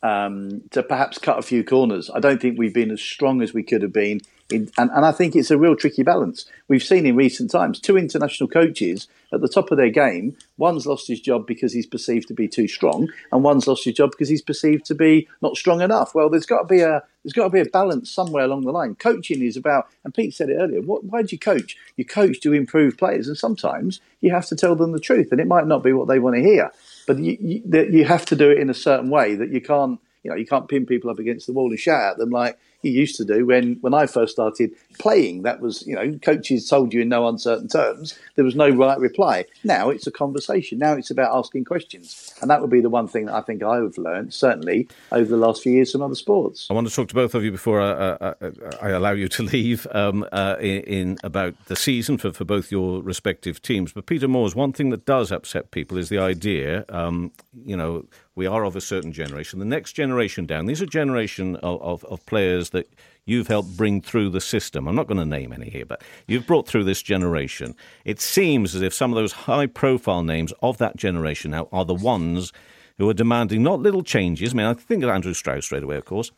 um, 0.03 0.63
to 0.71 0.81
perhaps 0.83 1.17
cut 1.17 1.37
a 1.37 1.43
few 1.43 1.63
corners. 1.63 2.09
I 2.13 2.19
don't 2.19 2.41
think 2.41 2.57
we've 2.57 2.73
been 2.73 2.91
as 2.91 3.01
strong 3.01 3.41
as 3.41 3.53
we 3.53 3.63
could 3.63 3.81
have 3.81 3.93
been 3.93 4.21
in, 4.51 4.71
and, 4.77 4.89
and 4.91 5.05
I 5.05 5.11
think 5.11 5.35
it's 5.35 5.51
a 5.51 5.57
real 5.57 5.75
tricky 5.75 6.03
balance. 6.03 6.45
We've 6.67 6.83
seen 6.83 7.05
in 7.05 7.15
recent 7.15 7.51
times 7.51 7.79
two 7.79 7.97
international 7.97 8.49
coaches 8.49 9.07
at 9.33 9.41
the 9.41 9.47
top 9.47 9.71
of 9.71 9.77
their 9.77 9.89
game. 9.89 10.35
One's 10.57 10.85
lost 10.85 11.07
his 11.07 11.21
job 11.21 11.47
because 11.47 11.73
he's 11.73 11.85
perceived 11.85 12.27
to 12.27 12.33
be 12.33 12.47
too 12.47 12.67
strong, 12.67 13.09
and 13.31 13.43
one's 13.43 13.67
lost 13.67 13.85
his 13.85 13.95
job 13.95 14.11
because 14.11 14.29
he's 14.29 14.41
perceived 14.41 14.85
to 14.85 14.95
be 14.95 15.27
not 15.41 15.55
strong 15.55 15.81
enough. 15.81 16.13
Well, 16.13 16.29
there's 16.29 16.45
got 16.45 16.61
to 16.63 16.67
be 16.67 16.81
a 16.81 17.03
there's 17.23 17.33
got 17.33 17.43
to 17.43 17.49
be 17.49 17.59
a 17.59 17.65
balance 17.65 18.09
somewhere 18.09 18.45
along 18.45 18.61
the 18.61 18.71
line. 18.71 18.95
Coaching 18.95 19.43
is 19.43 19.55
about, 19.55 19.87
and 20.03 20.13
Pete 20.13 20.33
said 20.33 20.49
it 20.49 20.55
earlier. 20.55 20.81
What, 20.81 21.03
why 21.03 21.21
do 21.21 21.29
you 21.31 21.39
coach? 21.39 21.77
You 21.95 22.05
coach 22.05 22.39
to 22.41 22.53
improve 22.53 22.97
players, 22.97 23.27
and 23.27 23.37
sometimes 23.37 24.01
you 24.21 24.31
have 24.31 24.47
to 24.47 24.55
tell 24.55 24.75
them 24.75 24.91
the 24.91 24.99
truth, 24.99 25.31
and 25.31 25.39
it 25.39 25.47
might 25.47 25.67
not 25.67 25.83
be 25.83 25.93
what 25.93 26.07
they 26.07 26.19
want 26.19 26.35
to 26.35 26.41
hear, 26.41 26.71
but 27.13 27.23
you, 27.23 27.37
you, 27.39 27.87
you 27.91 28.05
have 28.05 28.25
to 28.25 28.35
do 28.35 28.49
it 28.49 28.57
in 28.57 28.69
a 28.69 28.73
certain 28.73 29.09
way 29.09 29.35
that 29.35 29.49
you 29.49 29.61
can't 29.61 29.99
you 30.23 30.29
know, 30.29 30.37
you 30.37 30.45
can't 30.45 30.67
pin 30.67 30.85
people 30.85 31.09
up 31.09 31.19
against 31.19 31.47
the 31.47 31.53
wall 31.53 31.69
and 31.69 31.79
shout 31.79 32.11
at 32.11 32.17
them 32.17 32.29
like 32.29 32.57
you 32.81 32.91
used 32.91 33.15
to 33.17 33.25
do 33.25 33.45
when, 33.45 33.75
when 33.81 33.93
I 33.93 34.05
first 34.05 34.33
started 34.33 34.71
playing. 34.99 35.43
That 35.43 35.61
was, 35.61 35.85
you 35.85 35.95
know, 35.95 36.17
coaches 36.19 36.67
told 36.67 36.93
you 36.93 37.01
in 37.01 37.09
no 37.09 37.27
uncertain 37.27 37.67
terms. 37.67 38.17
There 38.35 38.45
was 38.45 38.55
no 38.55 38.69
right 38.69 38.99
reply. 38.99 39.45
Now 39.63 39.89
it's 39.89 40.07
a 40.07 40.11
conversation. 40.11 40.79
Now 40.79 40.93
it's 40.93 41.11
about 41.11 41.35
asking 41.35 41.65
questions. 41.65 42.33
And 42.41 42.49
that 42.49 42.61
would 42.61 42.69
be 42.69 42.81
the 42.81 42.89
one 42.89 43.07
thing 43.07 43.25
that 43.25 43.35
I 43.35 43.41
think 43.41 43.63
I've 43.63 43.97
learned, 43.97 44.33
certainly 44.33 44.87
over 45.11 45.29
the 45.29 45.37
last 45.37 45.61
few 45.61 45.73
years 45.73 45.91
from 45.91 46.01
other 46.01 46.15
sports. 46.15 46.67
I 46.69 46.73
want 46.73 46.87
to 46.87 46.93
talk 46.93 47.07
to 47.09 47.15
both 47.15 47.35
of 47.35 47.43
you 47.43 47.51
before 47.51 47.81
I, 47.81 48.17
I, 48.21 48.33
I 48.81 48.89
allow 48.89 49.11
you 49.11 49.27
to 49.29 49.43
leave 49.51 49.87
um, 49.91 50.25
uh, 50.31 50.55
in, 50.59 50.81
in, 50.81 51.17
about 51.23 51.53
the 51.65 51.75
season 51.75 52.17
for, 52.17 52.31
for 52.31 52.45
both 52.45 52.71
your 52.71 53.01
respective 53.01 53.61
teams. 53.61 53.93
But 53.93 54.05
Peter 54.05 54.27
Moores, 54.27 54.55
one 54.55 54.73
thing 54.73 54.89
that 54.89 55.05
does 55.05 55.31
upset 55.31 55.71
people 55.71 55.97
is 55.97 56.09
the 56.09 56.19
idea, 56.19 56.85
um, 56.89 57.31
you 57.65 57.75
know, 57.75 58.05
we 58.35 58.45
are 58.45 58.63
of 58.63 58.75
a 58.75 58.81
certain 58.81 59.11
generation. 59.11 59.59
The 59.59 59.65
next 59.65 59.93
generation 59.93 60.45
down, 60.45 60.65
these 60.65 60.81
are 60.81 60.85
generation 60.85 61.57
of, 61.57 61.81
of, 61.81 62.05
of, 62.05 62.25
players 62.25 62.69
that 62.69 62.89
you've 63.25 63.47
helped 63.47 63.75
bring 63.75 64.01
through 64.01 64.29
the 64.29 64.41
system. 64.41 64.87
I'm 64.87 64.95
not 64.95 65.07
going 65.07 65.19
to 65.19 65.25
name 65.25 65.51
any 65.51 65.69
here, 65.69 65.85
but 65.85 66.01
you've 66.27 66.47
brought 66.47 66.67
through 66.67 66.85
this 66.85 67.01
generation. 67.01 67.75
It 68.05 68.21
seems 68.21 68.73
as 68.73 68.81
if 68.81 68.93
some 68.93 69.11
of 69.11 69.15
those 69.15 69.33
high 69.33 69.67
profile 69.67 70.23
names 70.23 70.53
of 70.61 70.77
that 70.77 70.95
generation 70.95 71.51
now 71.51 71.67
are 71.71 71.85
the 71.85 71.93
ones 71.93 72.53
who 72.97 73.09
are 73.09 73.13
demanding 73.13 73.63
not 73.63 73.79
little 73.79 74.03
changes. 74.03 74.53
I 74.53 74.57
mean, 74.57 74.65
I 74.65 74.73
think 74.73 75.03
of 75.03 75.09
Andrew 75.09 75.33
Strauss 75.33 75.65
straight 75.65 75.83
away, 75.83 75.97
of 75.97 76.05
course, 76.05 76.31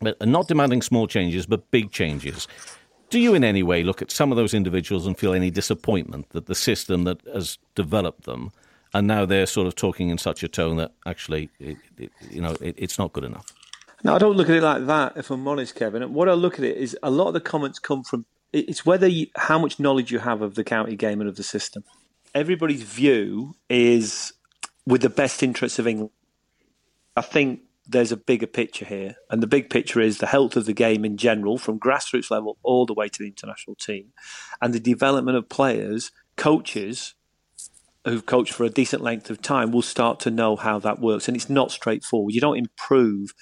but 0.00 0.20
not 0.26 0.48
demanding 0.48 0.82
small 0.82 1.06
changes, 1.06 1.46
but 1.46 1.70
big 1.70 1.90
changes. 1.90 2.46
Do 3.08 3.18
you 3.18 3.34
in 3.34 3.44
any 3.44 3.62
way 3.62 3.84
look 3.84 4.02
at 4.02 4.10
some 4.10 4.32
of 4.32 4.36
those 4.36 4.54
individuals 4.54 5.06
and 5.06 5.18
feel 5.18 5.34
any 5.34 5.50
disappointment 5.50 6.30
that 6.30 6.46
the 6.46 6.54
system 6.54 7.04
that 7.04 7.20
has 7.32 7.58
developed 7.74 8.24
them 8.24 8.52
and 8.94 9.06
now 9.06 9.26
they're 9.26 9.46
sort 9.46 9.66
of 9.66 9.74
talking 9.74 10.08
in 10.08 10.18
such 10.18 10.42
a 10.42 10.48
tone 10.48 10.76
that 10.76 10.92
actually, 11.06 11.50
it, 11.58 11.76
it, 11.98 12.10
you 12.30 12.40
know, 12.40 12.56
it, 12.60 12.74
it's 12.78 12.98
not 12.98 13.12
good 13.12 13.24
enough. 13.24 13.46
No, 14.04 14.14
I 14.14 14.18
don't 14.18 14.36
look 14.36 14.48
at 14.48 14.56
it 14.56 14.62
like 14.62 14.86
that. 14.86 15.16
If 15.16 15.30
I'm 15.30 15.46
honest, 15.46 15.74
Kevin, 15.74 16.12
what 16.12 16.28
I 16.28 16.32
look 16.32 16.58
at 16.58 16.64
it 16.64 16.76
is 16.76 16.96
a 17.02 17.10
lot 17.10 17.28
of 17.28 17.34
the 17.34 17.40
comments 17.40 17.78
come 17.78 18.02
from 18.02 18.26
it's 18.52 18.84
whether 18.84 19.06
you, 19.06 19.28
how 19.36 19.58
much 19.58 19.80
knowledge 19.80 20.12
you 20.12 20.18
have 20.18 20.42
of 20.42 20.54
the 20.54 20.64
county 20.64 20.96
game 20.96 21.20
and 21.20 21.28
of 21.28 21.36
the 21.36 21.42
system. 21.42 21.84
Everybody's 22.34 22.82
view 22.82 23.54
is 23.68 24.32
with 24.86 25.02
the 25.02 25.10
best 25.10 25.42
interests 25.42 25.78
of 25.78 25.86
England. 25.86 26.10
I 27.16 27.22
think 27.22 27.60
there's 27.86 28.12
a 28.12 28.16
bigger 28.16 28.46
picture 28.46 28.84
here, 28.84 29.16
and 29.30 29.42
the 29.42 29.46
big 29.46 29.70
picture 29.70 30.00
is 30.00 30.18
the 30.18 30.26
health 30.26 30.56
of 30.56 30.66
the 30.66 30.72
game 30.72 31.04
in 31.04 31.16
general, 31.16 31.58
from 31.58 31.80
grassroots 31.80 32.30
level 32.30 32.56
all 32.62 32.86
the 32.86 32.94
way 32.94 33.08
to 33.08 33.18
the 33.18 33.26
international 33.26 33.76
team, 33.76 34.12
and 34.60 34.72
the 34.72 34.80
development 34.80 35.36
of 35.36 35.48
players, 35.48 36.10
coaches, 36.36 37.14
who've 38.04 38.26
coached 38.26 38.52
for 38.52 38.64
a 38.64 38.70
decent 38.70 39.02
length 39.02 39.30
of 39.30 39.40
time 39.40 39.70
will 39.70 39.82
start 39.82 40.20
to 40.20 40.30
know 40.30 40.56
how 40.56 40.78
that 40.80 40.98
works. 40.98 41.28
And 41.28 41.36
it's 41.36 41.50
not 41.50 41.70
straightforward. 41.70 42.34
You 42.34 42.40
don't 42.40 42.58
improve 42.58 43.32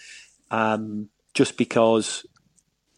um, 0.51 1.09
just 1.35 1.57
because 1.57 2.27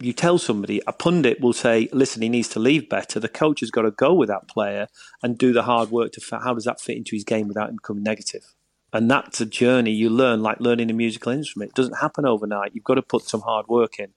you 0.01 0.13
tell 0.13 0.39
somebody. 0.39 0.81
A 0.87 0.93
pundit 0.93 1.41
will 1.41 1.53
say, 1.53 1.89
"Listen, 1.93 2.23
he 2.23 2.29
needs 2.29 2.49
to 2.51 2.59
leave 2.59 2.89
better." 2.89 3.21
The 3.21 3.29
coach 3.29 3.61
has 3.61 3.71
got 3.71 3.83
to 3.83 3.93
go 3.93 4.13
with 4.13 4.29
that 4.29 4.49
player 4.49 4.89
and 5.23 5.39
do 5.39 5.53
the 5.53 5.63
hard 5.63 5.91
work 5.91 6.13
to 6.13 6.39
how 6.39 6.55
does 6.55 6.65
that 6.65 6.81
fit 6.81 6.97
into 6.97 7.15
his 7.15 7.25
game 7.25 7.47
without 7.47 7.69
him 7.69 7.77
becoming 7.77 8.03
negative. 8.03 8.55
And 8.95 9.11
that's 9.11 9.41
a 9.41 9.47
journey 9.47 9.93
you 9.93 10.11
learn, 10.11 10.43
like 10.43 10.61
learning 10.61 10.91
a 10.91 10.93
musical 10.93 11.33
instrument. 11.33 11.71
It 11.71 11.75
doesn't 11.75 12.01
happen 12.01 12.27
overnight. 12.27 12.73
You've 12.75 12.85
got 12.85 12.97
to 12.97 13.03
put 13.03 13.23
some 13.23 13.41
hard 13.41 13.67
work 13.67 13.99
in. 13.99 14.09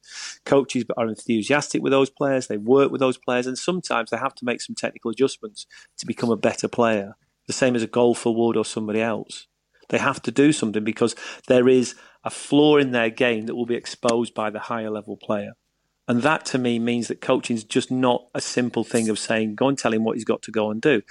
Coaches 0.43 0.83
are 0.97 1.07
enthusiastic 1.07 1.81
with 1.81 1.91
those 1.91 2.09
players. 2.09 2.47
They 2.47 2.57
work 2.57 2.91
with 2.91 2.99
those 2.99 3.17
players, 3.17 3.47
and 3.47 3.57
sometimes 3.57 4.09
they 4.09 4.17
have 4.17 4.35
to 4.35 4.43
make 4.43 4.61
some 4.61 4.75
technical 4.75 5.11
adjustments 5.11 5.65
to 5.97 6.05
become 6.05 6.29
a 6.29 6.35
better 6.35 6.67
player 6.67 7.15
the 7.47 7.53
same 7.53 7.75
as 7.75 7.83
a 7.83 7.87
golfer 7.87 8.31
would 8.31 8.57
or 8.57 8.65
somebody 8.65 9.01
else. 9.01 9.47
They 9.89 9.97
have 9.97 10.21
to 10.23 10.31
do 10.31 10.51
something 10.51 10.83
because 10.83 11.15
there 11.47 11.69
is 11.69 11.95
a 12.23 12.29
flaw 12.29 12.77
in 12.77 12.91
their 12.91 13.09
game 13.09 13.45
that 13.45 13.55
will 13.55 13.67
be 13.67 13.75
exposed 13.75 14.33
by 14.33 14.49
the 14.49 14.59
higher 14.59 14.89
level 14.89 15.15
player. 15.15 15.53
And 16.07 16.21
that 16.21 16.45
to 16.47 16.57
me 16.57 16.79
means 16.79 17.07
that 17.07 17.21
coaching 17.21 17.55
is 17.55 17.63
just 17.63 17.91
not 17.91 18.27
a 18.33 18.41
simple 18.41 18.83
thing 18.83 19.09
of 19.09 19.19
saying, 19.19 19.55
go 19.55 19.67
and 19.67 19.77
tell 19.77 19.93
him 19.93 20.03
what 20.03 20.15
he's 20.15 20.25
got 20.25 20.41
to 20.43 20.51
go 20.51 20.69
and 20.69 20.81
do. 20.81 21.01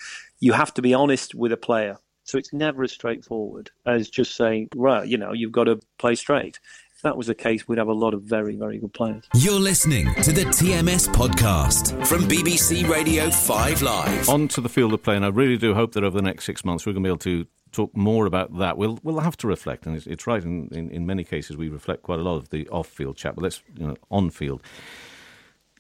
You 0.41 0.53
have 0.53 0.75
to 0.75 0.83
be 0.83 0.95
honest 0.95 1.35
with 1.35 1.53
a 1.53 1.57
player. 1.57 1.99
So 2.25 2.39
it's 2.39 2.53
never 2.53 2.83
as 2.83 2.93
straightforward 2.93 3.71
as 3.85 4.09
just 4.09 4.35
saying, 4.37 4.69
right, 4.75 5.07
you 5.07 5.19
know, 5.19 5.33
you've 5.33 5.53
got 5.53 5.65
to 5.65 5.81
play 5.99 6.15
straight 6.15 6.59
that 7.05 7.17
was 7.17 7.29
the 7.29 7.35
case, 7.35 7.69
we'd 7.69 7.79
have 7.79 7.89
a 7.89 7.93
lot 7.93 8.15
of 8.15 8.23
very, 8.23 8.57
very 8.57 8.79
good 8.79 8.93
players. 8.93 9.25
You're 9.35 9.61
listening 9.61 10.13
to 10.23 10.33
the 10.33 10.45
TMS 10.45 11.07
podcast 11.09 12.07
from 12.07 12.23
BBC 12.23 12.89
Radio 12.89 13.31
5 13.31 13.83
Live. 13.83 14.29
On 14.29 14.49
to 14.49 14.61
the 14.61 14.69
field 14.69 14.95
of 14.95 15.03
play, 15.03 15.15
and 15.15 15.25
I 15.25 15.29
really 15.29 15.57
do 15.57 15.75
hope 15.75 15.93
that 15.93 16.03
over 16.03 16.17
the 16.17 16.23
next 16.23 16.45
six 16.45 16.65
months 16.65 16.85
we're 16.85 16.95
going 16.95 17.05
to 17.05 17.07
be 17.07 17.11
able 17.11 17.19
to 17.19 17.47
talk 17.73 17.95
more 17.97 18.25
about 18.25 18.57
that. 18.59 18.79
We'll 18.79 18.99
we'll 19.03 19.21
have 19.21 19.37
to 19.39 19.47
reflect, 19.47 19.87
and 19.87 19.97
it's, 19.97 20.07
it's 20.07 20.27
right. 20.27 20.43
In, 20.43 20.69
in, 20.73 20.91
in 20.91 21.07
many 21.07 21.25
cases, 21.25 21.57
we 21.57 21.69
reflect 21.69 22.03
quite 22.03 22.21
a 22.21 22.23
lot 22.23 22.37
of 22.37 22.49
the 22.49 22.67
off-field 22.69 23.17
chat, 23.17 23.35
but 23.35 23.43
let's 23.43 23.63
you 23.77 23.87
know 23.87 23.97
on 24.11 24.31
field. 24.31 24.63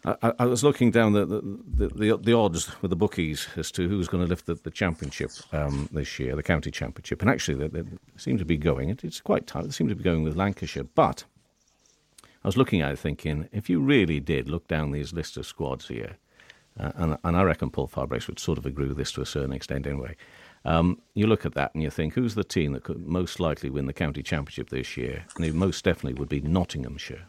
I, 0.05 0.33
I, 0.39 0.45
was 0.45 0.63
looking 0.63 0.91
down 0.91 1.15
the 1.15 1.25
the, 1.25 1.89
the 1.89 2.17
the, 2.19 2.35
odds 2.35 2.71
with 2.83 2.91
the 2.91 2.97
bookies 2.97 3.49
as 3.57 3.71
to 3.73 3.89
who's 3.89 4.07
going 4.07 4.23
to 4.23 4.29
lift 4.29 4.45
the, 4.45 4.55
the 4.55 4.71
championship 4.71 5.31
um, 5.53 5.89
this 5.93 6.19
year, 6.19 6.37
the 6.37 6.43
county 6.43 6.71
championship, 6.71 7.23
and 7.23 7.31
actually 7.31 7.67
they, 7.67 7.81
they 7.81 7.89
seem 8.17 8.37
to 8.37 8.45
be 8.45 8.59
going. 8.59 8.91
It, 8.91 9.03
it's 9.03 9.21
quite 9.21 9.47
tight. 9.47 9.65
They 9.65 9.71
seem 9.71 9.89
to 9.89 9.95
be 9.95 10.05
going 10.05 10.23
with 10.23 10.37
Lancashire, 10.37 10.85
but 10.85 11.25
I 12.45 12.49
was 12.49 12.59
looking 12.59 12.83
at 12.83 12.93
it 12.93 12.99
thinking, 12.99 13.49
if 13.53 13.71
you 13.71 13.81
really 13.81 14.21
did 14.21 14.51
look 14.51 14.69
down 14.69 14.93
these 14.93 15.15
list 15.15 15.39
of 15.39 15.47
squads 15.47 15.89
here, 15.89 16.19
uh, 16.79 16.93
and, 16.97 17.17
and 17.25 17.37
I 17.37 17.43
reckon 17.43 17.71
Paul 17.71 17.89
Farbrace 17.89 18.27
would 18.27 18.39
sort 18.39 18.59
of 18.59 18.67
agree 18.67 18.89
with 18.89 18.99
this 18.99 19.13
to 19.13 19.23
a 19.23 19.27
certain 19.27 19.53
extent 19.53 19.87
anyway. 19.87 20.17
Um, 20.67 21.01
you 21.15 21.27
look 21.27 21.47
at 21.47 21.55
that 21.55 21.75
and 21.75 21.83
you 21.83 21.89
think, 21.89 22.15
who's 22.15 22.35
the 22.35 22.45
team 22.45 22.73
that 22.73 22.85
could 22.85 23.07
most 23.07 23.41
likely 23.41 23.71
win 23.71 23.87
the 23.87 23.93
county 23.95 24.23
championship 24.23 24.69
this 24.69 24.97
year? 24.97 25.25
And 25.37 25.47
it 25.47 25.55
most 25.55 25.85
definitely 25.85 26.19
would 26.19 26.29
be 26.29 26.41
Nottinghamshire. 26.41 27.29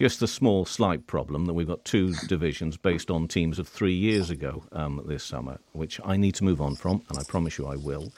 Just 0.00 0.22
a 0.22 0.26
small, 0.26 0.64
slight 0.64 1.06
problem 1.06 1.44
that 1.44 1.52
we've 1.52 1.66
got 1.66 1.84
two 1.84 2.14
divisions 2.26 2.78
based 2.78 3.10
on 3.10 3.28
teams 3.28 3.58
of 3.58 3.68
three 3.68 3.92
years 3.92 4.30
ago 4.30 4.64
um, 4.72 5.02
this 5.04 5.22
summer, 5.22 5.58
which 5.72 6.00
I 6.02 6.16
need 6.16 6.34
to 6.36 6.44
move 6.44 6.62
on 6.62 6.74
from, 6.74 7.02
and 7.10 7.18
I 7.18 7.22
promise 7.24 7.58
you 7.58 7.66
I 7.66 7.76
will. 7.76 8.10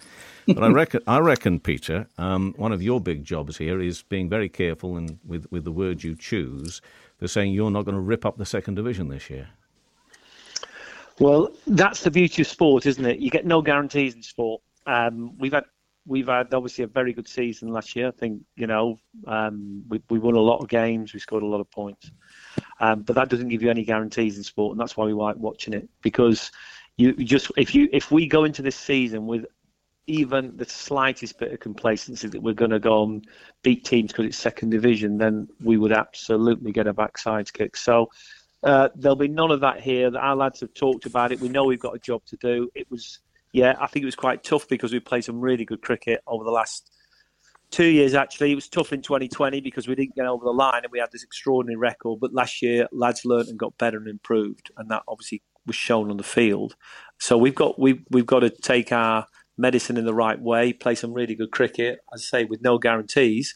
But 0.47 0.63
I 0.63 0.69
reckon, 0.69 1.01
I 1.09 1.19
reckon, 1.19 1.59
Peter, 1.59 2.07
um, 2.19 2.55
one 2.57 2.71
of 2.71 2.85
your 2.85 3.01
big 3.01 3.25
jobs 3.25 3.57
here 3.57 3.81
is 3.81 4.03
being 4.03 4.29
very 4.29 4.49
careful 4.49 4.97
and 4.97 5.19
with, 5.27 5.51
with 5.51 5.65
the 5.65 5.73
words 5.73 6.05
you 6.05 6.15
choose. 6.15 6.81
They're 7.19 7.27
saying 7.27 7.53
you're 7.53 7.73
not 7.73 7.85
going 7.85 7.97
to 7.97 8.01
rip 8.01 8.25
up 8.25 8.39
the 8.39 8.47
second 8.47 8.77
division 8.77 9.09
this 9.09 9.29
year. 9.29 9.49
Well, 11.19 11.51
that's 11.67 12.05
the 12.05 12.13
beauty 12.13 12.43
of 12.43 12.49
sport, 12.49 12.87
isn't 12.87 13.05
it? 13.05 13.19
You 13.19 13.29
get 13.29 13.45
no 13.45 13.61
guarantees 13.61 14.15
in 14.15 14.23
sport. 14.23 14.63
Um, 14.87 15.37
we've 15.37 15.53
had 15.53 15.65
we've 16.07 16.29
had 16.29 16.53
obviously 16.55 16.85
a 16.85 16.89
very 16.89 17.13
good 17.13 17.29
season 17.29 17.69
last 17.73 17.95
year. 17.97 18.09
I 18.09 18.13
think 18.13 18.43
you 18.57 18.67
know 18.67 18.99
um, 19.27 19.85
we 19.89 20.01
we 20.11 20.19
won 20.19 20.35
a 20.35 20.41
lot 20.41 20.61
of 20.63 20.69
games, 20.69 21.15
we 21.15 21.21
scored 21.21 21.43
a 21.43 21.47
lot 21.47 21.61
of 21.61 21.71
points, 21.71 22.11
um, 22.81 23.03
but 23.03 23.15
that 23.17 23.29
doesn't 23.29 23.49
give 23.49 23.63
you 23.63 23.71
any 23.71 23.85
guarantees 23.85 24.37
in 24.37 24.43
sport, 24.43 24.73
and 24.73 24.81
that's 24.81 24.97
why 24.97 25.05
we 25.05 25.13
like 25.13 25.37
watching 25.37 25.75
it 25.75 25.89
because 26.03 26.51
you 26.97 27.13
just 27.15 27.51
if 27.57 27.75
you 27.75 27.89
if 27.93 28.11
we 28.11 28.27
go 28.27 28.45
into 28.45 28.63
this 28.63 28.77
season 28.77 29.27
with 29.27 29.47
even 30.07 30.57
the 30.57 30.65
slightest 30.65 31.39
bit 31.39 31.53
of 31.53 31.61
complacency 31.61 32.27
that 32.29 32.43
we're 32.43 32.53
going 32.53 32.73
to 32.73 32.81
go 32.81 33.05
and 33.05 33.27
beat 33.63 33.85
teams 33.85 34.11
because 34.11 34.27
it's 34.27 34.37
second 34.37 34.71
division, 34.71 35.17
then 35.17 35.49
we 35.63 35.77
would 35.77 35.93
absolutely 35.93 36.73
get 36.73 36.89
a 36.89 36.93
backside 36.93 37.53
kick. 37.53 37.77
So 37.77 38.11
Uh, 38.65 38.89
there'll 38.95 39.17
be 39.17 39.27
none 39.27 39.51
of 39.51 39.61
that 39.61 39.81
here. 39.81 40.17
Our 40.17 40.37
lads 40.37 40.61
have 40.61 40.73
talked 40.73 41.07
about 41.07 41.33
it. 41.33 41.41
We 41.41 41.49
know 41.49 41.65
we've 41.65 41.81
got 41.81 41.97
a 41.97 41.99
job 41.99 42.25
to 42.27 42.37
do. 42.37 42.71
It 42.75 42.89
was, 42.91 43.19
yeah, 43.53 43.75
I 43.81 43.87
think 43.87 44.03
it 44.03 44.07
was 44.07 44.17
quite 44.17 44.43
tough 44.43 44.67
because 44.69 44.93
we 44.93 45.01
played 45.01 45.25
some 45.25 45.41
really 45.41 45.65
good 45.65 45.83
cricket 45.83 46.23
over 46.27 46.45
the 46.45 46.51
last 46.51 46.91
two 47.71 47.87
years. 47.87 48.15
Actually, 48.15 48.53
it 48.53 48.55
was 48.55 48.69
tough 48.69 48.93
in 48.93 49.03
2020 49.03 49.61
because 49.61 49.87
we 49.87 49.95
didn't 49.95 50.15
get 50.15 50.27
over 50.27 50.45
the 50.45 50.51
line 50.51 50.83
and 50.85 50.93
we 50.93 50.99
had 50.99 51.11
this 51.13 51.23
extraordinary 51.23 51.77
record. 51.77 52.19
But 52.21 52.33
last 52.33 52.63
year, 52.63 52.89
lads 52.93 53.25
learned 53.25 53.49
and 53.49 53.59
got 53.59 53.77
better 53.79 53.99
and 53.99 54.09
improved, 54.09 54.71
and 54.77 54.91
that 54.91 55.03
obviously 55.07 55.43
was 55.67 55.77
shown 55.77 56.11
on 56.11 56.17
the 56.17 56.23
field. 56.23 56.77
So 57.19 57.37
we've 57.37 57.55
got 57.55 57.79
we 57.79 58.05
we've 58.11 58.27
got 58.27 58.41
to 58.41 58.51
take 58.51 58.91
our 58.91 59.27
medicine 59.59 59.97
in 59.97 60.07
the 60.07 60.15
right 60.15 60.41
way, 60.41 60.73
play 60.73 60.95
some 60.95 61.13
really 61.13 61.35
good 61.35 61.51
cricket, 61.51 62.01
as 62.15 62.27
I 62.33 62.39
say, 62.39 62.45
with 62.45 62.63
no 62.63 62.79
guarantees. 62.79 63.55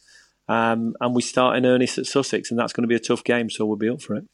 Um, 0.48 0.94
and 1.00 1.14
we 1.14 1.22
start 1.22 1.56
in 1.56 1.66
earnest 1.66 1.98
at 1.98 2.06
Sussex, 2.06 2.50
and 2.50 2.61
that's 2.61 2.72
going 2.72 2.82
to 2.85 2.88
be 2.88 2.94
a 2.94 3.00
tough 3.00 3.24
game, 3.24 3.50
so 3.50 3.64
we'll 3.66 3.76
be 3.76 3.88
up 3.88 4.00
for 4.00 4.14
it. 4.14 4.24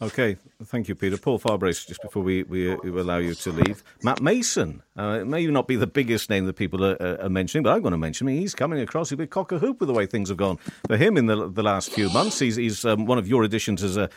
Okay, 0.00 0.36
thank 0.62 0.86
you, 0.86 0.94
Peter. 0.94 1.16
Paul 1.16 1.40
Farbrace, 1.40 1.84
just 1.84 2.00
before 2.00 2.22
we, 2.22 2.44
we, 2.44 2.72
we 2.76 3.00
allow 3.00 3.18
you 3.18 3.34
to 3.34 3.50
leave. 3.50 3.82
Matt 4.04 4.22
Mason, 4.22 4.80
uh, 4.96 5.18
it 5.20 5.26
may 5.26 5.44
not 5.48 5.66
be 5.66 5.74
the 5.74 5.88
biggest 5.88 6.30
name 6.30 6.46
that 6.46 6.54
people 6.54 6.84
are, 6.84 7.20
are, 7.20 7.28
mentioning, 7.28 7.64
but 7.64 7.72
I'm 7.72 7.82
going 7.82 7.90
to 7.90 7.98
mention 7.98 8.28
him. 8.28 8.36
He's 8.36 8.54
coming 8.54 8.78
across 8.78 9.10
a 9.10 9.16
bit 9.16 9.30
cock 9.30 9.50
a 9.50 9.58
hoop 9.58 9.80
with 9.80 9.88
the 9.88 9.92
way 9.92 10.06
things 10.06 10.28
have 10.28 10.38
gone 10.38 10.58
for 10.86 10.96
him 10.96 11.16
in 11.16 11.26
the, 11.26 11.50
the 11.50 11.64
last 11.64 11.90
few 11.90 12.08
months. 12.10 12.38
He's, 12.38 12.54
he's 12.54 12.84
um, 12.84 13.06
one 13.06 13.18
of 13.18 13.26
your 13.26 13.42
additions 13.42 13.82
as 13.82 13.96
a, 13.96 14.08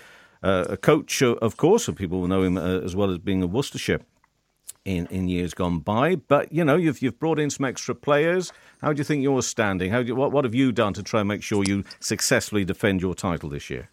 uh, 0.44 0.65
a 0.70 0.78
coach, 0.78 1.24
of 1.24 1.58
course, 1.58 1.88
and 1.88 1.98
people 1.98 2.20
will 2.20 2.28
know 2.28 2.44
him 2.44 2.58
uh, 2.58 2.82
as 2.82 2.96
well 2.96 3.10
as 3.10 3.17
being 3.17 3.41
a 3.41 3.48
Worcestershire 3.48 4.02
in, 4.86 5.08
in 5.08 5.30
years 5.30 5.56
gone 5.56 5.80
by. 5.80 6.15
But 6.15 6.52
you 6.52 6.63
know, 6.63 6.76
you've 6.76 7.02
you've 7.02 7.20
brought 7.20 7.39
in 7.39 7.50
some 7.50 7.65
extra 7.65 7.96
players. 7.96 8.52
How 8.82 8.94
do 8.94 9.00
you 9.00 9.04
think 9.04 9.24
you're 9.24 9.41
standing? 9.41 9.91
How 9.91 10.02
do 10.02 10.10
you, 10.10 10.15
what 10.15 10.32
what 10.32 10.44
have 10.44 10.56
you 10.56 10.72
done 10.72 10.94
to 10.94 11.04
try 11.04 11.22
and 11.22 11.28
make 11.28 11.44
sure 11.44 11.63
you 11.63 11.84
successfully 12.00 12.65
defend 12.65 13.02
your 13.02 13.13
title 13.13 13.50
this 13.50 13.70
year? 13.70 13.89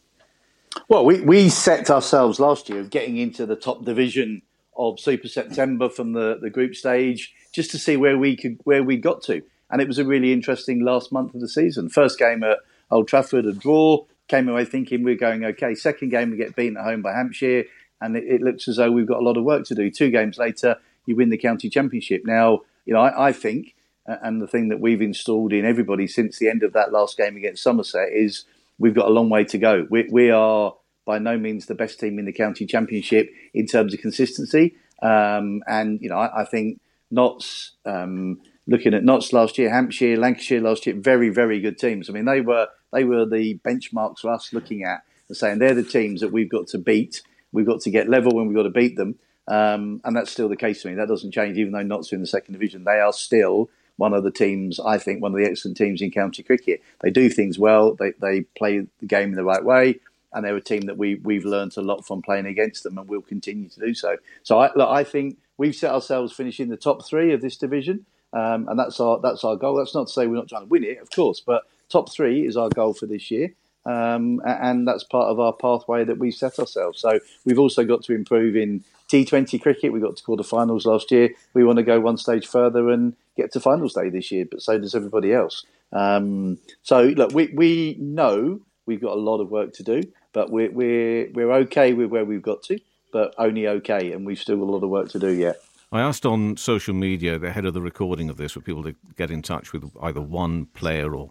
Well, 0.89 1.05
we, 1.05 1.21
we 1.21 1.49
set 1.49 1.91
ourselves 1.91 2.39
last 2.39 2.69
year 2.69 2.81
of 2.81 2.91
getting 2.91 3.17
into 3.17 3.47
the 3.47 3.57
top 3.57 3.85
division 3.85 4.43
of 4.77 5.01
Super 5.01 5.29
September 5.29 5.89
from 5.89 6.13
the, 6.13 6.39
the 6.41 6.51
group 6.51 6.75
stage, 6.75 7.35
just 7.53 7.71
to 7.73 7.79
see 7.79 7.97
where 7.97 8.17
we 8.17 8.37
could 8.37 8.61
where 8.65 8.85
we 8.85 8.97
got 8.97 9.23
to. 9.25 9.43
And 9.71 9.83
it 9.83 9.89
was 9.89 9.99
a 9.99 10.05
really 10.05 10.33
interesting 10.33 10.85
last 10.85 11.13
month 11.13 11.35
of 11.35 11.41
the 11.41 11.49
season. 11.49 11.89
First 11.89 12.19
game 12.19 12.43
at 12.45 12.59
Old 12.91 13.09
Trafford, 13.09 13.47
a 13.47 13.53
draw. 13.53 14.05
Came 14.29 14.49
away 14.49 14.67
thinking 14.67 15.03
we're 15.03 15.17
going 15.17 15.45
okay. 15.45 15.75
Second 15.75 16.11
game, 16.11 16.31
we 16.31 16.37
get 16.37 16.55
beaten 16.55 16.77
at 16.77 16.85
home 16.85 17.03
by 17.03 17.13
Hampshire 17.13 17.65
and 18.01 18.17
it, 18.17 18.25
it, 18.25 18.43
looks 18.43 18.69
as 18.69 18.77
though 18.77 18.91
we've 18.91 19.07
got 19.07 19.21
a 19.21 19.25
lot 19.25 19.37
of 19.37 19.45
work 19.45 19.65
to 19.67 19.75
do. 19.75 19.91
Two 19.91 20.11
games 20.11 20.39
later, 20.39 20.77
you 21.07 21.17
win 21.17 21.31
the 21.31 21.39
county 21.39 21.69
championship. 21.69 22.23
Now, 22.25 22.61
you 22.85 22.95
know, 22.95 23.01
I, 23.01 23.29
I 23.29 23.33
think, 23.33 23.75
and 24.07 24.41
the 24.41 24.47
thing 24.47 24.69
that 24.69 24.81
we've 24.81 25.03
installed 25.03 25.53
in 25.53 25.65
everybody 25.65 26.07
since 26.07 26.39
the 26.39 26.49
end 26.49 26.63
of 26.63 26.73
that 26.73 26.93
last 26.93 27.17
game 27.17 27.37
against 27.37 27.63
Somerset 27.63 28.11
is 28.13 28.45
we've 28.79 28.95
got 28.95 29.07
a 29.07 29.13
long 29.13 29.29
way 29.29 29.45
to 29.45 29.59
go. 29.59 29.87
We, 29.91 30.09
we 30.11 30.31
are 30.31 30.75
by 31.05 31.19
no 31.19 31.39
means 31.39 31.67
the 31.67 31.75
best 31.75 31.99
team 32.01 32.19
in 32.19 32.27
the 32.27 32.33
county 32.33 32.67
championship 32.67 33.31
in 33.55 33.67
terms 33.67 33.95
of 33.95 34.01
consistency, 34.01 34.77
um, 35.03 35.63
and 35.67 36.01
you 36.01 36.09
know, 36.09 36.17
I, 36.17 36.43
I 36.43 36.45
think 36.45 36.81
Notts. 37.11 37.73
Um, 37.85 38.41
looking 38.67 38.93
at 38.93 39.03
Notts 39.03 39.33
last 39.33 39.57
year, 39.57 39.71
Hampshire, 39.71 40.19
Lancashire 40.19 40.61
last 40.61 40.87
year, 40.87 40.95
very, 40.99 41.31
very 41.31 41.59
good 41.59 41.79
teams. 41.79 42.11
I 42.11 42.13
mean, 42.13 42.27
they 42.27 42.43
were 42.43 42.69
they 42.93 43.05
were 43.05 43.25
the 43.25 43.59
benchmarks 43.65 44.21
for 44.21 44.31
us 44.31 44.53
looking 44.53 44.85
at 44.85 45.03
and 45.29 45.37
saying 45.37 45.59
they're 45.59 45.75
the 45.75 45.83
teams 45.83 46.21
that 46.21 46.33
we've 46.33 46.51
got 46.51 46.67
to 46.69 46.79
beat 46.79 47.23
We've 47.53 47.67
got 47.67 47.81
to 47.83 47.91
get 47.91 48.09
level 48.09 48.33
when 48.33 48.47
we've 48.47 48.57
got 48.57 48.65
to 48.65 48.71
beat 48.71 48.97
them. 48.97 49.19
Um, 49.47 50.01
and 50.05 50.15
that's 50.15 50.31
still 50.31 50.49
the 50.49 50.57
case 50.57 50.83
for 50.83 50.89
me. 50.89 50.95
That 50.95 51.09
doesn't 51.09 51.33
change, 51.33 51.57
even 51.57 51.73
though 51.73 51.83
Notts 51.83 52.13
are 52.13 52.17
in 52.17 52.21
the 52.21 52.27
second 52.27 52.53
division. 52.53 52.85
They 52.85 53.01
are 53.01 53.13
still 53.13 53.71
one 53.99 54.15
of 54.15 54.23
the 54.25 54.31
teams, 54.31 54.81
I 54.81 54.97
think, 54.97 55.21
one 55.21 55.33
of 55.33 55.39
the 55.39 55.45
excellent 55.45 55.77
teams 55.77 56.01
in 56.01 56.11
county 56.11 56.43
cricket. 56.43 56.83
They 57.01 57.11
do 57.11 57.29
things 57.29 57.59
well. 57.59 57.95
They, 57.95 58.13
they 58.21 58.43
play 58.57 58.87
the 59.01 59.07
game 59.07 59.31
in 59.31 59.35
the 59.35 59.45
right 59.45 59.63
way. 59.63 60.01
And 60.33 60.45
they're 60.45 60.57
a 60.57 60.61
team 60.61 60.83
that 60.83 60.97
we, 60.97 61.17
we've 61.17 61.45
learned 61.45 61.77
a 61.77 61.83
lot 61.83 62.07
from 62.07 62.23
playing 62.23 62.47
against 62.47 62.85
them 62.85 62.97
and 62.97 63.09
we'll 63.09 63.23
continue 63.23 63.69
to 63.69 63.81
do 63.81 63.95
so. 63.95 64.17
So 64.43 64.61
I, 64.61 64.71
look, 64.77 64.89
I 64.89 65.03
think 65.03 65.39
we've 65.57 65.75
set 65.75 65.91
ourselves 65.91 66.33
finishing 66.33 66.69
the 66.69 66.77
top 66.77 67.05
three 67.05 67.33
of 67.33 67.41
this 67.41 67.57
division. 67.57 68.07
Um, 68.33 68.69
and 68.69 68.79
that's 68.79 69.01
our, 69.01 69.19
that's 69.21 69.43
our 69.43 69.57
goal. 69.57 69.77
That's 69.77 69.95
not 69.95 70.07
to 70.07 70.13
say 70.13 70.27
we're 70.27 70.37
not 70.37 70.49
trying 70.49 70.63
to 70.63 70.69
win 70.69 70.85
it, 70.85 70.99
of 70.99 71.11
course, 71.11 71.41
but 71.41 71.65
top 71.89 72.13
three 72.13 72.47
is 72.47 72.57
our 72.57 72.69
goal 72.69 72.95
for 72.95 73.07
this 73.07 73.31
year. 73.31 73.55
Um, 73.85 74.43
and 74.45 74.87
that's 74.87 75.03
part 75.03 75.29
of 75.29 75.41
our 75.41 75.55
pathway 75.55 76.05
that 76.05 76.19
we've 76.19 76.35
set 76.35 76.59
ourselves. 76.59 77.01
So 77.01 77.19
we've 77.47 77.59
also 77.59 77.85
got 77.85 78.05
to 78.05 78.15
improve 78.15 78.55
in 78.55 78.85
T20 79.09 79.61
cricket. 79.61 79.93
We 79.93 80.01
got 80.01 80.17
to 80.17 80.25
quarter-finals 80.25 80.87
last 80.87 81.11
year. 81.11 81.31
We 81.55 81.65
want 81.65 81.79
to 81.79 81.83
go 81.83 82.01
one 82.01 82.17
stage 82.17 82.47
further 82.47 82.91
and 82.91 83.15
get 83.37 83.53
to 83.53 83.61
finals 83.61 83.95
day 83.95 84.11
this 84.11 84.31
year, 84.31 84.47
but 84.51 84.63
so 84.63 84.79
does 84.79 84.95
everybody 84.95 85.33
else. 85.33 85.65
Um, 85.93 86.59
so 86.83 87.03
look, 87.03 87.33
we, 87.33 87.49
we 87.55 87.97
know 87.99 88.61
we've 88.87 89.01
got 89.01 89.17
a 89.17 89.21
lot 89.21 89.41
of 89.41 89.51
work 89.51 89.73
to 89.75 89.83
do, 89.83 90.03
but 90.33 90.51
we're, 90.51 90.71
we're, 90.71 91.31
we're 91.33 91.53
okay 91.53 91.93
with 91.93 92.11
where 92.11 92.25
we've 92.25 92.43
got 92.43 92.63
to, 92.65 92.79
but 93.13 93.35
only 93.39 93.67
okay, 93.67 94.13
and 94.13 94.27
we've 94.27 94.39
still 94.39 94.57
got 94.57 94.65
a 94.65 94.73
lot 94.73 94.83
of 94.83 94.91
work 94.91 95.09
to 95.11 95.19
do 95.19 95.31
yet. 95.31 95.57
I 95.91 96.03
asked 96.03 96.27
on 96.27 96.59
social 96.59 96.95
media, 96.95 97.39
the 97.39 97.51
head 97.51 97.65
of 97.65 97.73
the 97.73 97.81
recording 97.81 98.29
of 98.29 98.37
this, 98.37 98.53
for 98.53 98.61
people 98.61 98.83
to 98.83 98.95
get 99.17 99.31
in 99.31 99.41
touch 99.41 99.73
with 99.73 99.91
either 100.03 100.21
one 100.21 100.67
player 100.67 101.15
or 101.15 101.31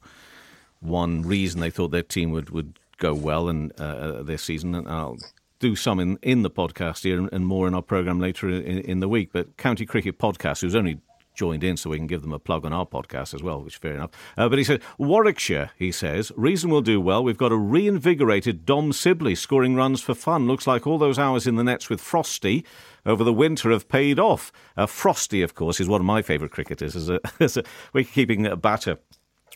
one 0.80 1.22
reason 1.22 1.62
they 1.62 1.70
thought 1.70 1.90
their 1.90 2.02
team 2.02 2.32
would, 2.32 2.50
would 2.50 2.80
go 2.98 3.14
well 3.14 3.50
in 3.50 3.72
uh, 3.78 4.24
this 4.24 4.44
season. 4.44 4.74
And 4.74 4.88
I'll 4.88 5.18
do 5.60 5.76
some 5.76 6.00
in, 6.00 6.18
in 6.22 6.44
the 6.44 6.50
podcast 6.50 7.04
here 7.04 7.28
and 7.32 7.46
more 7.46 7.68
in 7.68 7.74
our 7.74 7.82
programme 7.82 8.20
later 8.20 8.50
in, 8.50 8.80
in 8.80 9.00
the 9.00 9.10
week. 9.10 9.30
But 9.34 9.58
County 9.58 9.86
Cricket 9.86 10.20
Podcast, 10.20 10.62
who's 10.62 10.76
only 10.76 11.00
joined 11.38 11.64
in 11.64 11.78
so 11.78 11.92
we 11.92 11.98
can 11.98 12.08
give 12.08 12.24
them 12.24 12.34
a 12.34 12.40
plug 12.40 12.66
on 12.66 12.74
our 12.74 12.86
podcast 12.86 13.34
as 13.34 13.42
well, 13.42 13.62
which 13.62 13.76
is 13.76 13.80
fair 13.80 13.94
enough. 13.94 14.10
Uh, 14.36 14.50
but 14.50 14.58
he 14.58 14.64
said, 14.64 14.82
Warwickshire, 14.98 15.70
he 15.78 15.92
says, 15.92 16.32
reason 16.36 16.70
will 16.70 16.82
do 16.82 17.00
well. 17.00 17.24
We've 17.24 17.38
got 17.38 17.52
a 17.52 17.58
reinvigorated 17.58 18.66
Dom 18.66 18.92
Sibley 18.92 19.36
scoring 19.36 19.76
runs 19.76 20.02
for 20.02 20.16
fun. 20.16 20.48
Looks 20.48 20.68
like 20.68 20.86
all 20.86 20.98
those 20.98 21.20
hours 21.20 21.48
in 21.48 21.56
the 21.56 21.64
nets 21.64 21.90
with 21.90 22.02
Frosty 22.02 22.66
over 23.06 23.24
the 23.24 23.32
winter 23.32 23.72
have 23.72 23.88
paid 23.88 24.20
off. 24.20 24.52
Uh, 24.76 24.88
Frosty, 24.88 25.42
of 25.42 25.54
course, 25.54 25.80
is 25.80 25.88
one 25.88 26.02
of 26.02 26.06
my 26.06 26.22
favourite 26.22 26.52
cricketers 26.52 26.96
as 26.96 27.10
a, 27.10 27.20
as 27.40 27.56
a 27.56 27.64
wicket-keeping 27.94 28.54
batter 28.56 28.98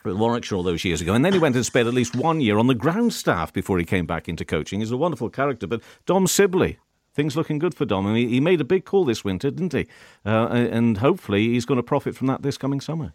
at 0.06 0.16
Warwickshire 0.16 0.56
all 0.56 0.64
those 0.64 0.84
years 0.84 1.02
ago. 1.02 1.14
And 1.14 1.24
then 1.24 1.34
he 1.34 1.40
went 1.40 1.56
and 1.56 1.66
spent 1.66 1.88
at 1.88 1.94
least 1.94 2.16
one 2.16 2.42
year 2.42 2.58
on 2.58 2.68
the 2.68 2.76
ground 2.76 3.14
staff 3.14 3.54
before 3.54 3.78
he 3.78 3.86
came 3.86 4.06
back 4.06 4.28
into 4.28 4.46
coaching. 4.46 4.80
He's 4.80 4.92
a 4.92 4.98
wonderful 4.98 5.30
character. 5.30 5.68
But 5.68 5.82
Dom 6.06 6.28
Sibley, 6.28 6.78
things 7.14 7.36
looking 7.36 7.60
good 7.60 7.76
for 7.76 7.86
Dom. 7.86 8.08
I 8.08 8.14
mean, 8.14 8.30
he 8.30 8.40
made 8.40 8.62
a 8.62 8.66
big 8.66 8.86
call 8.86 9.06
this 9.06 9.24
winter, 9.24 9.52
didn't 9.52 9.74
he? 9.74 9.88
Uh, 10.26 10.48
and 10.48 10.98
hopefully 10.98 11.50
he's 11.50 11.66
going 11.66 11.78
to 11.78 11.84
profit 11.84 12.16
from 12.16 12.28
that 12.28 12.42
this 12.42 12.58
coming 12.58 12.82
summer. 12.82 13.14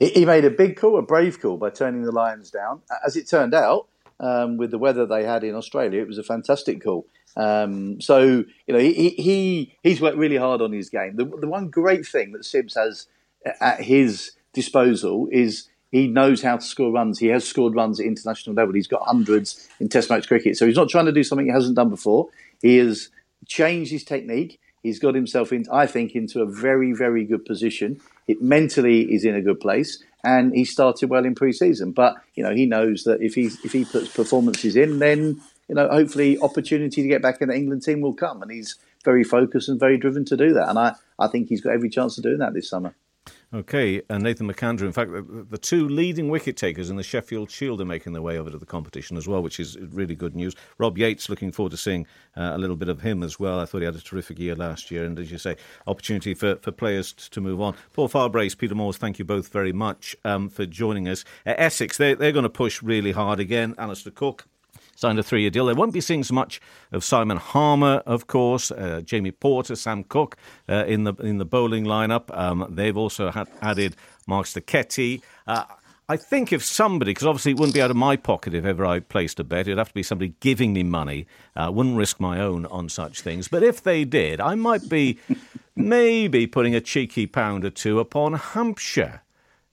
He 0.00 0.24
made 0.24 0.44
a 0.44 0.50
big 0.50 0.76
call, 0.76 0.98
a 0.98 1.02
brave 1.02 1.40
call, 1.40 1.56
by 1.56 1.70
turning 1.70 2.02
the 2.02 2.12
Lions 2.12 2.50
down. 2.50 2.82
As 3.06 3.16
it 3.16 3.28
turned 3.28 3.54
out, 3.54 3.86
um, 4.20 4.56
with 4.56 4.70
the 4.70 4.78
weather 4.78 5.06
they 5.06 5.24
had 5.24 5.44
in 5.44 5.54
Australia, 5.54 6.00
it 6.00 6.08
was 6.08 6.18
a 6.18 6.22
fantastic 6.22 6.82
call. 6.82 7.06
Um, 7.36 8.00
so 8.00 8.44
you 8.66 8.74
know 8.74 8.78
he, 8.78 9.10
he 9.10 9.76
he's 9.82 10.00
worked 10.00 10.16
really 10.16 10.36
hard 10.36 10.60
on 10.60 10.72
his 10.72 10.88
game. 10.88 11.16
The, 11.16 11.24
the 11.24 11.48
one 11.48 11.68
great 11.68 12.06
thing 12.06 12.32
that 12.32 12.42
Sibs 12.42 12.74
has 12.76 13.08
at 13.60 13.80
his 13.82 14.32
disposal 14.52 15.28
is 15.32 15.68
he 15.94 16.08
knows 16.08 16.42
how 16.42 16.56
to 16.56 16.64
score 16.64 16.90
runs. 16.90 17.20
He 17.20 17.28
has 17.28 17.46
scored 17.46 17.76
runs 17.76 18.00
at 18.00 18.06
international 18.06 18.56
level. 18.56 18.74
He's 18.74 18.88
got 18.88 19.02
hundreds 19.06 19.68
in 19.78 19.88
Test 19.88 20.10
match 20.10 20.26
cricket. 20.26 20.56
So 20.56 20.66
he's 20.66 20.74
not 20.74 20.88
trying 20.88 21.06
to 21.06 21.12
do 21.12 21.22
something 21.22 21.46
he 21.46 21.52
hasn't 21.52 21.76
done 21.76 21.88
before. 21.88 22.30
He 22.60 22.78
has 22.78 23.10
changed 23.46 23.92
his 23.92 24.02
technique. 24.02 24.58
He's 24.82 24.98
got 24.98 25.14
himself 25.14 25.52
in, 25.52 25.66
I 25.72 25.86
think, 25.86 26.16
into 26.16 26.42
a 26.42 26.46
very, 26.46 26.92
very 26.92 27.24
good 27.24 27.44
position. 27.44 28.00
It 28.26 28.42
mentally 28.42 29.02
is 29.14 29.24
in 29.24 29.36
a 29.36 29.40
good 29.40 29.60
place, 29.60 30.02
and 30.24 30.52
he 30.52 30.64
started 30.64 31.10
well 31.10 31.24
in 31.24 31.36
pre-season. 31.36 31.92
But 31.92 32.16
you 32.34 32.42
know, 32.42 32.52
he 32.52 32.66
knows 32.66 33.04
that 33.04 33.22
if 33.22 33.36
he 33.36 33.44
if 33.62 33.70
he 33.70 33.84
puts 33.84 34.08
performances 34.12 34.74
in, 34.74 34.98
then 34.98 35.40
you 35.68 35.76
know, 35.76 35.88
hopefully, 35.88 36.40
opportunity 36.40 37.02
to 37.02 37.08
get 37.08 37.22
back 37.22 37.40
in 37.40 37.50
the 37.50 37.54
England 37.54 37.84
team 37.84 38.00
will 38.00 38.14
come, 38.14 38.42
and 38.42 38.50
he's 38.50 38.74
very 39.04 39.22
focused 39.22 39.68
and 39.68 39.78
very 39.78 39.96
driven 39.96 40.24
to 40.24 40.36
do 40.36 40.52
that. 40.54 40.68
And 40.68 40.76
I, 40.76 40.96
I 41.20 41.28
think 41.28 41.50
he's 41.50 41.60
got 41.60 41.72
every 41.72 41.88
chance 41.88 42.18
of 42.18 42.24
doing 42.24 42.38
that 42.38 42.52
this 42.52 42.68
summer. 42.68 42.96
Okay, 43.54 44.02
and 44.10 44.24
Nathan 44.24 44.52
McAndrew. 44.52 44.82
In 44.82 44.92
fact, 44.92 45.12
the, 45.12 45.46
the, 45.48 45.58
two 45.58 45.88
leading 45.88 46.28
wicket 46.28 46.56
takers 46.56 46.90
in 46.90 46.96
the 46.96 47.04
Sheffield 47.04 47.52
Shield 47.52 47.80
are 47.80 47.84
making 47.84 48.12
their 48.12 48.20
way 48.20 48.36
over 48.36 48.50
to 48.50 48.58
the 48.58 48.66
competition 48.66 49.16
as 49.16 49.28
well, 49.28 49.44
which 49.44 49.60
is 49.60 49.78
really 49.78 50.16
good 50.16 50.34
news. 50.34 50.56
Rob 50.78 50.98
Yates, 50.98 51.28
looking 51.28 51.52
forward 51.52 51.70
to 51.70 51.76
seeing 51.76 52.04
uh, 52.36 52.50
a 52.54 52.58
little 52.58 52.74
bit 52.74 52.88
of 52.88 53.02
him 53.02 53.22
as 53.22 53.38
well. 53.38 53.60
I 53.60 53.64
thought 53.64 53.78
he 53.78 53.84
had 53.84 53.94
a 53.94 54.00
terrific 54.00 54.40
year 54.40 54.56
last 54.56 54.90
year, 54.90 55.04
and 55.04 55.16
as 55.20 55.30
you 55.30 55.38
say, 55.38 55.54
opportunity 55.86 56.34
for, 56.34 56.56
for 56.56 56.72
players 56.72 57.12
to 57.12 57.40
move 57.40 57.60
on. 57.60 57.76
Paul 57.92 58.08
Farbrace, 58.08 58.58
Peter 58.58 58.74
Moores, 58.74 58.96
thank 58.96 59.20
you 59.20 59.24
both 59.24 59.46
very 59.52 59.72
much 59.72 60.16
um, 60.24 60.48
for 60.48 60.66
joining 60.66 61.06
us. 61.06 61.24
Uh, 61.46 61.54
Essex, 61.56 61.96
they, 61.96 62.14
they're 62.14 62.32
going 62.32 62.42
to 62.42 62.48
push 62.48 62.82
really 62.82 63.12
hard 63.12 63.38
again. 63.38 63.76
Alastair 63.78 64.12
Cook 64.12 64.48
signed 64.96 65.18
a 65.18 65.22
three 65.22 65.42
year 65.42 65.50
deal. 65.50 65.66
They 65.66 65.72
won't 65.72 65.92
be 65.92 66.00
seeing 66.00 66.24
so 66.24 66.34
much 66.34 66.60
of 66.92 67.04
Simon 67.04 67.36
Harmer, 67.36 68.02
of 68.06 68.26
course, 68.26 68.70
uh, 68.70 69.02
Jamie 69.04 69.32
Porter, 69.32 69.76
Sam 69.76 70.04
Cook 70.04 70.36
uh, 70.68 70.84
in 70.86 71.04
the 71.04 71.14
in 71.14 71.38
the 71.38 71.44
bowling 71.44 71.84
lineup. 71.84 72.36
Um, 72.36 72.66
they've 72.70 72.96
also 72.96 73.30
had 73.30 73.48
added 73.60 73.96
Mark 74.26 74.46
Steketee. 74.46 75.22
Uh, 75.46 75.64
I 76.06 76.18
think 76.18 76.52
if 76.52 76.62
somebody, 76.62 77.12
because 77.12 77.26
obviously 77.26 77.52
it 77.52 77.58
wouldn't 77.58 77.74
be 77.74 77.80
out 77.80 77.90
of 77.90 77.96
my 77.96 78.16
pocket 78.16 78.52
if 78.52 78.66
ever 78.66 78.84
I 78.84 79.00
placed 79.00 79.40
a 79.40 79.44
bet, 79.44 79.66
it'd 79.66 79.78
have 79.78 79.88
to 79.88 79.94
be 79.94 80.02
somebody 80.02 80.34
giving 80.40 80.74
me 80.74 80.82
money. 80.82 81.26
I 81.56 81.64
uh, 81.64 81.70
wouldn't 81.70 81.96
risk 81.96 82.20
my 82.20 82.40
own 82.40 82.66
on 82.66 82.90
such 82.90 83.22
things. 83.22 83.48
But 83.48 83.62
if 83.62 83.82
they 83.82 84.04
did, 84.04 84.38
I 84.38 84.54
might 84.54 84.90
be 84.90 85.18
maybe 85.76 86.46
putting 86.46 86.74
a 86.74 86.82
cheeky 86.82 87.26
pound 87.26 87.64
or 87.64 87.70
two 87.70 88.00
upon 88.00 88.34
Hampshire. 88.34 89.22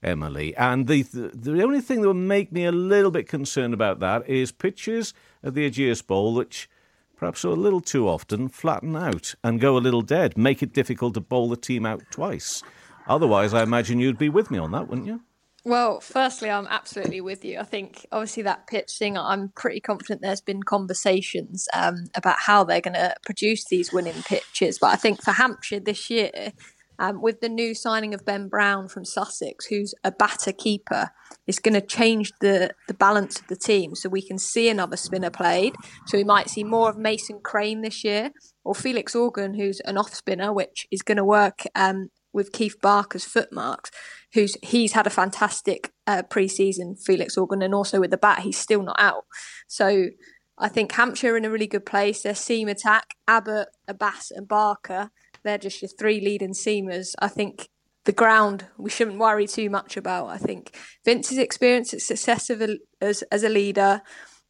Emily. 0.02 0.56
And 0.56 0.86
the, 0.86 1.02
the, 1.02 1.62
only 1.62 1.80
thing 1.80 2.02
that 2.02 2.08
would 2.08 2.14
make 2.14 2.52
me 2.52 2.64
a 2.64 2.72
little 2.72 3.10
bit 3.10 3.28
concerned 3.28 3.74
about 3.74 4.00
that 4.00 4.28
is 4.28 4.52
pictures 4.52 5.14
of 5.42 5.54
the 5.54 5.70
Ageas 5.70 6.04
Bowl, 6.06 6.34
which 6.34 6.68
perhaps 7.16 7.44
a 7.44 7.50
little 7.50 7.80
too 7.80 8.08
often, 8.08 8.48
flatten 8.48 8.96
out 8.96 9.34
and 9.44 9.60
go 9.60 9.76
a 9.76 9.78
little 9.78 10.02
dead, 10.02 10.36
make 10.36 10.62
it 10.62 10.72
difficult 10.72 11.14
to 11.14 11.20
bowl 11.20 11.48
the 11.48 11.56
team 11.56 11.86
out 11.86 12.02
twice. 12.10 12.62
Otherwise, 13.06 13.54
I 13.54 13.62
imagine 13.62 14.00
you'd 14.00 14.18
be 14.18 14.28
with 14.28 14.50
me 14.50 14.58
on 14.58 14.72
that, 14.72 14.88
wouldn't 14.88 15.06
you? 15.06 15.20
Well, 15.64 16.00
firstly, 16.00 16.50
I'm 16.50 16.66
absolutely 16.66 17.20
with 17.20 17.44
you. 17.44 17.60
I 17.60 17.62
think 17.62 18.04
obviously 18.10 18.42
that 18.42 18.66
pitch 18.66 18.90
thing, 18.98 19.16
I'm 19.16 19.50
pretty 19.50 19.78
confident 19.78 20.20
there's 20.20 20.40
been 20.40 20.64
conversations 20.64 21.68
um, 21.72 22.06
about 22.16 22.38
how 22.40 22.64
they're 22.64 22.80
going 22.80 22.94
to 22.94 23.14
produce 23.24 23.66
these 23.66 23.92
winning 23.92 24.20
pitches. 24.24 24.80
But 24.80 24.88
I 24.88 24.96
think 24.96 25.22
for 25.22 25.30
Hampshire 25.30 25.78
this 25.78 26.10
year, 26.10 26.52
um, 26.98 27.20
with 27.20 27.40
the 27.40 27.48
new 27.48 27.74
signing 27.74 28.14
of 28.14 28.24
Ben 28.24 28.48
Brown 28.48 28.88
from 28.88 29.04
Sussex, 29.04 29.66
who's 29.66 29.94
a 30.04 30.12
batter 30.12 30.52
keeper, 30.52 31.10
it's 31.46 31.58
going 31.58 31.74
to 31.74 31.86
change 31.86 32.32
the, 32.40 32.72
the 32.88 32.94
balance 32.94 33.40
of 33.40 33.48
the 33.48 33.56
team. 33.56 33.94
So 33.94 34.08
we 34.08 34.22
can 34.22 34.38
see 34.38 34.68
another 34.68 34.96
spinner 34.96 35.30
played. 35.30 35.74
So 36.06 36.18
we 36.18 36.24
might 36.24 36.50
see 36.50 36.64
more 36.64 36.88
of 36.88 36.96
Mason 36.96 37.40
Crane 37.42 37.82
this 37.82 38.04
year, 38.04 38.30
or 38.64 38.74
Felix 38.74 39.14
Organ, 39.14 39.54
who's 39.54 39.80
an 39.80 39.96
off 39.96 40.14
spinner, 40.14 40.52
which 40.52 40.86
is 40.90 41.02
going 41.02 41.16
to 41.16 41.24
work 41.24 41.64
um, 41.74 42.10
with 42.32 42.52
Keith 42.52 42.76
Barker's 42.80 43.24
footmarks, 43.24 43.90
who's 44.34 44.56
he's 44.62 44.92
had 44.92 45.06
a 45.06 45.10
fantastic 45.10 45.92
uh, 46.06 46.22
pre-season, 46.22 46.96
Felix 46.96 47.36
Organ, 47.36 47.62
and 47.62 47.74
also 47.74 48.00
with 48.00 48.10
the 48.10 48.16
bat, 48.16 48.40
he's 48.40 48.58
still 48.58 48.82
not 48.82 48.96
out. 48.98 49.24
So 49.66 50.06
I 50.58 50.68
think 50.68 50.92
Hampshire 50.92 51.34
are 51.34 51.36
in 51.36 51.44
a 51.44 51.50
really 51.50 51.66
good 51.66 51.86
place. 51.86 52.22
Their 52.22 52.34
seam 52.34 52.68
attack, 52.68 53.14
Abbott, 53.26 53.68
Abbas, 53.88 54.30
and 54.30 54.46
Barker, 54.46 55.10
they're 55.44 55.58
just 55.58 55.82
your 55.82 55.88
three 55.88 56.20
leading 56.20 56.52
seamers. 56.52 57.14
I 57.18 57.28
think 57.28 57.68
the 58.04 58.12
ground 58.12 58.66
we 58.78 58.90
shouldn't 58.90 59.18
worry 59.18 59.46
too 59.46 59.70
much 59.70 59.96
about. 59.96 60.28
I 60.28 60.38
think 60.38 60.76
Vince's 61.04 61.38
experience, 61.38 61.92
its 61.92 62.06
success 62.06 62.50
a, 62.50 62.78
as 63.00 63.22
as 63.30 63.44
a 63.44 63.48
leader, 63.48 64.02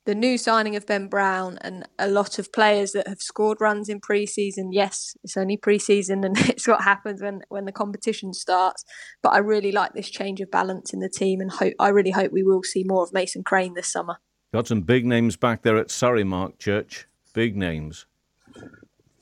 the 0.04 0.14
new 0.14 0.36
signing 0.36 0.74
of 0.74 0.86
Ben 0.86 1.06
Brown 1.06 1.58
and 1.60 1.86
a 1.98 2.08
lot 2.08 2.38
of 2.38 2.52
players 2.52 2.92
that 2.92 3.06
have 3.06 3.20
scored 3.20 3.60
runs 3.60 3.88
in 3.88 4.00
pre-season. 4.00 4.72
Yes, 4.72 5.16
it's 5.22 5.36
only 5.36 5.56
pre-season 5.56 6.24
and 6.24 6.36
it's 6.48 6.66
what 6.66 6.82
happens 6.82 7.22
when, 7.22 7.42
when 7.48 7.66
the 7.66 7.72
competition 7.72 8.32
starts. 8.32 8.84
But 9.22 9.30
I 9.30 9.38
really 9.38 9.70
like 9.70 9.92
this 9.92 10.10
change 10.10 10.40
of 10.40 10.50
balance 10.50 10.92
in 10.92 11.00
the 11.00 11.08
team 11.08 11.40
and 11.40 11.50
hope 11.50 11.74
I 11.78 11.88
really 11.88 12.10
hope 12.10 12.32
we 12.32 12.42
will 12.42 12.62
see 12.62 12.84
more 12.84 13.04
of 13.04 13.12
Mason 13.12 13.44
Crane 13.44 13.74
this 13.74 13.92
summer. 13.92 14.16
Got 14.52 14.66
some 14.66 14.82
big 14.82 15.06
names 15.06 15.36
back 15.36 15.62
there 15.62 15.76
at 15.76 15.90
Surrey, 15.90 16.24
Mark 16.24 16.58
Church. 16.58 17.06
Big 17.32 17.56
names. 17.56 18.06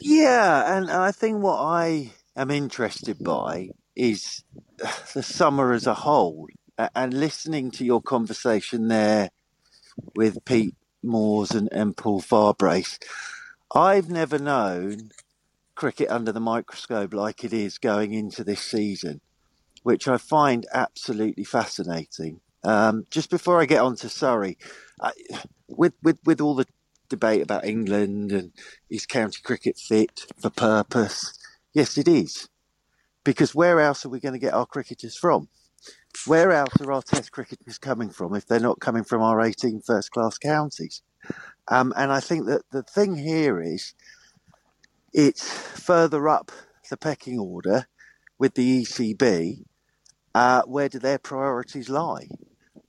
Yeah, 0.01 0.77
and 0.77 0.91
I 0.91 1.13
think 1.13 1.43
what 1.43 1.59
I 1.59 2.13
am 2.37 2.51
interested 2.51 3.23
by 3.23 3.71
is 3.97 4.45
the 5.15 5.23
summer 5.23 5.73
as 5.73 5.87
a 5.87 5.95
whole. 5.95 6.49
And 6.95 7.13
listening 7.13 7.71
to 7.73 7.85
your 7.85 8.01
conversation 8.01 8.89
there 8.89 9.31
with 10.17 10.43
Pete 10.47 10.75
Moores 11.03 11.51
and, 11.51 11.69
and 11.73 11.97
Paul 11.97 12.23
Farbrace. 12.23 12.99
I've 13.75 14.11
never 14.11 14.39
known 14.39 15.11
cricket 15.75 16.11
under 16.11 16.33
the 16.33 16.41
microscope 16.41 17.15
like 17.15 17.45
it 17.45 17.53
is 17.53 17.79
going 17.79 18.13
into 18.13 18.45
this 18.45 18.61
season, 18.61 19.21
which 19.83 20.09
I 20.09 20.17
find 20.17 20.67
absolutely 20.73 21.45
fascinating. 21.45 22.41
Um, 22.65 23.07
just 23.11 23.31
before 23.31 23.61
I 23.61 23.67
get 23.67 23.81
on 23.81 23.97
to 23.97 24.09
Surrey, 24.09 24.59
I, 25.01 25.13
with, 25.69 25.95
with, 26.03 26.19
with 26.25 26.41
all 26.41 26.55
the 26.55 26.67
debate 27.11 27.43
about 27.43 27.67
England 27.67 28.33
and 28.33 28.53
is 28.89 29.05
county 29.05 29.41
cricket 29.43 29.77
fit 29.77 30.23
for 30.41 30.49
purpose? 30.49 31.39
Yes, 31.75 31.99
it 31.99 32.09
is. 32.09 32.49
Because 33.23 33.55
where 33.55 33.81
else 33.81 34.07
are 34.07 34.09
we 34.09 34.21
going 34.21 34.33
to 34.33 34.39
get 34.39 34.55
our 34.55 34.67
cricketers 34.67 35.17
from? 35.17 35.49
where 36.27 36.53
else 36.53 36.81
are 36.81 36.93
our 36.93 37.03
Test 37.03 37.33
cricketers 37.33 37.79
coming 37.79 38.11
from 38.11 38.35
if 38.35 38.47
they're 38.47 38.61
not 38.61 38.81
coming 38.81 39.05
from 39.05 39.23
our 39.23 39.41
18 39.41 39.81
first 39.87 40.11
class 40.11 40.39
counties? 40.39 41.03
Um, 41.69 41.93
and 41.97 42.13
I 42.13 42.21
think 42.21 42.47
that 42.47 42.63
the 42.71 42.83
thing 42.83 43.17
here 43.17 43.61
is 43.61 43.95
it's 45.13 45.49
further 45.51 46.29
up 46.29 46.53
the 46.89 46.97
pecking 46.97 47.39
order 47.39 47.87
with 48.39 48.55
the 48.55 48.83
ECB. 48.83 49.65
Uh, 50.35 50.63
where 50.63 50.89
do 50.89 50.99
their 50.99 51.19
priorities 51.19 51.89
lie? 51.89 52.29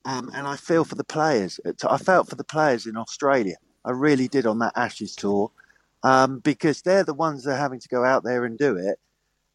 Um, 0.05 0.31
and 0.33 0.47
I 0.47 0.55
feel 0.55 0.83
for 0.83 0.95
the 0.95 1.03
players. 1.03 1.59
I 1.87 1.97
felt 1.97 2.29
for 2.29 2.35
the 2.35 2.43
players 2.43 2.87
in 2.87 2.97
Australia. 2.97 3.55
I 3.83 3.91
really 3.91 4.27
did 4.27 4.45
on 4.45 4.59
that 4.59 4.73
Ashes 4.75 5.15
tour 5.15 5.51
um, 6.03 6.39
because 6.39 6.81
they're 6.81 7.03
the 7.03 7.13
ones 7.13 7.43
that 7.43 7.53
are 7.53 7.57
having 7.57 7.79
to 7.79 7.87
go 7.87 8.03
out 8.03 8.23
there 8.23 8.45
and 8.45 8.57
do 8.57 8.77
it. 8.77 8.99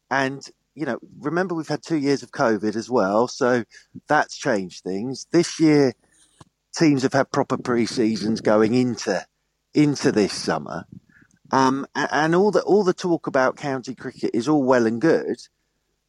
And 0.09 0.47
you 0.75 0.85
know, 0.85 0.99
remember 1.19 1.55
we've 1.55 1.67
had 1.67 1.81
two 1.81 1.97
years 1.97 2.21
of 2.21 2.31
COVID 2.31 2.75
as 2.75 2.87
well, 2.87 3.27
so 3.27 3.63
that's 4.07 4.37
changed 4.37 4.83
things. 4.83 5.25
This 5.31 5.59
year, 5.59 5.93
teams 6.77 7.01
have 7.01 7.13
had 7.13 7.31
proper 7.31 7.57
pre-seasons 7.57 8.41
going 8.41 8.75
into 8.75 9.25
into 9.73 10.11
this 10.11 10.33
summer, 10.33 10.85
um, 11.51 11.87
and 11.95 12.35
all 12.35 12.51
the 12.51 12.61
all 12.61 12.83
the 12.83 12.93
talk 12.93 13.25
about 13.25 13.57
county 13.57 13.95
cricket 13.95 14.31
is 14.35 14.47
all 14.47 14.63
well 14.63 14.85
and 14.85 15.01
good, 15.01 15.37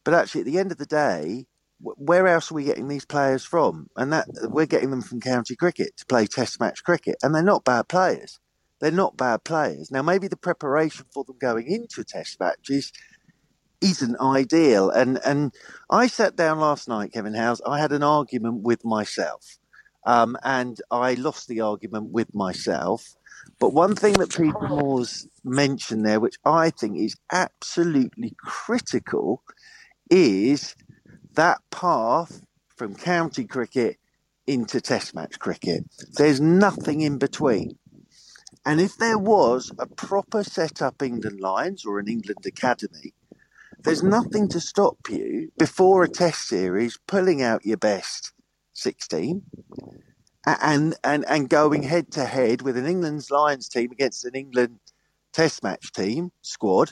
but 0.03 0.13
actually 0.13 0.41
at 0.41 0.45
the 0.47 0.59
end 0.59 0.71
of 0.71 0.77
the 0.77 0.85
day, 0.85 1.47
where 1.81 2.27
else 2.27 2.51
are 2.51 2.55
we 2.55 2.65
getting 2.65 2.87
these 2.87 3.05
players 3.05 3.45
from? 3.45 3.89
And 3.95 4.11
that 4.13 4.27
we're 4.43 4.65
getting 4.65 4.91
them 4.91 5.01
from 5.01 5.21
county 5.21 5.55
cricket 5.55 5.97
to 5.97 6.05
play 6.05 6.25
Test 6.25 6.59
match 6.59 6.83
cricket, 6.83 7.17
and 7.23 7.33
they're 7.33 7.43
not 7.43 7.63
bad 7.63 7.87
players. 7.87 8.39
They're 8.79 8.91
not 8.91 9.17
bad 9.17 9.43
players. 9.43 9.91
Now, 9.91 10.01
maybe 10.01 10.27
the 10.27 10.37
preparation 10.37 11.05
for 11.13 11.23
them 11.25 11.37
going 11.39 11.67
into 11.67 12.01
a 12.01 12.03
Test 12.03 12.39
matches 12.39 12.85
is 12.85 12.91
isn't 13.81 14.19
ideal. 14.19 14.89
And 14.89 15.19
and 15.25 15.53
I 15.89 16.07
sat 16.07 16.35
down 16.35 16.59
last 16.59 16.87
night, 16.87 17.13
Kevin 17.13 17.33
Howells. 17.33 17.61
I 17.65 17.79
had 17.79 17.91
an 17.91 18.03
argument 18.03 18.61
with 18.63 18.83
myself, 18.83 19.57
um, 20.05 20.37
and 20.43 20.79
I 20.91 21.13
lost 21.13 21.47
the 21.47 21.61
argument 21.61 22.11
with 22.11 22.33
myself. 22.33 23.15
But 23.59 23.73
one 23.73 23.95
thing 23.95 24.13
that 24.13 24.35
Peter 24.35 24.67
Moores 24.67 25.27
mentioned 25.43 26.05
there, 26.05 26.19
which 26.19 26.35
I 26.45 26.71
think 26.71 26.97
is 26.97 27.15
absolutely 27.31 28.35
critical, 28.37 29.43
is 30.09 30.75
that 31.39 31.61
path 31.71 32.41
from 32.75 32.93
county 32.93 33.45
cricket 33.45 33.95
into 34.45 34.81
Test 34.81 35.15
match 35.15 35.39
cricket. 35.39 35.85
There's 36.17 36.41
nothing 36.41 36.99
in 36.99 37.17
between. 37.17 37.77
And 38.65 38.81
if 38.81 38.97
there 38.97 39.17
was 39.17 39.71
a 39.79 39.87
proper 39.87 40.43
set 40.43 40.81
up 40.81 41.01
England 41.01 41.39
Lions 41.39 41.85
or 41.85 41.97
an 41.97 42.09
England 42.09 42.45
Academy, 42.45 43.13
there's 43.85 44.03
nothing 44.03 44.49
to 44.49 44.59
stop 44.59 44.97
you 45.07 45.49
before 45.57 46.03
a 46.03 46.09
test 46.09 46.45
series 46.49 46.99
pulling 47.07 47.41
out 47.41 47.65
your 47.65 47.77
best 47.77 48.33
16 48.73 49.41
and, 50.45 50.95
and, 51.05 51.25
and 51.25 51.49
going 51.49 51.83
head 51.83 52.11
to 52.11 52.25
head 52.25 52.61
with 52.63 52.75
an 52.75 52.85
England's 52.85 53.31
Lions 53.31 53.69
team 53.69 53.93
against 53.93 54.25
an 54.25 54.35
England 54.35 54.79
test 55.31 55.63
match 55.63 55.93
team 55.93 56.31
squad 56.41 56.91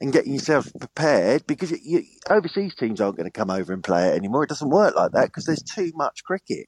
and 0.00 0.12
getting 0.12 0.32
yourself 0.32 0.72
prepared 0.78 1.46
because 1.46 1.70
you, 1.70 1.78
you, 1.82 2.02
overseas 2.28 2.74
teams 2.74 3.00
aren't 3.00 3.16
going 3.16 3.30
to 3.30 3.38
come 3.38 3.50
over 3.50 3.72
and 3.72 3.84
play 3.84 4.08
it 4.08 4.16
anymore. 4.16 4.44
It 4.44 4.48
doesn't 4.48 4.70
work 4.70 4.94
like 4.94 5.12
that 5.12 5.26
because 5.26 5.44
there's 5.44 5.62
too 5.62 5.92
much 5.94 6.24
cricket. 6.24 6.66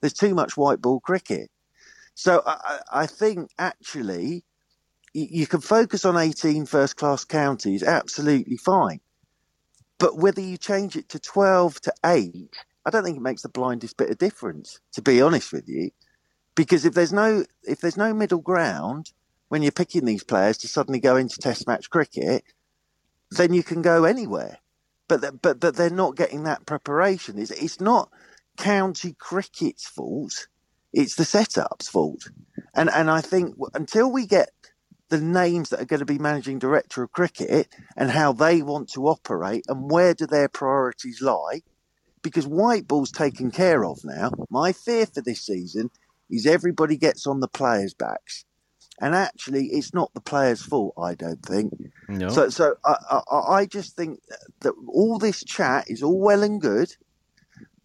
There's 0.00 0.12
too 0.12 0.34
much 0.34 0.56
white 0.56 0.80
ball 0.80 1.00
cricket. 1.00 1.50
So 2.14 2.42
I, 2.46 2.80
I 2.92 3.06
think 3.06 3.50
actually 3.58 4.44
you 5.12 5.46
can 5.46 5.60
focus 5.60 6.04
on 6.04 6.16
18 6.16 6.66
first 6.66 6.96
class 6.96 7.24
counties, 7.24 7.82
absolutely 7.82 8.56
fine. 8.56 9.00
But 9.98 10.16
whether 10.16 10.40
you 10.40 10.56
change 10.56 10.96
it 10.96 11.08
to 11.10 11.18
12 11.18 11.80
to 11.82 11.92
8, 12.04 12.56
I 12.86 12.90
don't 12.90 13.04
think 13.04 13.16
it 13.16 13.22
makes 13.22 13.42
the 13.42 13.48
blindest 13.48 13.96
bit 13.96 14.10
of 14.10 14.18
difference, 14.18 14.80
to 14.92 15.02
be 15.02 15.20
honest 15.20 15.52
with 15.52 15.68
you. 15.68 15.90
Because 16.54 16.84
if 16.84 16.94
there's 16.94 17.12
no 17.12 17.44
if 17.62 17.80
there's 17.80 17.96
no 17.96 18.14
middle 18.14 18.40
ground 18.40 19.12
when 19.48 19.62
you're 19.62 19.72
picking 19.72 20.04
these 20.04 20.24
players 20.24 20.58
to 20.58 20.68
suddenly 20.68 21.00
go 21.00 21.16
into 21.16 21.38
test 21.38 21.66
match 21.66 21.90
cricket, 21.90 22.44
then 23.30 23.52
you 23.52 23.62
can 23.62 23.82
go 23.82 24.04
anywhere. 24.04 24.58
But 25.08 25.40
but 25.40 25.60
but 25.60 25.76
they're 25.76 25.90
not 25.90 26.16
getting 26.16 26.44
that 26.44 26.66
preparation. 26.66 27.38
It's, 27.38 27.50
it's 27.50 27.80
not 27.80 28.10
county 28.56 29.14
cricket's 29.18 29.88
fault. 29.88 30.48
It's 30.92 31.14
the 31.16 31.24
setup's 31.24 31.88
fault. 31.88 32.30
And 32.74 32.90
and 32.90 33.10
I 33.10 33.20
think 33.20 33.56
until 33.74 34.10
we 34.10 34.26
get 34.26 34.50
the 35.08 35.20
names 35.20 35.70
that 35.70 35.80
are 35.80 35.86
going 35.86 36.00
to 36.00 36.06
be 36.06 36.18
managing 36.18 36.58
director 36.58 37.02
of 37.02 37.12
cricket 37.12 37.68
and 37.96 38.10
how 38.10 38.32
they 38.32 38.60
want 38.62 38.90
to 38.90 39.06
operate 39.06 39.64
and 39.68 39.90
where 39.90 40.14
do 40.14 40.26
their 40.26 40.48
priorities 40.48 41.22
lie. 41.22 41.62
Because 42.22 42.46
white 42.46 42.86
ball's 42.86 43.12
taken 43.12 43.50
care 43.50 43.84
of 43.84 44.04
now. 44.04 44.32
My 44.50 44.72
fear 44.72 45.06
for 45.06 45.22
this 45.22 45.46
season 45.46 45.90
is 46.28 46.46
everybody 46.46 46.96
gets 46.96 47.26
on 47.26 47.40
the 47.40 47.48
players' 47.48 47.94
backs. 47.94 48.44
And 49.00 49.14
actually, 49.14 49.66
it's 49.66 49.94
not 49.94 50.12
the 50.14 50.20
players' 50.20 50.62
fault, 50.62 50.94
I 51.00 51.14
don't 51.14 51.44
think. 51.44 51.72
No. 52.08 52.28
So, 52.28 52.48
so 52.48 52.74
I, 52.84 53.20
I, 53.30 53.38
I 53.58 53.66
just 53.66 53.96
think 53.96 54.20
that 54.60 54.74
all 54.88 55.18
this 55.18 55.44
chat 55.44 55.84
is 55.88 56.02
all 56.02 56.18
well 56.18 56.42
and 56.42 56.60
good, 56.60 56.94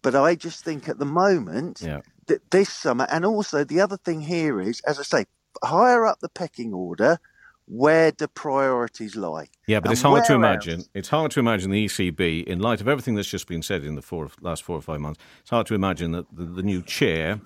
but 0.02 0.16
I 0.16 0.34
just 0.34 0.64
think 0.64 0.88
at 0.88 0.98
the 0.98 1.04
moment 1.04 1.82
yeah. 1.82 2.00
that 2.26 2.50
this 2.50 2.68
summer, 2.68 3.06
and 3.10 3.24
also 3.24 3.64
the 3.64 3.80
other 3.80 3.96
thing 3.96 4.20
here 4.20 4.60
is, 4.60 4.80
as 4.80 4.98
I 4.98 5.02
say, 5.02 5.26
higher 5.62 6.04
up 6.04 6.18
the 6.20 6.28
pecking 6.28 6.74
order, 6.74 7.20
where 7.66 8.10
do 8.12 8.26
priorities 8.26 9.16
lie? 9.16 9.48
Yeah, 9.66 9.80
but 9.80 9.86
and 9.86 9.92
it's 9.92 10.02
hard 10.02 10.24
to 10.26 10.34
imagine. 10.34 10.80
Else? 10.80 10.88
It's 10.94 11.08
hard 11.08 11.30
to 11.32 11.40
imagine 11.40 11.70
the 11.70 11.86
ECB, 11.86 12.44
in 12.44 12.58
light 12.58 12.80
of 12.80 12.88
everything 12.88 13.14
that's 13.14 13.28
just 13.28 13.46
been 13.46 13.62
said 13.62 13.84
in 13.84 13.94
the 13.94 14.02
four, 14.02 14.28
last 14.40 14.62
four 14.62 14.76
or 14.76 14.82
five 14.82 15.00
months, 15.00 15.20
it's 15.40 15.50
hard 15.50 15.66
to 15.68 15.74
imagine 15.74 16.12
that 16.12 16.26
the, 16.34 16.44
the 16.44 16.62
new 16.62 16.82
chair 16.82 17.40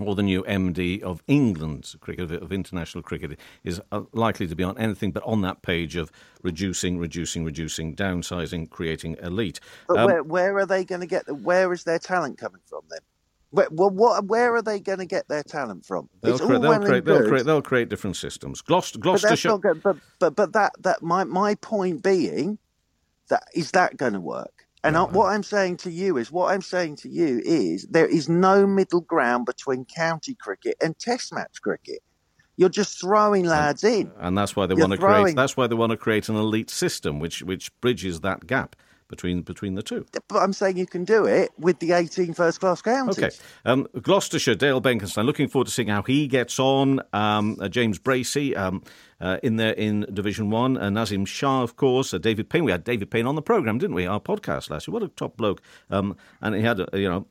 or 0.00 0.14
the 0.14 0.22
new 0.22 0.42
MD 0.44 1.02
of 1.02 1.22
England's 1.26 1.96
cricket, 2.00 2.30
of 2.30 2.52
international 2.52 3.02
cricket, 3.02 3.38
is 3.64 3.80
uh, 3.92 4.02
likely 4.12 4.46
to 4.46 4.54
be 4.54 4.64
on 4.64 4.78
anything 4.78 5.12
but 5.12 5.22
on 5.24 5.42
that 5.42 5.62
page 5.62 5.96
of 5.96 6.10
reducing, 6.42 6.98
reducing, 6.98 7.44
reducing, 7.44 7.94
downsizing, 7.94 8.70
creating 8.70 9.16
elite. 9.22 9.60
But 9.88 9.98
um, 9.98 10.06
where, 10.06 10.22
where 10.22 10.56
are 10.56 10.66
they 10.66 10.84
going 10.84 11.00
to 11.00 11.06
get? 11.06 11.26
The, 11.26 11.34
where 11.34 11.72
is 11.72 11.84
their 11.84 11.98
talent 11.98 12.38
coming 12.38 12.60
from 12.66 12.82
then? 12.90 13.00
Where, 13.50 13.68
well, 13.70 13.90
what, 13.90 14.26
where 14.26 14.54
are 14.54 14.62
they 14.62 14.78
going 14.78 15.00
to 15.00 15.06
get 15.06 15.28
their 15.28 15.42
talent 15.42 15.84
from? 15.84 16.08
They'll, 16.22 16.38
create, 16.38 16.62
they'll, 16.62 16.70
well 16.70 16.80
create, 16.80 17.04
they'll, 17.04 17.26
create, 17.26 17.46
they'll 17.46 17.62
create 17.62 17.88
different 17.88 18.16
systems. 18.16 18.62
Gloucester, 18.62 18.98
Gloucestershire. 18.98 19.58
But, 19.58 19.82
but, 19.82 19.96
but, 20.20 20.36
but 20.36 20.52
that, 20.52 20.72
that 20.80 21.02
my, 21.02 21.24
my 21.24 21.56
point 21.56 22.02
being 22.02 22.58
that 23.30 23.44
is 23.54 23.70
that 23.70 23.96
going 23.96 24.12
to 24.12 24.20
work? 24.20 24.59
And. 24.82 24.96
I, 24.96 25.02
what 25.02 25.26
I'm 25.26 25.42
saying 25.42 25.78
to 25.78 25.90
you 25.90 26.16
is, 26.16 26.32
what 26.32 26.52
I'm 26.52 26.62
saying 26.62 26.96
to 26.96 27.08
you 27.08 27.40
is, 27.44 27.86
there 27.90 28.06
is 28.06 28.28
no 28.28 28.66
middle 28.66 29.02
ground 29.02 29.46
between 29.46 29.84
county 29.84 30.34
cricket 30.34 30.76
and 30.82 30.98
Test 30.98 31.34
match 31.34 31.60
cricket. 31.62 32.00
You're 32.56 32.68
just 32.68 33.00
throwing 33.00 33.46
lads 33.46 33.84
and, 33.84 33.94
in, 33.94 34.12
and 34.18 34.36
that's 34.36 34.54
why 34.54 34.66
they 34.66 34.74
You're 34.74 34.82
want 34.82 34.92
to 34.92 34.98
throwing... 34.98 35.22
create. 35.22 35.36
That's 35.36 35.56
why 35.56 35.66
they 35.66 35.74
want 35.74 35.90
to 35.90 35.96
create 35.96 36.28
an 36.28 36.36
elite 36.36 36.68
system, 36.68 37.18
which 37.18 37.42
which 37.42 37.70
bridges 37.80 38.20
that 38.20 38.46
gap 38.46 38.76
between 39.10 39.42
between 39.42 39.74
the 39.74 39.82
two. 39.82 40.06
But 40.28 40.38
I'm 40.38 40.54
saying 40.54 40.78
you 40.78 40.86
can 40.86 41.04
do 41.04 41.26
it 41.26 41.50
with 41.58 41.80
the 41.80 41.92
18 41.92 42.32
first 42.32 42.60
class 42.60 42.80
counties. 42.80 43.18
Okay. 43.18 43.30
Um, 43.66 43.86
Gloucestershire, 44.00 44.54
Dale 44.54 44.80
Benkenstein, 44.80 45.26
looking 45.26 45.48
forward 45.48 45.66
to 45.66 45.72
seeing 45.72 45.88
how 45.88 46.02
he 46.02 46.26
gets 46.26 46.58
on. 46.58 47.00
Um, 47.12 47.58
uh, 47.60 47.68
James 47.68 47.98
Bracey. 47.98 48.56
Um, 48.56 48.82
uh, 49.20 49.36
in 49.42 49.56
there 49.56 49.74
in 49.74 50.06
Division 50.10 50.48
One. 50.48 50.78
Uh, 50.78 50.88
Naseem 50.88 51.26
Shah, 51.26 51.62
of 51.62 51.76
course, 51.76 52.14
uh, 52.14 52.18
David 52.18 52.48
Payne. 52.48 52.64
We 52.64 52.72
had 52.72 52.84
David 52.84 53.10
Payne 53.10 53.26
on 53.26 53.34
the 53.34 53.42
program, 53.42 53.76
didn't 53.76 53.94
we? 53.94 54.06
Our 54.06 54.18
podcast 54.18 54.70
last 54.70 54.88
year. 54.88 54.94
What 54.94 55.02
a 55.02 55.08
top 55.08 55.36
bloke! 55.36 55.60
Um, 55.90 56.16
and 56.40 56.54
he 56.54 56.62
had, 56.62 56.80
a, 56.80 56.88
you 56.94 57.06
know, 57.06 57.26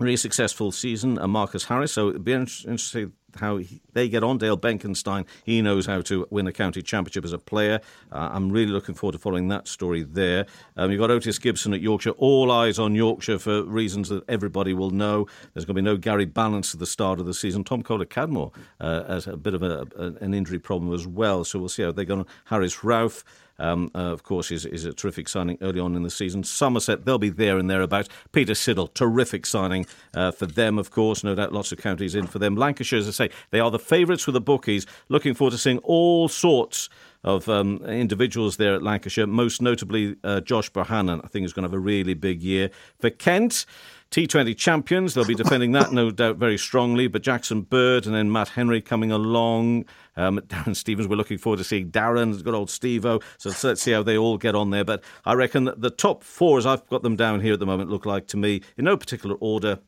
really 0.00 0.16
successful 0.16 0.72
season. 0.72 1.18
Uh, 1.18 1.28
Marcus 1.28 1.64
Harris. 1.64 1.92
So 1.92 2.08
it'd 2.08 2.24
be 2.24 2.32
interesting 2.32 3.12
how 3.36 3.58
he, 3.58 3.80
they 3.92 4.08
get 4.08 4.22
on. 4.22 4.38
Dale 4.38 4.58
Benkenstein, 4.58 5.26
he 5.44 5.62
knows 5.62 5.86
how 5.86 6.00
to 6.02 6.26
win 6.30 6.46
a 6.46 6.52
county 6.52 6.82
championship 6.82 7.24
as 7.24 7.32
a 7.32 7.38
player. 7.38 7.80
Uh, 8.10 8.30
I'm 8.32 8.50
really 8.50 8.72
looking 8.72 8.94
forward 8.94 9.12
to 9.12 9.18
following 9.18 9.48
that 9.48 9.68
story 9.68 10.02
there. 10.02 10.46
Um, 10.76 10.90
you've 10.90 11.00
got 11.00 11.10
Otis 11.10 11.38
Gibson 11.38 11.74
at 11.74 11.80
Yorkshire. 11.80 12.10
All 12.10 12.50
eyes 12.50 12.78
on 12.78 12.94
Yorkshire 12.94 13.38
for 13.38 13.62
reasons 13.64 14.08
that 14.08 14.28
everybody 14.28 14.74
will 14.74 14.90
know. 14.90 15.26
There's 15.54 15.64
going 15.64 15.76
to 15.76 15.82
be 15.82 15.84
no 15.84 15.96
Gary 15.96 16.26
Ballance 16.26 16.74
at 16.74 16.80
the 16.80 16.86
start 16.86 17.20
of 17.20 17.26
the 17.26 17.34
season. 17.34 17.64
Tom 17.64 17.82
Kohler-Cadmore 17.82 18.52
uh, 18.80 19.04
has 19.04 19.26
a 19.26 19.36
bit 19.36 19.54
of 19.54 19.62
a, 19.62 19.86
an 20.20 20.34
injury 20.34 20.58
problem 20.58 20.92
as 20.92 21.06
well. 21.06 21.44
So 21.44 21.58
we'll 21.58 21.68
see 21.68 21.82
how 21.82 21.92
they 21.92 22.04
go 22.04 22.20
on. 22.20 22.26
Haris 22.46 22.76
Rauf 22.76 23.24
um, 23.60 23.90
uh, 23.94 23.98
of 23.98 24.22
course, 24.22 24.50
is, 24.50 24.66
is 24.66 24.84
a 24.84 24.92
terrific 24.92 25.28
signing 25.28 25.58
early 25.60 25.78
on 25.78 25.94
in 25.94 26.02
the 26.02 26.10
season. 26.10 26.42
Somerset, 26.42 27.04
they'll 27.04 27.18
be 27.18 27.28
there 27.28 27.58
and 27.58 27.70
thereabouts. 27.70 28.08
Peter 28.32 28.54
Siddle, 28.54 28.92
terrific 28.94 29.46
signing 29.46 29.86
uh, 30.14 30.30
for 30.32 30.46
them, 30.46 30.78
of 30.78 30.90
course. 30.90 31.22
No 31.22 31.34
doubt 31.34 31.52
lots 31.52 31.70
of 31.70 31.78
counties 31.78 32.14
in 32.14 32.26
for 32.26 32.38
them. 32.38 32.56
Lancashire, 32.56 32.98
as 32.98 33.08
I 33.08 33.12
say, 33.12 33.30
they 33.50 33.60
are 33.60 33.70
the 33.70 33.78
favourites 33.78 34.26
with 34.26 34.34
the 34.34 34.40
bookies. 34.40 34.86
Looking 35.08 35.34
forward 35.34 35.52
to 35.52 35.58
seeing 35.58 35.78
all 35.78 36.28
sorts 36.28 36.88
of 37.22 37.48
um, 37.48 37.78
individuals 37.84 38.56
there 38.56 38.74
at 38.74 38.82
Lancashire, 38.82 39.26
most 39.26 39.60
notably 39.60 40.16
uh, 40.24 40.40
Josh 40.40 40.72
Bohannon, 40.72 41.20
I 41.22 41.28
think 41.28 41.44
is 41.44 41.52
going 41.52 41.64
to 41.64 41.68
have 41.68 41.74
a 41.74 41.78
really 41.78 42.14
big 42.14 42.42
year. 42.42 42.70
For 42.98 43.10
Kent, 43.10 43.66
T20 44.10 44.56
champions. 44.56 45.14
They'll 45.14 45.24
be 45.24 45.36
defending 45.36 45.70
that, 45.72 45.92
no 45.92 46.10
doubt, 46.10 46.36
very 46.36 46.58
strongly. 46.58 47.06
But 47.06 47.22
Jackson 47.22 47.62
Bird 47.62 48.06
and 48.06 48.14
then 48.14 48.32
Matt 48.32 48.48
Henry 48.48 48.80
coming 48.80 49.12
along. 49.12 49.84
Um, 50.16 50.40
Darren 50.48 50.74
Stevens, 50.74 51.06
we're 51.06 51.16
looking 51.16 51.38
forward 51.38 51.58
to 51.58 51.64
seeing 51.64 51.90
Darren, 51.90 52.42
good 52.42 52.54
old 52.54 52.68
Stevo. 52.68 53.22
So 53.38 53.68
let's 53.68 53.82
see 53.82 53.92
how 53.92 54.02
they 54.02 54.18
all 54.18 54.36
get 54.36 54.56
on 54.56 54.70
there. 54.70 54.84
But 54.84 55.04
I 55.24 55.34
reckon 55.34 55.70
the 55.76 55.90
top 55.90 56.24
four, 56.24 56.58
as 56.58 56.66
I've 56.66 56.86
got 56.88 57.02
them 57.02 57.14
down 57.14 57.40
here 57.40 57.52
at 57.52 57.60
the 57.60 57.66
moment, 57.66 57.90
look 57.90 58.04
like 58.04 58.26
to 58.28 58.36
me, 58.36 58.62
in 58.76 58.84
no 58.84 58.96
particular 58.96 59.36
order 59.36 59.78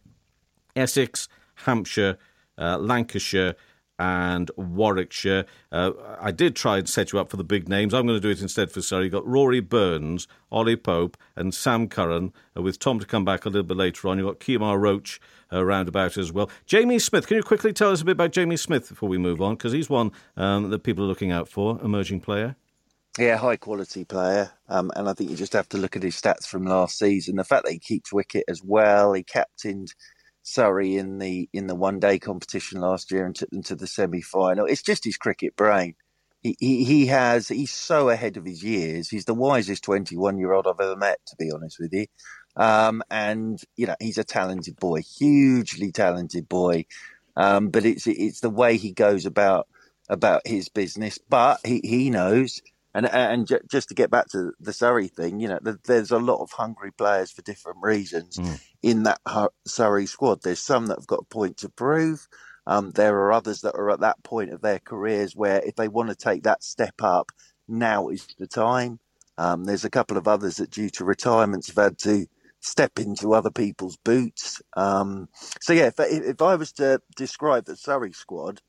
Essex, 0.77 1.29
Hampshire, 1.57 2.17
uh, 2.59 2.79
Lancashire, 2.79 3.57
and 4.03 4.51
Warwickshire. 4.57 5.45
Uh, 5.71 5.93
I 6.21 6.33
did 6.33 6.57
try 6.57 6.79
and 6.79 6.89
set 6.89 7.13
you 7.13 7.21
up 7.21 7.31
for 7.31 7.37
the 7.37 7.45
big 7.45 7.69
names. 7.69 7.95
I'm 7.95 8.05
going 8.05 8.21
to 8.21 8.21
do 8.21 8.31
it 8.31 8.43
instead 8.43 8.73
for 8.73 8.83
Surrey. 8.83 9.05
You've 9.05 9.13
got 9.13 9.27
Rory 9.27 9.61
Burns, 9.61 10.27
Ollie 10.51 10.75
Pope, 10.75 11.17
and 11.37 11.55
Sam 11.55 11.87
Curran, 11.87 12.33
uh, 12.57 12.63
with 12.63 12.81
Tom 12.81 12.99
to 12.99 13.07
come 13.07 13.25
back 13.25 13.45
a 13.45 13.49
little 13.49 13.63
bit 13.63 13.77
later 13.77 14.09
on. 14.09 14.19
You've 14.19 14.27
got 14.27 14.41
Kemar 14.41 14.81
Roach 14.81 15.21
uh, 15.53 15.65
roundabout 15.65 16.17
as 16.17 16.33
well. 16.33 16.51
Jamie 16.67 16.99
Smith, 16.99 17.29
can 17.29 17.37
you 17.37 17.45
quickly 17.45 17.73
tell 17.73 17.93
us 17.93 18.03
a 18.03 18.05
bit 18.05 18.13
about 18.13 18.33
Jamie 18.33 18.57
Smith 18.57 18.89
before 18.89 19.09
we 19.09 19.19
move 19.19 19.41
on? 19.41 19.55
Because 19.55 19.73
he's 19.73 19.89
one 19.89 20.11
um, 20.37 20.71
that 20.71 20.83
people 20.83 21.05
are 21.05 21.09
looking 21.09 21.31
out 21.31 21.49
for, 21.49 21.81
emerging 21.81 22.23
player. 22.23 22.57
Yeah, 23.21 23.37
high 23.37 23.57
quality 23.57 24.05
player. 24.05 24.51
Um, 24.69 24.91
and 24.97 25.09
I 25.09 25.13
think 25.13 25.31
you 25.31 25.37
just 25.37 25.53
have 25.53 25.69
to 25.69 25.79
look 25.79 25.95
at 25.95 26.03
his 26.03 26.21
stats 26.21 26.47
from 26.47 26.65
last 26.65 26.99
season. 26.99 27.37
The 27.37 27.45
fact 27.45 27.67
that 27.67 27.73
he 27.73 27.79
keeps 27.79 28.13
wicket 28.13 28.45
as 28.49 28.65
well, 28.65 29.13
he 29.13 29.23
captained 29.23 29.95
Surrey 30.43 30.97
in 30.97 31.19
the 31.19 31.49
in 31.53 31.67
the 31.67 31.75
one 31.75 31.99
day 32.01 32.19
competition 32.19 32.81
last 32.81 33.11
year 33.11 33.25
and 33.25 33.35
took 33.35 33.51
them 33.51 33.63
to 33.65 33.77
the 33.77 33.87
semi 33.87 34.21
final. 34.21 34.67
It's 34.67 34.83
just 34.83 35.05
his 35.05 35.17
cricket 35.17 35.57
brain. 35.57 35.95
He, 36.43 36.57
he 36.59 36.85
he 36.85 37.07
has 37.07 37.49
he's 37.49 37.73
so 37.73 38.09
ahead 38.09 38.37
of 38.37 38.45
his 38.45 38.63
years. 38.65 39.09
He's 39.09 39.25
the 39.25 39.35
wisest 39.35 39.85
twenty 39.85 40.17
one 40.17 40.39
year 40.39 40.53
old 40.53 40.67
I've 40.67 40.81
ever 40.81 40.97
met, 40.97 41.19
to 41.27 41.37
be 41.39 41.51
honest 41.53 41.79
with 41.79 41.93
you. 41.93 42.07
Um, 42.57 43.03
and 43.11 43.63
you 43.77 43.87
know 43.87 43.97
he's 44.01 44.19
a 44.19 44.25
talented 44.25 44.77
boy, 44.77 45.03
hugely 45.03 45.93
talented 45.93 46.49
boy. 46.49 46.87
Um, 47.37 47.69
but 47.69 47.85
it's 47.85 48.07
it's 48.07 48.41
the 48.41 48.51
way 48.51 48.77
he 48.77 48.93
goes 48.93 49.25
about 49.27 49.69
about 50.09 50.43
his 50.47 50.69
business. 50.69 51.19
But 51.19 51.61
he 51.65 51.81
he 51.85 52.11
knows 52.11 52.61
and 52.95 53.07
and 53.07 53.49
just 53.71 53.89
to 53.89 53.95
get 53.95 54.11
back 54.11 54.29
to 54.29 54.53
the 54.61 54.73
Surrey 54.73 55.09
thing, 55.09 55.41
you 55.41 55.49
know, 55.49 55.59
there's 55.85 56.11
a 56.11 56.19
lot 56.19 56.43
of 56.43 56.51
hungry 56.53 56.93
players 56.93 57.31
for 57.31 57.43
different 57.43 57.79
reasons 57.83 58.37
mm. 58.37 58.61
in 58.83 59.05
that 59.05 59.21
Surrey 59.67 60.07
squad. 60.07 60.43
There's 60.43 60.61
some 60.61 60.87
that 60.87 60.99
have 60.99 61.07
got 61.07 61.21
a 61.23 61.35
point 61.35 61.57
to 61.59 61.69
prove. 61.69 62.29
Um, 62.67 62.93
there 62.93 63.17
are 63.17 63.33
others 63.33 63.63
that 63.63 63.75
are 63.75 63.91
at 63.91 64.01
that 64.01 64.23
point 64.23 64.53
of 64.53 64.61
their 64.61 64.79
careers 64.79 65.35
where 65.35 65.61
if 65.65 65.75
they 65.75 65.89
want 65.89 66.11
to 66.11 66.15
take 66.15 66.45
that 66.45 66.63
step 66.63 66.95
up, 67.03 67.33
now 67.67 68.09
is 68.09 68.27
the 68.39 68.47
time. 68.47 69.01
Um, 69.39 69.65
there's 69.65 69.85
a 69.85 69.91
couple 69.91 70.17
of 70.17 70.29
others 70.29 70.57
that, 70.57 70.71
due 70.71 70.91
to 70.91 71.05
retirements, 71.05 71.69
have 71.69 71.83
had 71.83 71.99
to 72.01 72.27
step 72.61 72.99
into 72.99 73.35
other 73.35 73.51
people's 73.51 73.97
boots. 73.97 74.63
Um, 74.77 75.29
so 75.61 75.73
yeah, 75.73 75.87
if, 75.87 75.99
if 75.99 76.43
I 76.43 76.55
was 76.55 76.73
to 76.75 77.01
describe 77.17 77.65
the 77.65 77.77
Surrey 77.77 78.13
squad, 78.13 78.61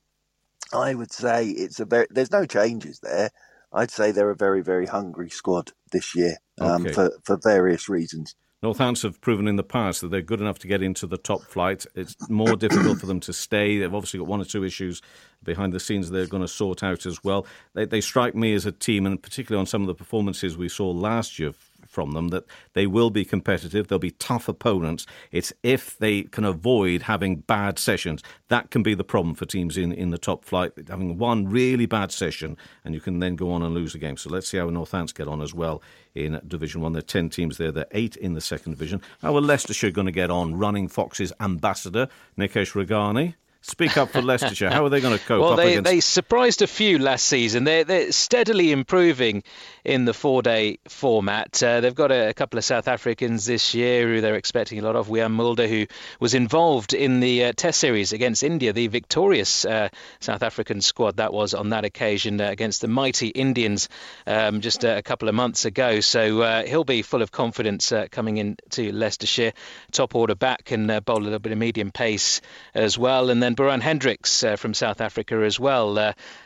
I 0.74 0.95
would 0.95 1.11
say 1.11 1.47
it's 1.47 1.80
a 1.80 1.86
very. 1.86 2.07
There's 2.09 2.32
no 2.32 2.45
changes 2.45 2.99
there. 3.01 3.30
I'd 3.74 3.91
say 3.91 4.11
they're 4.11 4.30
a 4.30 4.36
very, 4.36 4.61
very 4.61 4.86
hungry 4.86 5.30
squad 5.30 5.71
this 5.91 6.15
year 6.15 6.38
um, 6.59 6.86
okay. 6.86 6.93
for, 6.93 7.11
for 7.24 7.38
various 7.38 7.89
reasons. 7.89 8.36
Northants 8.63 9.03
have 9.03 9.19
proven 9.19 9.45
in 9.49 9.57
the 9.57 9.63
past 9.63 9.99
that 9.99 10.07
they're 10.09 10.21
good 10.21 10.39
enough 10.39 10.57
to 10.59 10.67
get 10.67 10.82
into 10.82 11.05
the 11.05 11.17
top 11.17 11.41
flight. 11.41 11.86
It's 11.95 12.15
more 12.30 12.55
difficult 12.55 12.99
for 12.99 13.07
them 13.07 13.19
to 13.21 13.34
stay. 13.34 13.78
They've 13.78 13.93
obviously 13.93 14.19
got 14.19 14.30
one 14.30 14.39
or 14.39 14.45
two 14.45 14.63
issues 14.63 15.01
behind 15.43 15.74
the 15.74 15.82
scenes 15.82 16.09
they're 16.09 16.28
going 16.28 16.43
to 16.43 16.47
sort 16.47 16.82
out 16.82 17.05
as 17.05 17.21
well. 17.26 17.45
They, 17.74 17.86
they 17.86 17.99
strike 17.99 18.36
me 18.36 18.53
as 18.53 18.65
a 18.65 18.71
team, 18.71 19.05
and 19.05 19.21
particularly 19.21 19.59
on 19.59 19.65
some 19.65 19.82
of 19.82 19.88
the 19.88 19.95
performances 19.95 20.55
we 20.55 20.69
saw 20.69 20.89
last 20.89 21.39
year 21.39 21.51
from 21.88 22.11
them 22.11 22.29
that 22.29 22.45
they 22.73 22.88
will 22.88 23.09
be 23.09 23.25
competitive. 23.25 23.88
They'll 23.88 23.99
be 23.99 24.11
tough 24.11 24.47
opponents. 24.47 25.05
It's 25.31 25.53
if 25.63 25.97
they 25.97 26.23
can 26.23 26.43
avoid 26.43 27.03
having 27.03 27.38
bad 27.38 27.79
sessions. 27.79 28.21
That 28.47 28.69
can 28.69 28.84
be 28.84 28.93
the 28.93 29.03
problem 29.03 29.36
for 29.36 29.45
teams 29.45 29.77
in, 29.77 29.91
in 29.91 30.09
the 30.09 30.17
top 30.17 30.45
flight, 30.45 30.73
having 30.88 31.17
one 31.17 31.47
really 31.47 31.86
bad 31.86 32.11
session, 32.11 32.57
and 32.84 32.93
you 32.93 33.01
can 33.01 33.19
then 33.19 33.36
go 33.36 33.51
on 33.51 33.61
and 33.61 33.73
lose 33.73 33.95
a 33.95 33.99
game. 33.99 34.17
So 34.17 34.29
let's 34.29 34.47
see 34.47 34.57
how 34.57 34.69
Northants 34.69 35.13
get 35.13 35.27
on 35.27 35.41
as 35.41 35.53
well 35.53 35.81
in 36.15 36.39
Division 36.47 36.81
1. 36.81 36.93
There 36.93 36.99
are 36.99 37.01
10 37.01 37.29
teams 37.29 37.57
there, 37.57 37.71
there 37.71 37.86
are 37.86 37.91
8 37.91 38.15
in 38.17 38.34
the 38.34 38.41
second 38.41 38.73
division. 38.73 39.01
How 39.21 39.36
are 39.36 39.41
Leicestershire 39.41 39.91
going 39.91 40.05
to 40.05 40.11
get 40.11 40.29
on? 40.29 40.55
Running 40.55 40.88
Foxes 40.88 41.34
ambassador, 41.39 42.07
Nikesh 42.38 42.73
Rughani. 42.73 43.36
Speak 43.66 43.95
up 43.95 44.09
for 44.09 44.22
Leicestershire. 44.22 44.70
How 44.70 44.84
are 44.84 44.89
they 44.89 44.99
going 44.99 45.18
to 45.18 45.24
cope? 45.24 45.41
Well, 45.41 45.55
they, 45.55 45.78
against... 45.78 45.89
they 45.89 45.99
surprised 46.01 46.61
a 46.61 46.68
few 46.68 46.99
last 46.99 47.26
season. 47.26 47.64
They're, 47.64 47.86
they're 47.86 48.11
steadily 48.11 48.74
improving 48.74 49.41
in 49.86 50.03
the 50.03 50.14
four 50.14 50.41
day 50.41 50.80
format. 50.89 51.64
Uh, 51.64 51.80
they've 51.80 51.95
got 51.95 52.11
a, 52.11 52.30
a, 52.30 52.34
couple 52.34 52.57
of 52.57 52.66
South 52.66 52.89
Africans 52.89 53.45
this 53.45 53.74
year 53.74 54.05
who 54.05 54.20
they're 54.20 54.36
expecting 54.36 54.80
a 54.80 54.82
lot 54.82 54.97
of. 54.97 55.07
Wiaan 55.07 55.32
Mulder, 55.32 55.66
who 55.66 55.86
was 56.20 56.34
involved 56.34 56.93
in 56.93 57.22
the 57.22 57.45
uh, 57.45 57.53
Test 57.55 57.80
series 57.80 58.11
against 58.11 58.43
India, 58.43 58.74
the 58.74 58.88
victorious 58.88 59.64
uh, 59.64 59.88
South 60.20 60.43
African 60.43 60.82
squad 60.82 61.18
that 61.18 61.32
was 61.32 61.53
on 61.53 61.70
that 61.70 61.86
occasion 61.86 62.41
uh, 62.41 62.49
against 62.49 62.82
the 62.82 62.89
mighty 62.89 63.30
Indians 63.30 63.88
um, 64.28 64.59
just 64.59 64.84
a 64.84 65.01
couple 65.01 65.30
of 65.30 65.36
months 65.36 65.64
ago. 65.64 66.01
So 66.01 66.41
uh, 66.41 66.64
he'll 66.64 66.84
be 66.84 67.01
full 67.01 67.22
of 67.22 67.32
confidence 67.32 67.93
uh, 67.93 68.07
coming 68.11 68.38
into 68.38 68.91
Leicestershire. 68.91 69.53
Top 69.91 70.16
order 70.16 70.36
back 70.36 70.72
and 70.72 71.05
bowl 71.05 71.20
a 71.20 71.24
little 71.24 71.39
bit 71.39 71.53
of 71.53 71.57
medium 71.57 71.91
pace 71.91 72.41
as 72.74 72.97
well. 72.97 73.30
And 73.30 73.41
then 73.41 73.53
and 73.54 73.58
Beuran 73.60 73.82
Hendricks 73.82 74.43
uh, 74.43 74.56
from 74.56 74.74
South 74.74 74.99
Africa 74.99 75.36
as 75.36 75.60
well. 75.60 75.99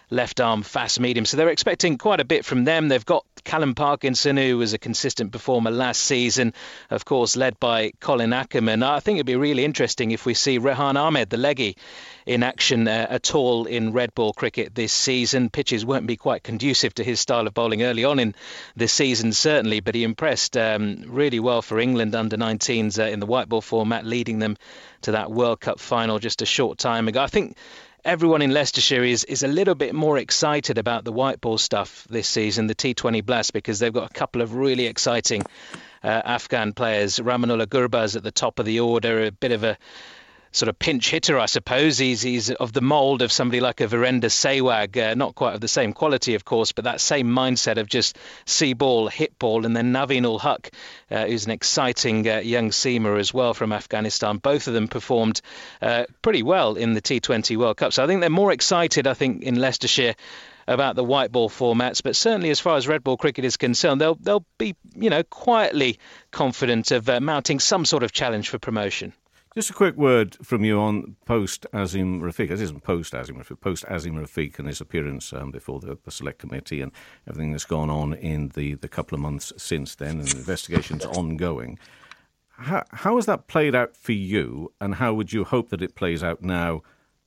Left 0.10 0.40
arm 0.40 0.64
fast 0.64 1.00
medium. 1.00 1.26
So 1.26 1.38
they're 1.38 1.50
expecting 1.50 1.98
quite 1.98 2.20
a 2.20 2.26
bit 2.26 2.46
from 2.46 2.64
them. 2.64 2.88
They've 2.88 3.06
got 3.06 3.26
Callum 3.44 3.76
Parkinson, 3.76 4.36
who 4.38 4.58
was 4.58 4.74
a 4.74 4.78
consistent 4.78 5.32
performer 5.32 5.72
last 5.72 6.02
season, 6.02 6.54
of 6.90 7.06
course, 7.06 7.38
led 7.38 7.60
by 7.60 7.92
Colin 8.02 8.32
Ackermann. 8.32 8.84
I 8.84 9.00
think 9.00 9.18
it'd 9.18 9.26
be 9.26 9.38
really 9.38 9.64
interesting 9.64 10.12
if 10.12 10.26
we 10.26 10.34
see 10.34 10.58
Rehan 10.58 10.98
Ahmed, 10.98 11.30
the 11.30 11.38
leggy, 11.38 11.78
in 12.26 12.44
action 12.44 12.90
uh, 12.90 13.08
at 13.10 13.34
all 13.34 13.66
in 13.66 13.94
red 13.94 14.14
ball 14.14 14.34
cricket 14.34 14.76
this 14.76 14.92
season. 14.92 15.50
Pitches 15.50 15.86
won't 15.86 16.08
be 16.08 16.18
quite 16.18 16.44
conducive 16.44 16.94
to 16.96 17.04
his 17.06 17.22
style 17.22 17.48
of 17.48 17.54
bowling 17.54 17.84
early 17.84 18.04
on 18.04 18.20
in 18.20 18.36
this 18.76 18.92
season, 18.92 19.32
certainly, 19.32 19.80
but 19.80 19.96
he 19.96 20.04
impressed 20.04 20.58
um, 20.58 21.04
really 21.08 21.40
well 21.40 21.62
for 21.62 21.80
England 21.80 22.16
under 22.16 22.36
19s 22.36 23.00
uh, 23.00 23.10
in 23.10 23.22
the 23.22 23.26
white 23.26 23.48
ball 23.48 23.62
format, 23.62 24.06
leading 24.06 24.40
them 24.40 24.58
to 25.04 25.12
that 25.12 25.32
World 25.32 25.62
Cup 25.62 25.80
final 25.80 26.20
just 26.20 26.42
a 26.42 26.46
short 26.46 26.78
time 26.78 27.08
ago. 27.08 27.22
I 27.22 27.28
think 27.28 27.56
everyone 28.08 28.42
in 28.42 28.52
Leicestershire 28.52 29.04
is 29.04 29.26
is 29.26 29.44
a 29.44 29.50
little 29.50 29.76
bit 29.76 29.94
more 29.94 30.18
excited 30.18 30.78
about 30.78 31.04
the 31.04 31.12
white 31.12 31.42
ball 31.42 31.58
stuff 31.58 32.08
this 32.10 32.28
season, 32.28 32.68
the 32.68 32.74
T20 32.74 33.24
Blast, 33.26 33.52
because 33.52 33.80
they've 33.80 33.92
got 33.94 34.10
a 34.10 34.14
couple 34.14 34.42
of 34.42 34.56
really 34.56 34.86
exciting 34.86 35.44
uh, 36.02 36.22
Afghan 36.24 36.72
players. 36.72 37.20
Rahmanullah 37.20 37.68
Gurbaz 37.68 38.16
at 38.16 38.24
the 38.24 38.32
top 38.32 38.60
of 38.60 38.66
the 38.66 38.80
order, 38.80 39.26
a 39.26 39.32
bit 39.32 39.52
of 39.52 39.66
a 39.66 39.78
sort 40.52 40.70
of 40.70 40.80
pinch 40.80 41.10
hitter, 41.10 41.38
I 41.38 41.46
suppose. 41.46 41.98
He's 41.98 42.22
he's 42.22 42.52
of 42.52 42.74
the 42.74 42.82
mould 42.82 43.22
of 43.22 43.32
somebody 43.32 43.60
like 43.60 43.82
a 43.82 43.88
Virender 43.88 44.30
Sehwag, 44.30 44.98
uh, 44.98 45.16
not 45.16 45.36
quite 45.36 45.56
of 45.56 45.62
the 45.62 45.68
same 45.68 45.94
quality, 45.94 46.36
of 46.36 46.46
course, 46.46 46.72
but 46.72 46.86
that 46.86 47.02
same 47.02 47.28
mindset 47.28 47.78
of 47.78 47.88
just 47.88 48.18
see 48.46 48.74
ball, 48.74 49.08
hit 49.08 49.38
ball, 49.40 49.66
and 49.66 49.76
then 49.76 49.94
Naveen 49.94 50.26
ul 50.26 50.40
Haq, 50.40 50.72
uh, 51.12 51.26
who's 51.26 51.46
an 51.46 51.52
exciting 51.52 52.28
uh, 52.28 52.38
young 52.38 52.70
seamer 52.70 53.20
as 53.20 53.34
well 53.34 53.54
from 53.54 53.72
Afghanistan. 53.72 54.38
Both 54.38 54.68
of 54.68 54.74
them 54.74 54.88
performed 54.88 55.42
uh, 55.82 56.06
pretty 56.22 56.44
well 56.44 56.76
in 56.76 56.94
the 56.94 57.02
T20 57.02 57.58
World 57.58 57.78
Cup, 57.78 57.94
so 57.94 58.04
I 58.04 58.08
think 58.08 58.22
they're 58.22 58.30
more 58.30 58.52
excited. 58.52 59.08
I 59.08 59.14
think 59.14 59.44
in 59.44 59.56
Leicestershire 59.56 60.16
about 60.68 60.96
the 60.96 61.04
white 61.04 61.32
ball 61.32 61.50
formats, 61.50 62.04
but 62.04 62.16
certainly 62.16 62.50
as 62.50 62.60
far 62.60 62.76
as 62.76 62.88
red 62.88 63.04
ball 63.04 63.18
cricket 63.18 63.46
is 63.46 63.58
concerned, 63.58 64.02
they'll 64.02 64.16
they'll 64.16 64.46
be 64.58 64.76
you 64.96 65.10
know 65.10 65.24
quietly 65.24 66.00
confident 66.32 66.92
of 66.92 67.08
uh, 67.10 67.20
mounting 67.22 67.60
some 67.60 67.86
sort 67.86 68.04
of 68.04 68.12
challenge 68.12 68.50
for 68.50 68.60
promotion. 68.60 69.14
Just 69.58 69.72
a 69.72 69.74
quick 69.74 69.98
word 69.98 70.38
from 70.44 70.64
you 70.64 70.80
on 70.80 71.16
post 71.26 71.66
Azeem 71.74 72.22
Rafiq. 72.22 72.50
This 72.50 72.62
isn't 72.62 72.84
post 72.84 73.14
Azeem 73.14 73.44
Rafiq, 73.44 73.60
post 73.60 73.86
Azeem 73.86 74.14
Rafiq 74.14 74.60
and 74.60 74.68
his 74.68 74.80
appearance 74.80 75.34
um, 75.34 75.50
before 75.50 75.80
the, 75.80 75.98
the, 76.04 76.12
select 76.12 76.38
committee 76.38 76.80
and 76.80 76.92
everything 77.28 77.54
that's 77.54 77.66
gone 77.66 77.90
on 77.90 78.14
in 78.14 78.50
the, 78.50 78.76
the 78.76 78.88
couple 78.88 79.16
of 79.16 79.20
months 79.20 79.52
since 79.58 79.96
then, 79.96 80.20
and 80.20 80.28
the 80.28 80.38
investigations 80.38 81.06
ongoing. 81.18 81.80
How, 82.52 82.84
how 82.92 83.16
has 83.16 83.26
that 83.26 83.48
played 83.48 83.74
out 83.74 83.98
for 83.98 84.12
you, 84.12 84.74
and 84.80 84.94
how 84.94 85.16
would 85.16 85.34
you 85.34 85.44
hope 85.44 85.70
that 85.70 85.82
it 85.82 85.96
plays 85.96 86.22
out 86.22 86.44
now 86.44 86.84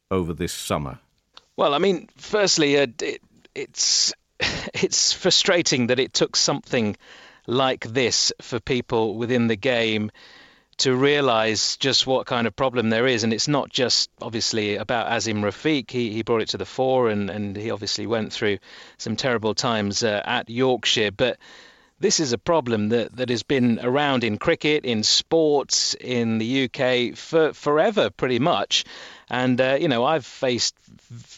over 0.09 0.33
this 0.33 0.53
summer? 0.53 1.01
Well, 1.57 1.75
I 1.75 1.79
mean, 1.79 2.09
firstly, 2.17 2.79
uh, 2.79 2.87
it, 3.03 3.23
it's 3.57 4.15
it's 4.73 5.13
frustrating 5.13 5.89
that 5.89 5.99
it 5.99 6.13
took 6.13 6.37
something 6.37 6.97
like 7.49 7.87
this 7.87 8.33
for 8.41 8.61
people 8.61 9.17
within 9.17 9.49
the 9.49 9.57
game 9.57 10.13
to 10.81 10.95
realize 10.95 11.77
just 11.77 12.07
what 12.07 12.27
kind 12.27 12.47
of 12.47 12.57
problem 12.57 12.89
there 12.89 13.07
is. 13.07 13.23
And 13.23 13.33
it's 13.33 13.49
not 13.49 13.71
just 13.71 14.11
obviously 14.21 14.77
about 14.77 15.09
Azeem 15.09 15.43
Rafiq. 15.43 15.91
He, 15.91 16.11
he 16.13 16.23
brought 16.23 16.41
it 16.41 16.49
to 16.49 16.59
the 16.59 16.65
fore 16.65 17.11
and, 17.11 17.29
and 17.29 17.57
he 17.57 17.71
obviously 17.71 18.07
went 18.07 18.33
through 18.33 18.59
some 18.97 19.17
terrible 19.17 19.55
times 19.55 20.03
uh, 20.03 20.23
at 20.25 20.49
Yorkshire. 20.49 21.11
But 21.11 21.39
this 22.01 22.19
is 22.19 22.33
a 22.33 22.39
problem 22.39 22.89
that, 22.89 23.15
that 23.17 23.29
has 23.29 23.43
been 23.43 23.79
around 23.83 24.25
in 24.25 24.39
cricket, 24.39 24.87
in 24.87 25.03
sports, 25.03 25.95
in 26.01 26.39
the 26.39 26.65
UK 26.65 27.15
for 27.15 27.53
forever, 27.53 28.09
pretty 28.09 28.39
much. 28.39 28.87
And, 29.29 29.61
uh, 29.61 29.77
you 29.79 29.89
know, 29.89 30.03
I've 30.05 30.25
faced 30.25 30.75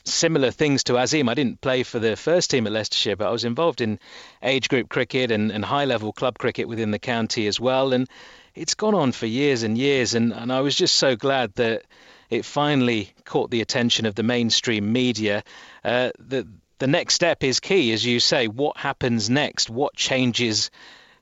similar 0.04 0.52
things 0.52 0.84
to 0.84 0.92
Azeem. 0.92 1.28
I 1.28 1.34
didn't 1.34 1.60
play 1.60 1.82
for 1.82 1.98
the 1.98 2.14
first 2.14 2.50
team 2.50 2.68
at 2.68 2.72
Leicestershire, 2.72 3.16
but 3.16 3.26
I 3.26 3.32
was 3.32 3.44
involved 3.44 3.80
in 3.80 3.98
age 4.40 4.68
group 4.68 4.88
cricket 4.88 5.32
and, 5.32 5.50
and 5.50 5.64
high 5.64 5.84
level 5.84 6.12
club 6.12 6.38
cricket 6.38 6.68
within 6.68 6.92
the 6.92 7.00
county 7.00 7.48
as 7.48 7.58
well. 7.58 7.92
And 7.92 8.08
it's 8.54 8.74
gone 8.74 8.94
on 8.94 9.12
for 9.12 9.26
years 9.26 9.62
and 9.62 9.76
years, 9.78 10.14
and, 10.14 10.32
and 10.32 10.52
I 10.52 10.60
was 10.60 10.74
just 10.74 10.96
so 10.96 11.16
glad 11.16 11.54
that 11.54 11.84
it 12.30 12.44
finally 12.44 13.12
caught 13.24 13.50
the 13.50 13.60
attention 13.60 14.06
of 14.06 14.14
the 14.14 14.22
mainstream 14.22 14.92
media. 14.92 15.44
Uh, 15.84 16.10
the 16.18 16.46
the 16.78 16.86
next 16.86 17.14
step 17.14 17.44
is 17.44 17.60
key, 17.60 17.92
as 17.92 18.04
you 18.04 18.18
say. 18.18 18.48
What 18.48 18.76
happens 18.76 19.30
next? 19.30 19.70
What 19.70 19.94
changes? 19.94 20.70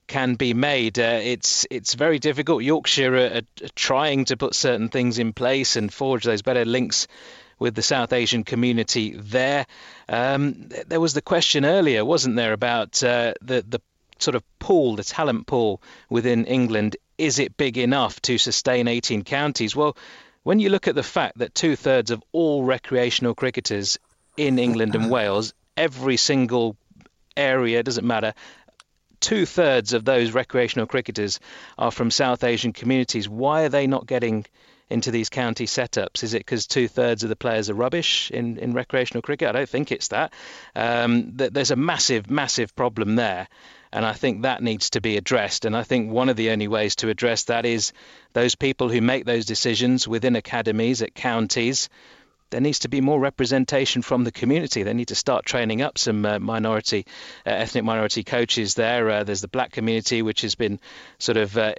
can 0.06 0.34
be 0.34 0.54
made. 0.54 0.98
Uh, 0.98 1.20
it's 1.22 1.66
it's 1.70 1.94
very 1.94 2.18
difficult. 2.18 2.64
Yorkshire 2.64 3.14
are, 3.14 3.36
are, 3.36 3.68
trying 3.76 4.24
to 4.24 4.36
put 4.36 4.56
certain 4.56 4.88
things 4.88 5.20
in 5.20 5.32
place 5.32 5.76
and 5.76 5.94
forge 5.94 6.24
those 6.24 6.42
better 6.42 6.64
links 6.64 7.06
with 7.60 7.76
the 7.76 7.82
South 7.82 8.12
Asian 8.12 8.42
community 8.42 9.14
there. 9.16 9.66
Um, 10.08 10.68
there 10.88 10.98
was 10.98 11.14
the 11.14 11.22
question 11.22 11.64
earlier, 11.64 12.04
wasn't 12.04 12.34
there, 12.34 12.52
about 12.52 13.04
uh, 13.04 13.34
the 13.40 13.64
the 13.68 13.80
sort 14.18 14.34
of 14.34 14.42
pool, 14.58 14.96
the 14.96 15.04
talent 15.04 15.46
pool 15.46 15.80
within 16.08 16.44
England 16.44 16.96
is 17.20 17.38
it 17.38 17.56
big 17.58 17.76
enough 17.76 18.20
to 18.22 18.38
sustain 18.38 18.88
18 18.88 19.24
counties? 19.24 19.76
Well, 19.76 19.96
when 20.42 20.58
you 20.58 20.70
look 20.70 20.88
at 20.88 20.94
the 20.94 21.02
fact 21.02 21.38
that 21.38 21.54
two 21.54 21.76
thirds 21.76 22.10
of 22.10 22.22
all 22.32 22.64
recreational 22.64 23.34
cricketers 23.34 23.98
in 24.38 24.58
England 24.58 24.94
and 24.94 25.10
Wales, 25.10 25.52
every 25.76 26.16
single 26.16 26.76
area, 27.36 27.82
doesn't 27.82 28.06
matter, 28.06 28.32
two 29.20 29.44
thirds 29.44 29.92
of 29.92 30.04
those 30.06 30.32
recreational 30.32 30.86
cricketers 30.86 31.40
are 31.76 31.90
from 31.90 32.10
South 32.10 32.42
Asian 32.42 32.72
communities. 32.72 33.28
Why 33.28 33.64
are 33.64 33.68
they 33.68 33.86
not 33.86 34.06
getting 34.06 34.46
into 34.88 35.10
these 35.10 35.28
county 35.28 35.66
setups? 35.66 36.24
Is 36.24 36.32
it 36.32 36.38
because 36.38 36.66
two 36.66 36.88
thirds 36.88 37.22
of 37.22 37.28
the 37.28 37.36
players 37.36 37.68
are 37.68 37.74
rubbish 37.74 38.30
in, 38.30 38.56
in 38.56 38.72
recreational 38.72 39.20
cricket? 39.20 39.50
I 39.50 39.52
don't 39.52 39.68
think 39.68 39.92
it's 39.92 40.08
that. 40.08 40.32
Um, 40.74 41.32
there's 41.34 41.70
a 41.70 41.76
massive, 41.76 42.30
massive 42.30 42.74
problem 42.74 43.16
there. 43.16 43.46
And 43.92 44.04
I 44.04 44.12
think 44.12 44.42
that 44.42 44.62
needs 44.62 44.90
to 44.90 45.00
be 45.00 45.16
addressed. 45.16 45.64
And 45.64 45.76
I 45.76 45.82
think 45.82 46.10
one 46.10 46.28
of 46.28 46.36
the 46.36 46.50
only 46.50 46.68
ways 46.68 46.96
to 46.96 47.08
address 47.08 47.44
that 47.44 47.66
is 47.66 47.92
those 48.32 48.54
people 48.54 48.88
who 48.88 49.00
make 49.00 49.24
those 49.24 49.46
decisions 49.46 50.06
within 50.06 50.36
academies, 50.36 51.02
at 51.02 51.14
counties, 51.14 51.88
there 52.50 52.60
needs 52.60 52.80
to 52.80 52.88
be 52.88 53.00
more 53.00 53.18
representation 53.18 54.02
from 54.02 54.24
the 54.24 54.32
community. 54.32 54.82
They 54.82 54.92
need 54.92 55.08
to 55.08 55.14
start 55.14 55.44
training 55.44 55.82
up 55.82 55.98
some 55.98 56.26
uh, 56.26 56.38
minority, 56.38 57.06
uh, 57.46 57.50
ethnic 57.50 57.84
minority 57.84 58.24
coaches 58.24 58.74
there. 58.74 59.08
Uh, 59.08 59.24
there's 59.24 59.40
the 59.40 59.48
black 59.48 59.70
community, 59.72 60.22
which 60.22 60.42
has 60.42 60.56
been 60.56 60.80
sort 61.18 61.36
of 61.36 61.56
uh, 61.56 61.74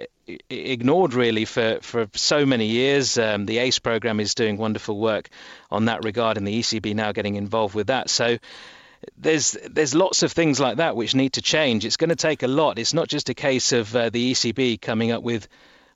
ignored 0.48 1.14
really 1.14 1.44
for, 1.44 1.78
for 1.82 2.08
so 2.14 2.46
many 2.46 2.66
years. 2.66 3.18
Um, 3.18 3.44
the 3.46 3.58
ACE 3.58 3.78
program 3.78 4.18
is 4.18 4.34
doing 4.34 4.56
wonderful 4.56 4.98
work 4.98 5.28
on 5.70 5.86
that 5.86 6.04
regard, 6.04 6.38
and 6.38 6.46
the 6.46 6.60
ECB 6.60 6.94
now 6.94 7.12
getting 7.12 7.36
involved 7.36 7.74
with 7.74 7.88
that. 7.88 8.08
So 8.08 8.38
there's 9.16 9.56
there's 9.70 9.94
lots 9.94 10.22
of 10.22 10.32
things 10.32 10.60
like 10.60 10.76
that 10.76 10.96
which 10.96 11.14
need 11.14 11.34
to 11.34 11.42
change. 11.42 11.84
It's 11.84 11.96
going 11.96 12.10
to 12.10 12.16
take 12.16 12.42
a 12.42 12.48
lot. 12.48 12.78
It's 12.78 12.94
not 12.94 13.08
just 13.08 13.28
a 13.28 13.34
case 13.34 13.72
of 13.72 13.94
uh, 13.94 14.10
the 14.10 14.32
ECB 14.32 14.80
coming 14.80 15.10
up 15.10 15.22
with 15.22 15.48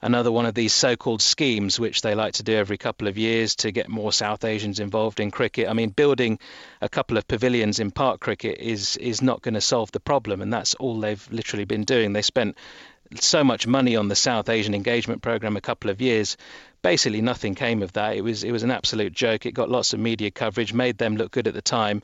another 0.02 0.30
one 0.30 0.46
of 0.46 0.54
these 0.54 0.72
so-called 0.72 1.22
schemes 1.22 1.80
which 1.80 2.02
they 2.02 2.14
like 2.14 2.34
to 2.34 2.42
do 2.42 2.54
every 2.54 2.76
couple 2.76 3.09
of 3.09 3.16
years 3.16 3.57
to 3.57 3.72
get 3.72 3.88
more 3.88 4.12
South 4.12 4.44
Asians 4.44 4.78
involved 4.78 5.20
in 5.20 5.30
cricket. 5.30 5.68
I 5.68 5.72
mean, 5.72 5.90
building 5.90 6.38
a 6.80 6.88
couple 6.88 7.16
of 7.16 7.26
pavilions 7.26 7.80
in 7.80 7.90
park 7.90 8.20
cricket 8.20 8.59
is 8.61 8.96
is 8.96 9.22
not 9.22 9.42
going 9.42 9.54
to 9.54 9.61
solve 9.61 9.92
the 9.92 10.00
problem, 10.00 10.42
and 10.42 10.52
that's 10.52 10.74
all 10.74 11.00
they've 11.00 11.26
literally 11.30 11.64
been 11.64 11.84
doing. 11.84 12.12
They 12.12 12.22
spent 12.22 12.57
so 13.20 13.44
much 13.44 13.66
money 13.66 13.96
on 13.96 14.09
the 14.09 14.16
South 14.16 14.48
Asian 14.48 14.74
engagement 14.74 15.22
program 15.22 15.57
a 15.57 15.61
couple 15.61 15.90
of 15.90 16.00
years. 16.00 16.36
Basically, 16.82 17.20
nothing 17.20 17.54
came 17.54 17.82
of 17.82 17.92
that. 17.94 18.16
It 18.16 18.22
was 18.22 18.44
it 18.44 18.52
was 18.52 18.62
an 18.62 18.70
absolute 18.70 19.12
joke. 19.12 19.46
It 19.46 19.52
got 19.52 19.70
lots 19.70 19.92
of 19.92 20.00
media 20.00 20.30
coverage, 20.30 20.72
made 20.72 20.98
them 20.98 21.16
look 21.16 21.32
good 21.32 21.48
at 21.48 21.54
the 21.54 21.62
time, 21.62 22.02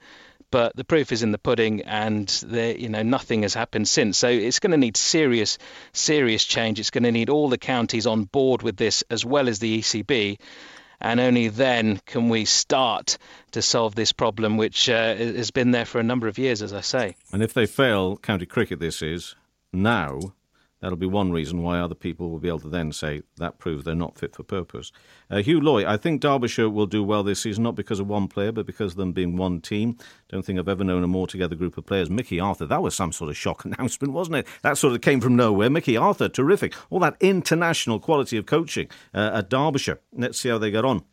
but 0.52 0.76
the 0.76 0.84
proof 0.84 1.10
is 1.10 1.24
in 1.24 1.32
the 1.32 1.38
pudding, 1.38 1.80
and 1.80 2.28
there, 2.46 2.76
you 2.76 2.90
know, 2.90 3.02
nothing 3.02 3.42
has 3.42 3.54
happened 3.54 3.88
since. 3.88 4.18
So 4.18 4.28
it's 4.28 4.60
going 4.60 4.70
to 4.70 4.76
need 4.76 4.96
serious, 4.96 5.58
serious 5.92 6.44
change. 6.44 6.78
It's 6.78 6.90
going 6.90 7.04
to 7.04 7.10
need 7.10 7.30
all 7.30 7.48
the 7.48 7.58
counties 7.58 8.06
on 8.06 8.24
board 8.24 8.62
with 8.62 8.76
this, 8.76 9.02
as 9.10 9.24
well 9.24 9.48
as 9.48 9.58
the 9.58 9.80
ECB, 9.80 10.38
and 11.00 11.18
only 11.18 11.48
then 11.48 12.00
can 12.06 12.28
we 12.28 12.44
start 12.44 13.18
to 13.52 13.62
solve 13.62 13.94
this 13.94 14.12
problem, 14.12 14.58
which 14.58 14.88
uh, 14.88 15.16
has 15.16 15.50
been 15.50 15.72
there 15.72 15.86
for 15.86 15.98
a 15.98 16.04
number 16.04 16.28
of 16.28 16.38
years, 16.38 16.62
as 16.62 16.72
I 16.72 16.82
say. 16.82 17.16
And 17.32 17.42
if 17.42 17.54
they 17.54 17.66
fail, 17.66 18.18
county 18.18 18.46
cricket, 18.46 18.78
this 18.78 19.02
is 19.02 19.34
now 19.72 20.34
That'll 20.82 20.96
be 20.96 21.06
one 21.06 21.30
reason 21.30 21.62
why 21.62 21.78
other 21.78 21.94
people 21.94 22.28
will 22.28 22.40
be 22.40 22.48
able 22.48 22.58
to 22.60 22.68
then 22.68 22.90
say 22.90 23.22
that 23.36 23.58
proves 23.58 23.84
they're 23.84 23.94
not 23.94 24.18
fit 24.18 24.34
for 24.34 24.42
purpose. 24.42 24.90
Uh, 25.30 25.40
Hugh 25.40 25.60
Loy, 25.60 25.88
I 25.88 25.96
think 25.96 26.20
Derbyshire 26.20 26.68
will 26.68 26.86
do 26.86 27.04
well 27.04 27.22
this 27.22 27.40
season, 27.40 27.62
not 27.62 27.76
because 27.76 28.00
of 28.00 28.08
one 28.08 28.26
player, 28.26 28.50
but 28.50 28.66
because 28.66 28.92
of 28.92 28.96
them 28.96 29.12
being 29.12 29.36
one 29.36 29.60
team. 29.60 29.96
Don't 30.28 30.44
think 30.44 30.58
I've 30.58 30.68
ever 30.68 30.82
known 30.82 31.04
a 31.04 31.06
more 31.06 31.28
together 31.28 31.54
group 31.54 31.78
of 31.78 31.86
players. 31.86 32.10
Mickey 32.10 32.40
Arthur, 32.40 32.66
that 32.66 32.82
was 32.82 32.96
some 32.96 33.12
sort 33.12 33.30
of 33.30 33.36
shock 33.36 33.64
announcement, 33.64 34.12
wasn't 34.12 34.38
it? 34.38 34.46
That 34.62 34.76
sort 34.76 34.94
of 34.94 35.00
came 35.00 35.20
from 35.20 35.36
nowhere. 35.36 35.70
Mickey 35.70 35.96
Arthur, 35.96 36.28
terrific. 36.28 36.74
All 36.90 36.98
that 36.98 37.16
international 37.20 38.00
quality 38.00 38.36
of 38.36 38.46
coaching 38.46 38.88
uh, 39.14 39.30
at 39.34 39.48
Derbyshire. 39.48 40.00
Let's 40.12 40.40
see 40.40 40.48
how 40.48 40.58
they 40.58 40.72
get 40.72 40.84
on. 40.84 41.04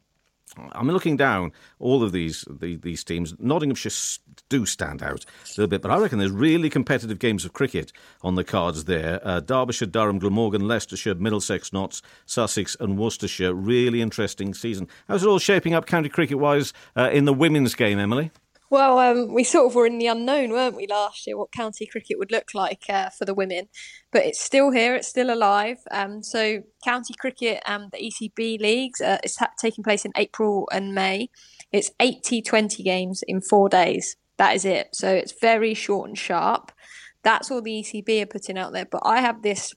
I'm 0.71 0.87
looking 0.89 1.17
down 1.17 1.51
all 1.79 2.03
of 2.03 2.11
these 2.11 2.45
the, 2.49 2.75
these 2.77 3.03
teams. 3.03 3.33
Nottinghamshire 3.39 4.19
do 4.49 4.65
stand 4.65 5.03
out 5.03 5.25
a 5.25 5.49
little 5.49 5.67
bit, 5.67 5.81
but 5.81 5.91
I 5.91 5.97
reckon 5.97 6.19
there's 6.19 6.31
really 6.31 6.69
competitive 6.69 7.19
games 7.19 7.45
of 7.45 7.53
cricket 7.53 7.91
on 8.21 8.35
the 8.35 8.43
cards 8.43 8.85
there. 8.85 9.19
Uh, 9.23 9.39
Derbyshire, 9.39 9.87
Durham, 9.87 10.19
Glamorgan, 10.19 10.67
Leicestershire, 10.67 11.15
Middlesex, 11.15 11.71
Notts, 11.71 12.01
Sussex, 12.25 12.75
and 12.79 12.97
Worcestershire. 12.97 13.53
Really 13.53 14.01
interesting 14.01 14.53
season. 14.53 14.87
How's 15.07 15.23
it 15.23 15.27
all 15.27 15.39
shaping 15.39 15.73
up 15.73 15.85
county 15.85 16.09
cricket 16.09 16.39
wise 16.39 16.73
uh, 16.95 17.09
in 17.11 17.25
the 17.25 17.33
women's 17.33 17.75
game, 17.75 17.99
Emily? 17.99 18.31
Well, 18.71 18.99
um, 18.99 19.33
we 19.33 19.43
sort 19.43 19.65
of 19.65 19.75
were 19.75 19.87
in 19.87 19.97
the 19.97 20.07
unknown, 20.07 20.51
weren't 20.51 20.75
we, 20.75 20.85
last 20.85 21.25
year, 21.25 21.37
what 21.37 21.51
county 21.51 21.87
cricket 21.87 22.19
would 22.19 22.31
look 22.31 22.53
like 22.53 22.83
uh, 22.87 23.09
for 23.09 23.25
the 23.25 23.33
women. 23.33 23.67
But 24.11 24.25
it's 24.25 24.39
still 24.39 24.71
here, 24.71 24.93
it's 24.95 25.07
still 25.07 25.33
alive. 25.33 25.77
Um, 25.89 26.21
so, 26.21 26.61
county 26.83 27.15
cricket, 27.17 27.63
and 27.65 27.91
the 27.91 27.97
ECB 27.97 28.59
leagues, 28.61 29.01
uh, 29.01 29.17
it's 29.23 29.37
ha- 29.37 29.49
taking 29.59 29.83
place 29.83 30.05
in 30.05 30.11
April 30.15 30.69
and 30.71 30.93
May. 30.93 31.29
It's 31.71 31.89
80 31.99 32.43
20 32.43 32.83
games 32.83 33.23
in 33.27 33.41
four 33.41 33.69
days. 33.69 34.15
That 34.37 34.55
is 34.55 34.65
it. 34.65 34.89
So, 34.93 35.09
it's 35.09 35.33
very 35.41 35.73
short 35.73 36.07
and 36.07 36.17
sharp. 36.17 36.71
That's 37.23 37.49
all 37.49 37.63
the 37.63 37.83
ECB 37.83 38.21
are 38.21 38.27
putting 38.27 38.57
out 38.57 38.71
there. 38.73 38.85
But 38.85 39.01
I 39.03 39.21
have 39.21 39.41
this 39.41 39.73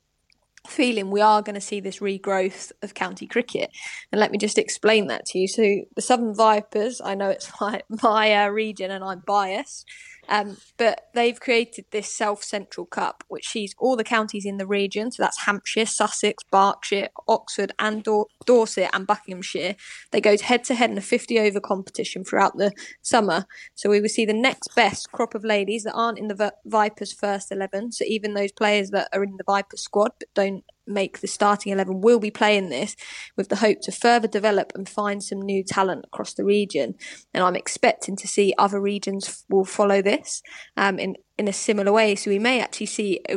feeling 0.67 1.11
we 1.11 1.21
are 1.21 1.43
going 1.43 1.55
to 1.55 1.61
see 1.61 1.81
this 1.81 1.99
regrowth 1.99 2.73
of 2.83 2.95
county 2.95 3.27
cricket. 3.27 3.71
And 4.11 4.21
let 4.21 4.31
me 4.31 4.39
just 4.39 4.59
explain 4.59 5.09
that 5.09 5.27
to 5.27 5.39
you. 5.39 5.49
So, 5.49 5.63
the 5.95 6.03
Southern 6.03 6.35
Vipers, 6.35 7.01
I 7.01 7.15
know 7.15 7.31
it's 7.31 7.51
my, 7.61 7.83
my 8.03 8.35
uh, 8.35 8.49
region 8.49 8.91
and 8.91 9.05
I'm 9.05 9.23
biased, 9.27 9.87
um, 10.29 10.57
but 10.77 11.09
they've 11.15 11.39
created 11.39 11.87
this 11.91 12.13
South 12.13 12.43
Central 12.43 12.87
Cup, 12.87 13.25
which 13.29 13.49
sees 13.49 13.75
all 13.79 13.97
the 13.97 14.05
counties 14.05 14.45
in 14.45 14.57
the 14.57 14.67
region. 14.67 15.11
So 15.11 15.23
that's 15.23 15.43
Hampshire, 15.43 15.87
Sussex, 15.87 16.45
Berkshire, 16.51 17.09
Oxford, 17.29 17.73
and 17.79 18.03
Dor- 18.03 18.29
Dorset 18.47 18.91
and 18.93 19.07
Buckinghamshire. 19.07 19.77
They 20.11 20.21
go 20.21 20.37
head 20.39 20.65
to 20.65 20.75
head 20.75 20.91
in 20.91 20.99
a 20.99 21.03
50 21.03 21.39
over 21.41 21.61
competition 21.61 22.25
throughout 22.25 22.57
the 22.57 22.73
summer. 23.03 23.47
So 23.75 23.91
we 23.91 24.01
will 24.01 24.09
see 24.09 24.25
the 24.25 24.33
next 24.33 24.75
best 24.75 25.11
crop 25.13 25.35
of 25.35 25.45
ladies 25.45 25.85
that 25.85 25.95
aren't 25.95 26.19
in 26.19 26.29
the 26.29 26.35
v- 26.35 26.51
Vipers 26.67 27.13
first 27.13 27.51
11. 27.51 27.93
So 27.93 28.05
even 28.07 28.35
those 28.35 28.53
players 28.53 28.91
that 28.91 29.09
are 29.13 29.25
in 29.25 29.37
the 29.37 29.45
Vipers 29.45 29.83
squad 29.83 30.13
but 30.19 30.29
don't 30.35 30.65
make 30.87 31.21
the 31.21 31.27
starting 31.27 31.73
11 31.73 32.01
will 32.01 32.19
be 32.19 32.31
playing 32.31 32.69
this 32.69 32.97
with 33.37 33.49
the 33.49 33.57
hope 33.57 33.81
to 33.83 33.93
further 33.93 34.29
develop 34.29 34.73
and 34.75 34.89
find 34.89 35.23
some 35.23 35.41
new 35.41 35.63
talent 35.63 36.05
across 36.07 36.35
the 36.35 36.45
region. 36.45 36.95
And 37.33 37.45
I'm 37.45 37.57
expecting 37.57 38.17
to 38.17 38.29
see 38.29 38.55
other 38.59 38.81
regions 38.81 39.45
will 39.49 39.65
follow 39.65 40.03
this 40.03 40.43
um, 40.77 40.99
in, 40.99 41.17
in 41.39 41.49
a 41.49 41.53
similar 41.53 41.93
way. 41.93 42.15
So 42.15 42.31
we 42.31 42.39
may 42.39 42.61
actually 42.61 42.87
see 42.87 43.21
a, 43.29 43.35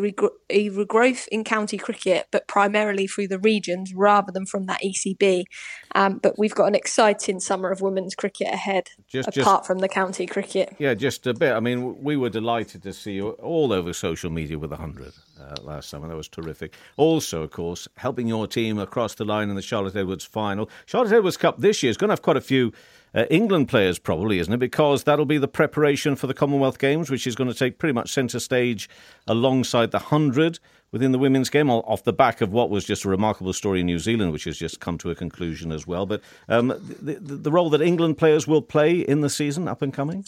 a 0.49 0.69
regrowth 0.69 1.27
in 1.29 1.43
county 1.43 1.77
cricket, 1.77 2.27
but 2.31 2.47
primarily 2.47 3.07
through 3.07 3.27
the 3.27 3.39
regions 3.39 3.93
rather 3.93 4.31
than 4.31 4.45
from 4.45 4.65
that 4.65 4.81
ECB. 4.81 5.43
Um, 5.93 6.19
but 6.21 6.37
we've 6.37 6.55
got 6.55 6.65
an 6.65 6.75
exciting 6.75 7.39
summer 7.39 7.69
of 7.69 7.81
women's 7.81 8.15
cricket 8.15 8.47
ahead, 8.47 8.89
just, 9.07 9.29
apart 9.29 9.61
just, 9.61 9.67
from 9.67 9.79
the 9.79 9.87
county 9.87 10.25
cricket. 10.25 10.75
Yeah, 10.79 10.93
just 10.93 11.25
a 11.27 11.33
bit. 11.33 11.53
I 11.53 11.59
mean, 11.59 12.03
we 12.03 12.17
were 12.17 12.29
delighted 12.29 12.83
to 12.83 12.93
see 12.93 13.13
you 13.13 13.29
all 13.31 13.71
over 13.71 13.93
social 13.93 14.29
media 14.29 14.59
with 14.59 14.71
a 14.71 14.77
100 14.77 15.13
uh, 15.45 15.61
last 15.61 15.89
summer. 15.89 16.07
That 16.07 16.15
was 16.15 16.27
terrific. 16.27 16.73
Also, 16.97 17.43
of 17.43 17.51
course, 17.51 17.87
helping 17.97 18.27
your 18.27 18.47
team 18.47 18.79
across 18.79 19.15
the 19.15 19.25
line 19.25 19.49
in 19.49 19.55
the 19.55 19.61
Charlotte 19.61 19.95
Edwards 19.95 20.25
final. 20.25 20.69
Charlotte 20.85 21.13
Edwards 21.13 21.37
Cup 21.37 21.59
this 21.59 21.83
year 21.83 21.89
is 21.89 21.97
going 21.97 22.09
to 22.09 22.13
have 22.13 22.21
quite 22.21 22.37
a 22.37 22.41
few 22.41 22.71
uh, 23.13 23.25
England 23.29 23.69
players, 23.69 23.97
probably, 23.97 24.39
isn't 24.39 24.53
it? 24.53 24.57
Because 24.57 25.03
that'll 25.03 25.25
be 25.25 25.37
the 25.37 25.47
preparation 25.47 26.15
for 26.15 26.27
the 26.27 26.33
Commonwealth 26.33 26.79
Games, 26.79 27.09
which 27.09 27.25
is 27.25 27.35
going 27.35 27.49
to 27.49 27.57
take 27.57 27.79
pretty 27.79 27.93
much 27.93 28.11
centre 28.11 28.39
stage 28.39 28.89
alongside 29.27 29.91
the 29.91 29.99
100 29.99 30.59
within 30.91 31.11
the 31.11 31.19
women's 31.19 31.49
game, 31.49 31.69
off 31.69 32.03
the 32.03 32.13
back 32.13 32.39
of 32.39 32.53
what 32.53 32.69
was 32.69 32.85
just 32.85 33.03
a 33.03 33.09
remarkable 33.09 33.51
story 33.51 33.81
in 33.81 33.85
New 33.85 33.99
Zealand, 33.99 34.31
which 34.31 34.45
has 34.45 34.57
just 34.57 34.79
come 34.79 34.97
to 34.97 35.11
a 35.11 35.15
conclusion 35.15 35.71
as 35.71 35.85
well. 35.85 36.05
But 36.05 36.21
um, 36.47 36.67
the, 37.01 37.15
the, 37.15 37.35
the 37.35 37.51
role 37.51 37.69
that 37.71 37.81
England 37.81 38.17
players 38.17 38.47
will 38.47 38.61
play 38.61 38.99
in 38.99 39.19
the 39.21 39.29
season, 39.29 39.67
up 39.67 39.81
and 39.81 39.93
coming? 39.93 40.23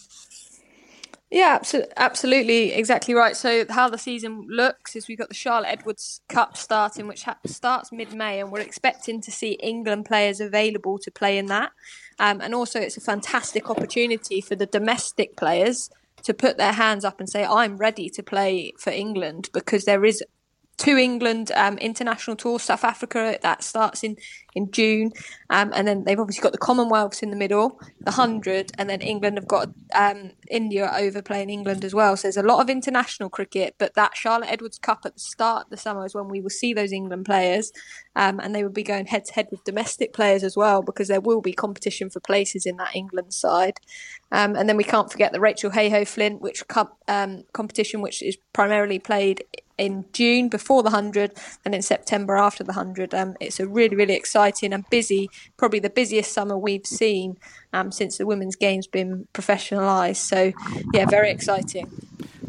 Yeah, 1.30 1.60
absolutely, 1.98 2.72
exactly 2.72 3.14
right. 3.14 3.36
So 3.36 3.66
how 3.70 3.90
the 3.90 3.98
season 3.98 4.48
looks 4.50 4.96
is 4.96 5.10
we've 5.10 5.18
got 5.18 5.28
the 5.28 5.36
Charlotte 5.36 5.68
Edwards 5.68 6.22
Cup 6.30 6.56
starting, 6.56 7.06
which 7.06 7.24
ha- 7.24 7.38
starts 7.46 7.92
mid-May, 7.92 8.40
and 8.40 8.50
we're 8.50 8.62
expecting 8.62 9.20
to 9.22 9.32
see 9.32 9.52
England 9.62 10.06
players 10.06 10.40
available 10.40 10.98
to 11.00 11.12
play 11.12 11.38
in 11.38 11.48
that. 11.48 11.72
Um, 12.18 12.40
and 12.40 12.56
also, 12.56 12.80
it's 12.80 12.96
a 12.96 13.02
fantastic 13.02 13.70
opportunity 13.70 14.40
for 14.40 14.56
the 14.56 14.66
domestic 14.66 15.36
players 15.36 15.90
to 16.24 16.34
put 16.34 16.58
their 16.58 16.72
hands 16.72 17.04
up 17.04 17.20
and 17.20 17.30
say, 17.30 17.44
"I'm 17.44 17.76
ready 17.76 18.10
to 18.10 18.24
play 18.24 18.72
for 18.80 18.92
England," 18.92 19.50
because 19.52 19.84
there 19.84 20.06
is 20.06 20.24
two 20.78 20.96
England 20.96 21.52
um, 21.56 21.78
international 21.80 22.36
tour, 22.36 22.60
South 22.60 22.84
Africa 22.84 23.38
that 23.42 23.64
starts 23.64 24.04
in 24.04 24.16
in 24.54 24.72
June, 24.72 25.12
um, 25.52 25.72
and 25.76 25.88
then 25.88 26.04
they've 26.04 26.20
obviously 26.20 26.42
got 26.42 26.52
the 26.52 26.58
Commonwealths 26.58 27.22
in 27.22 27.30
the 27.30 27.36
middle, 27.36 27.80
the 28.00 28.12
hundred, 28.12 28.72
and 28.78 28.90
then 28.90 29.02
England 29.02 29.38
have 29.38 29.48
got 29.48 29.70
um, 29.94 30.32
India 30.50 30.92
over 30.98 31.22
playing 31.22 31.52
England 31.52 31.86
as 31.86 31.94
well. 31.94 32.18
So 32.18 32.24
there's 32.24 32.38
a 32.38 32.44
lot 32.44 32.62
of 32.62 32.70
international 32.70 33.30
cricket, 33.30 33.76
but 33.78 33.94
that 33.94 34.16
Charlotte 34.16 34.52
Edwards 34.52 34.80
Cup 34.80 35.02
at 35.06 35.14
the 35.14 35.20
start 35.20 35.66
of 35.66 35.70
the 35.70 35.78
summer 35.78 36.06
is 36.06 36.16
when 36.16 36.28
we 36.28 36.42
will 36.42 36.50
see 36.50 36.74
those 36.74 36.92
England 36.92 37.26
players, 37.26 37.72
um, 38.16 38.40
and 38.40 38.56
they 38.56 38.64
will 38.64 38.72
be 38.72 38.84
going 38.84 39.08
head 39.08 39.26
to 39.26 39.34
head 39.34 39.48
with 39.52 39.64
domestic 39.64 40.14
players 40.14 40.44
as 40.44 40.56
well 40.56 40.82
because 40.82 41.08
there 41.08 41.22
will 41.22 41.42
be 41.42 41.54
competition 41.54 42.10
for 42.10 42.20
places 42.20 42.66
in 42.66 42.78
that 42.78 42.96
England 42.96 43.34
side. 43.34 43.80
Um, 44.32 44.56
and 44.56 44.68
then 44.68 44.78
we 44.78 44.84
can't 44.84 45.12
forget 45.12 45.34
the 45.34 45.40
Rachel 45.40 45.72
Heyhoe 45.72 46.06
Flint, 46.06 46.42
which 46.42 46.68
cup 46.68 46.98
um, 47.08 47.44
competition, 47.54 48.02
which 48.02 48.22
is 48.24 48.38
primarily 48.54 49.00
played 49.00 49.44
in 49.78 50.06
June 50.14 50.50
before 50.50 50.84
the 50.84 50.90
100 50.90 51.34
and 51.66 51.76
in 51.76 51.82
September 51.82 52.36
after 52.36 52.64
the 52.64 52.74
100. 52.74 53.14
Um, 53.14 53.36
it's 53.40 53.60
a 53.60 53.68
really, 53.68 53.96
really 53.96 54.16
exciting 54.16 54.74
and 54.74 54.90
busy, 54.90 55.30
probably 55.58 55.80
the 55.80 55.90
busiest 55.90 56.34
summer 56.34 56.58
we've 56.58 56.86
seen 56.86 57.38
um, 57.74 57.92
since 57.92 58.18
the 58.18 58.26
women's 58.26 58.56
game's 58.56 58.88
been 58.88 59.28
professionalised. 59.34 60.18
So, 60.18 60.52
yeah, 60.94 61.06
very 61.06 61.30
exciting. 61.30 61.92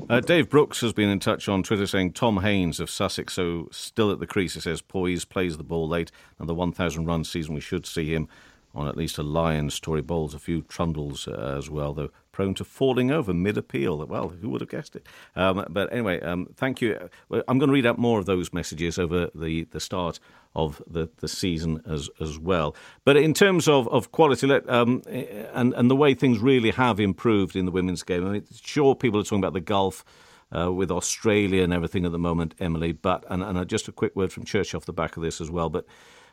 Uh, 0.09 0.21
Dave 0.21 0.49
Brooks 0.49 0.81
has 0.81 0.95
been 0.95 1.11
in 1.11 1.21
touch 1.21 1.51
on 1.51 1.63
Twitter 1.63 1.87
saying 1.87 2.13
Tom 2.13 2.39
Haines 2.39 2.81
of 2.81 2.89
Sussex, 2.89 3.35
so 3.35 3.69
still 3.71 4.11
at 4.11 4.21
the 4.21 4.27
crease. 4.27 4.55
He 4.55 4.61
says 4.61 4.81
poise, 4.81 5.27
plays 5.27 5.59
the 5.59 5.65
ball 5.65 5.87
late, 5.87 6.11
and 6.39 6.49
the 6.49 6.55
1,000 6.55 7.05
run 7.05 7.25
season 7.25 7.55
we 7.55 7.61
should 7.61 7.85
see 7.85 8.15
him 8.15 8.27
on 8.75 8.89
at 8.89 8.97
least 8.97 9.19
a 9.19 9.23
Lions 9.23 9.79
Tory 9.81 10.01
bowls 10.01 10.35
a 10.35 10.39
few 10.39 10.63
trundles 10.63 11.29
uh, 11.29 11.57
as 11.59 11.69
well, 11.69 11.93
though 11.93 12.11
prone 12.39 12.55
to 12.55 12.63
falling 12.63 13.11
over 13.11 13.35
mid 13.35 13.59
appeal. 13.59 14.07
Well, 14.07 14.29
who 14.29 14.49
would 14.51 14.61
have 14.61 14.71
guessed 14.71 14.95
it? 14.95 15.05
Um, 15.35 15.67
but 15.69 15.93
anyway, 15.93 16.21
um, 16.21 16.47
thank 16.55 16.81
you. 16.81 16.97
I'm 17.49 17.59
going 17.59 17.69
to 17.69 17.73
read 17.73 17.85
out 17.85 17.99
more 17.99 18.21
of 18.21 18.27
those 18.27 18.53
messages 18.53 18.97
over 18.97 19.29
the, 19.35 19.65
the 19.65 19.81
start 19.81 20.21
of 20.55 20.81
the, 20.87 21.09
the 21.17 21.27
season 21.27 21.83
as 21.85 22.09
as 22.21 22.39
well. 22.39 22.77
But 23.05 23.17
in 23.17 23.35
terms 23.35 23.67
of, 23.67 23.89
of 23.89 24.13
quality 24.13 24.47
let, 24.47 24.71
um, 24.71 25.03
and, 25.53 25.75
and 25.75 25.91
the 25.91 25.97
way 25.97 26.15
things 26.15 26.39
really 26.39 26.71
have 26.71 27.01
improved 27.01 27.57
in 27.57 27.65
the 27.65 27.73
women's 27.73 28.05
game, 28.05 28.25
I 28.25 28.31
mean, 28.31 28.45
sure, 28.63 28.95
people 28.95 29.19
are 29.19 29.25
talking 29.25 29.41
about 29.41 29.55
the 29.55 29.61
Gulf. 29.61 30.05
Uh, 30.51 30.73
with 30.73 30.91
Australia 30.91 31.63
and 31.63 31.75
everything 31.75 32.07
at 32.07 32.13
the 32.13 32.19
moment, 32.19 32.55
Emily. 32.59 32.93
But 32.93 33.23
and, 33.29 33.43
and 33.43 33.69
just 33.69 33.87
a 33.87 33.93
quick 33.93 34.17
word 34.17 34.33
from 34.33 34.47
Church 34.47 34.75
off 34.75 34.87
the 34.87 34.95
back 34.95 35.19
of 35.19 35.23
this 35.23 35.43
as 35.43 35.51
well. 35.51 35.69
But 35.69 35.85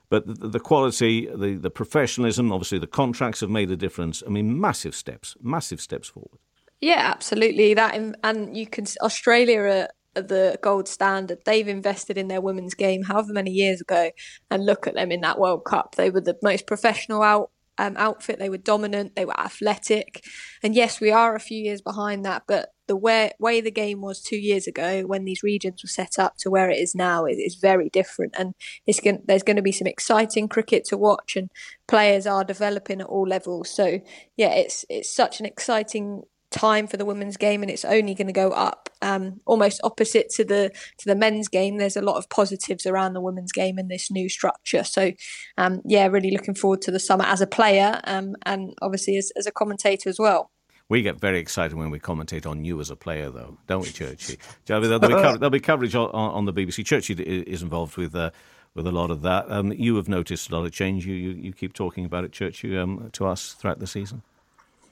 but 0.10 0.26
the, 0.28 0.48
the 0.48 0.60
quality, 0.60 1.28
the, 1.28 1.56
the 1.56 1.70
professionalism, 1.70 2.52
obviously 2.52 2.80
the 2.80 2.88
contracts 2.88 3.42
have 3.42 3.50
made 3.50 3.72
a 3.72 3.78
difference. 3.78 4.24
I 4.26 4.30
mean, 4.30 4.60
massive 4.60 4.96
steps, 4.96 5.36
massive 5.42 5.82
steps 5.82 6.10
forward. 6.10 6.40
Yeah, 6.82 7.12
absolutely. 7.14 7.74
That 7.74 7.96
and 8.24 8.58
you 8.58 8.68
can 8.68 8.86
Australia 9.02 9.60
are 9.62 9.88
the 10.14 10.58
gold 10.62 10.88
standard. 10.88 11.40
They've 11.46 11.68
invested 11.68 12.18
in 12.18 12.28
their 12.28 12.42
women's 12.42 12.74
game 12.74 13.04
however 13.04 13.34
many 13.34 13.52
years 13.52 13.82
ago, 13.82 14.12
and 14.50 14.66
look 14.66 14.88
at 14.88 14.96
them 14.96 15.12
in 15.12 15.22
that 15.22 15.40
World 15.40 15.66
Cup. 15.66 15.96
They 15.96 16.10
were 16.10 16.22
the 16.22 16.38
most 16.42 16.68
professional 16.68 17.22
out 17.22 17.52
um, 17.78 17.96
outfit. 17.98 18.40
They 18.40 18.50
were 18.50 18.58
dominant. 18.58 19.16
They 19.16 19.26
were 19.26 19.40
athletic, 19.40 20.24
and 20.64 20.76
yes, 20.76 21.00
we 21.02 21.12
are 21.12 21.36
a 21.36 21.40
few 21.40 21.62
years 21.62 21.82
behind 21.82 22.26
that. 22.26 22.44
But 22.48 22.70
the 22.88 22.96
way 22.96 23.32
way 23.40 23.62
the 23.62 23.72
game 23.72 24.02
was 24.02 24.22
two 24.22 24.38
years 24.38 24.68
ago 24.68 25.04
when 25.04 25.26
these 25.26 25.44
regions 25.44 25.84
were 25.84 25.90
set 25.90 26.20
up 26.20 26.38
to 26.38 26.52
where 26.52 26.70
it 26.70 26.78
is 26.78 26.94
now 26.96 27.26
is, 27.26 27.38
is 27.38 27.56
very 27.56 27.90
different. 27.90 28.36
And 28.38 28.54
it's 28.86 29.00
going, 29.00 29.24
there's 29.26 29.44
going 29.44 29.56
to 29.56 29.62
be 29.62 29.72
some 29.72 29.88
exciting 29.88 30.48
cricket 30.48 30.86
to 30.86 30.98
watch, 30.98 31.36
and 31.36 31.50
players 31.88 32.28
are 32.28 32.44
developing 32.44 33.02
at 33.02 33.08
all 33.08 33.28
levels. 33.28 33.70
So 33.70 34.00
yeah, 34.38 34.54
it's 34.54 34.86
it's 34.90 35.14
such 35.14 35.40
an 35.40 35.46
exciting 35.46 36.24
time 36.56 36.88
for 36.88 36.96
the 36.96 37.06
women's 37.06 37.36
game 37.36 37.62
and 37.62 37.70
it's 37.70 37.84
only 37.84 38.16
going 38.16 38.28
to 38.28 38.34
go 38.34 38.52
up 38.52 38.90
um, 39.02 39.42
almost 39.46 39.82
opposite 39.84 40.30
to 40.30 40.46
the 40.46 40.72
to 40.98 41.06
the 41.06 41.16
men's 41.16 41.50
game 41.50 41.78
there's 41.78 41.98
a 41.98 42.02
lot 42.02 42.16
of 42.16 42.30
positives 42.30 42.86
around 42.86 43.14
the 43.14 43.22
women's 43.22 43.52
game 43.52 43.78
in 43.78 43.90
this 43.90 44.10
new 44.10 44.30
structure 44.30 44.84
so 44.84 45.12
um, 45.58 45.82
yeah 45.84 46.08
really 46.08 46.32
looking 46.32 46.56
forward 46.56 46.82
to 46.82 46.92
the 46.92 47.00
summer 47.00 47.26
as 47.26 47.42
a 47.42 47.48
player 47.48 48.00
um, 48.06 48.36
and 48.46 48.74
obviously 48.82 49.18
as, 49.18 49.32
as 49.36 49.46
a 49.46 49.52
commentator 49.52 50.10
as 50.10 50.18
well 50.18 50.50
we 50.88 51.02
get 51.02 51.20
very 51.20 51.40
excited 51.40 51.76
when 51.76 51.90
we 51.90 52.00
commentate 52.00 52.46
on 52.46 52.64
you 52.64 52.80
as 52.80 52.92
a 52.92 52.96
player, 52.96 53.32
though, 53.32 53.58
don't 53.66 53.82
we, 53.82 53.90
Churchy? 53.90 54.38
there'll, 54.68 55.00
be 55.00 55.08
co- 55.08 55.36
there'll, 55.36 55.50
be 55.50 55.60
coverage 55.60 55.96
on, 55.96 56.12
on, 56.12 56.46
the 56.46 56.54
BBC. 56.54 56.86
Churchy 56.86 57.16
is 57.16 57.64
involved 57.64 57.98
with 57.98 58.16
uh, 58.16 58.30
with 58.76 58.86
a 58.86 58.92
lot 58.92 59.10
of 59.10 59.24
that. 59.24 59.50
Um, 59.50 59.74
you 59.74 59.96
have 59.96 60.08
noticed 60.08 60.52
a 60.52 60.56
lot 60.56 60.64
of 60.64 60.72
change. 60.72 61.08
You 61.08 61.16
you, 61.16 61.32
you 61.32 61.54
keep 61.54 61.74
talking 61.74 62.06
about 62.06 62.24
it, 62.24 62.32
Churchy, 62.32 62.78
um, 62.78 63.10
to 63.14 63.26
us 63.26 63.54
throughout 63.54 63.80
the 63.80 63.88
season. 63.88 64.22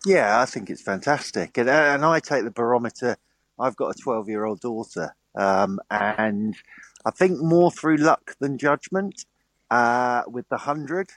Yeah, 0.05 0.41
I 0.41 0.45
think 0.45 0.69
it's 0.69 0.81
fantastic, 0.81 1.57
and, 1.57 1.69
and 1.69 2.03
I 2.03 2.19
take 2.19 2.43
the 2.43 2.51
barometer. 2.51 3.15
I've 3.57 3.77
got 3.77 3.95
a 3.95 4.01
12 4.01 4.27
year 4.27 4.43
old 4.43 4.59
daughter, 4.59 5.15
um, 5.35 5.79
and 5.89 6.55
I 7.05 7.11
think 7.11 7.39
more 7.39 7.71
through 7.71 7.97
luck 7.97 8.35
than 8.39 8.57
judgment. 8.57 9.25
Uh, 9.71 10.23
with 10.27 10.47
the 10.49 10.57
hundred, 10.57 11.09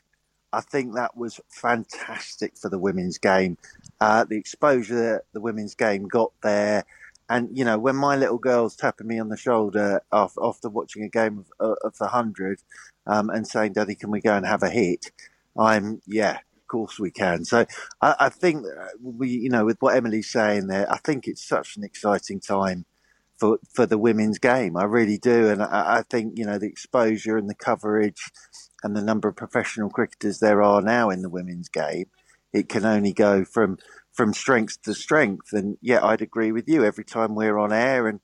I 0.52 0.60
think 0.60 0.94
that 0.94 1.16
was 1.16 1.40
fantastic 1.48 2.56
for 2.56 2.70
the 2.70 2.78
women's 2.78 3.18
game. 3.18 3.58
Uh, 4.00 4.24
the 4.24 4.38
exposure 4.38 4.94
that 4.94 5.22
the 5.32 5.40
women's 5.40 5.74
game 5.74 6.06
got 6.06 6.32
there, 6.42 6.84
and 7.28 7.56
you 7.58 7.64
know, 7.64 7.78
when 7.78 7.96
my 7.96 8.14
little 8.16 8.38
girl's 8.38 8.76
tapping 8.76 9.08
me 9.08 9.18
on 9.18 9.28
the 9.30 9.36
shoulder 9.36 10.00
after, 10.12 10.40
after 10.42 10.68
watching 10.68 11.02
a 11.02 11.08
game 11.08 11.44
of, 11.58 11.76
of 11.82 11.98
the 11.98 12.06
hundred, 12.06 12.62
um, 13.06 13.30
and 13.30 13.48
saying, 13.48 13.72
"Daddy, 13.72 13.96
can 13.96 14.12
we 14.12 14.20
go 14.20 14.34
and 14.36 14.46
have 14.46 14.62
a 14.62 14.70
hit?" 14.70 15.10
I'm 15.58 16.02
yeah, 16.06 16.38
course 16.66 16.98
we 16.98 17.10
can. 17.10 17.44
So 17.44 17.66
I, 18.00 18.14
I 18.20 18.28
think 18.28 18.66
uh, 18.66 18.86
we, 19.02 19.30
you 19.30 19.50
know, 19.50 19.64
with 19.64 19.78
what 19.80 19.96
Emily's 19.96 20.30
saying 20.30 20.66
there, 20.66 20.90
I 20.90 20.98
think 20.98 21.26
it's 21.26 21.46
such 21.46 21.76
an 21.76 21.84
exciting 21.84 22.40
time 22.40 22.84
for 23.38 23.58
for 23.74 23.86
the 23.86 23.98
women's 23.98 24.38
game. 24.38 24.76
I 24.76 24.84
really 24.84 25.18
do, 25.18 25.48
and 25.48 25.62
I, 25.62 25.98
I 25.98 26.02
think 26.02 26.38
you 26.38 26.44
know 26.46 26.58
the 26.58 26.68
exposure 26.68 27.36
and 27.36 27.48
the 27.48 27.54
coverage 27.54 28.30
and 28.82 28.96
the 28.96 29.02
number 29.02 29.28
of 29.28 29.36
professional 29.36 29.90
cricketers 29.90 30.38
there 30.38 30.62
are 30.62 30.82
now 30.82 31.10
in 31.10 31.22
the 31.22 31.30
women's 31.30 31.68
game. 31.68 32.06
It 32.52 32.68
can 32.68 32.86
only 32.86 33.12
go 33.12 33.44
from 33.44 33.78
from 34.16 34.32
strength 34.32 34.82
to 34.82 34.94
strength. 34.94 35.52
And 35.52 35.76
yeah, 35.82 36.04
I'd 36.04 36.22
agree 36.22 36.52
with 36.52 36.68
you. 36.68 36.84
Every 36.84 37.04
time 37.04 37.34
we're 37.34 37.58
on 37.58 37.72
air 37.72 38.08
and 38.08 38.20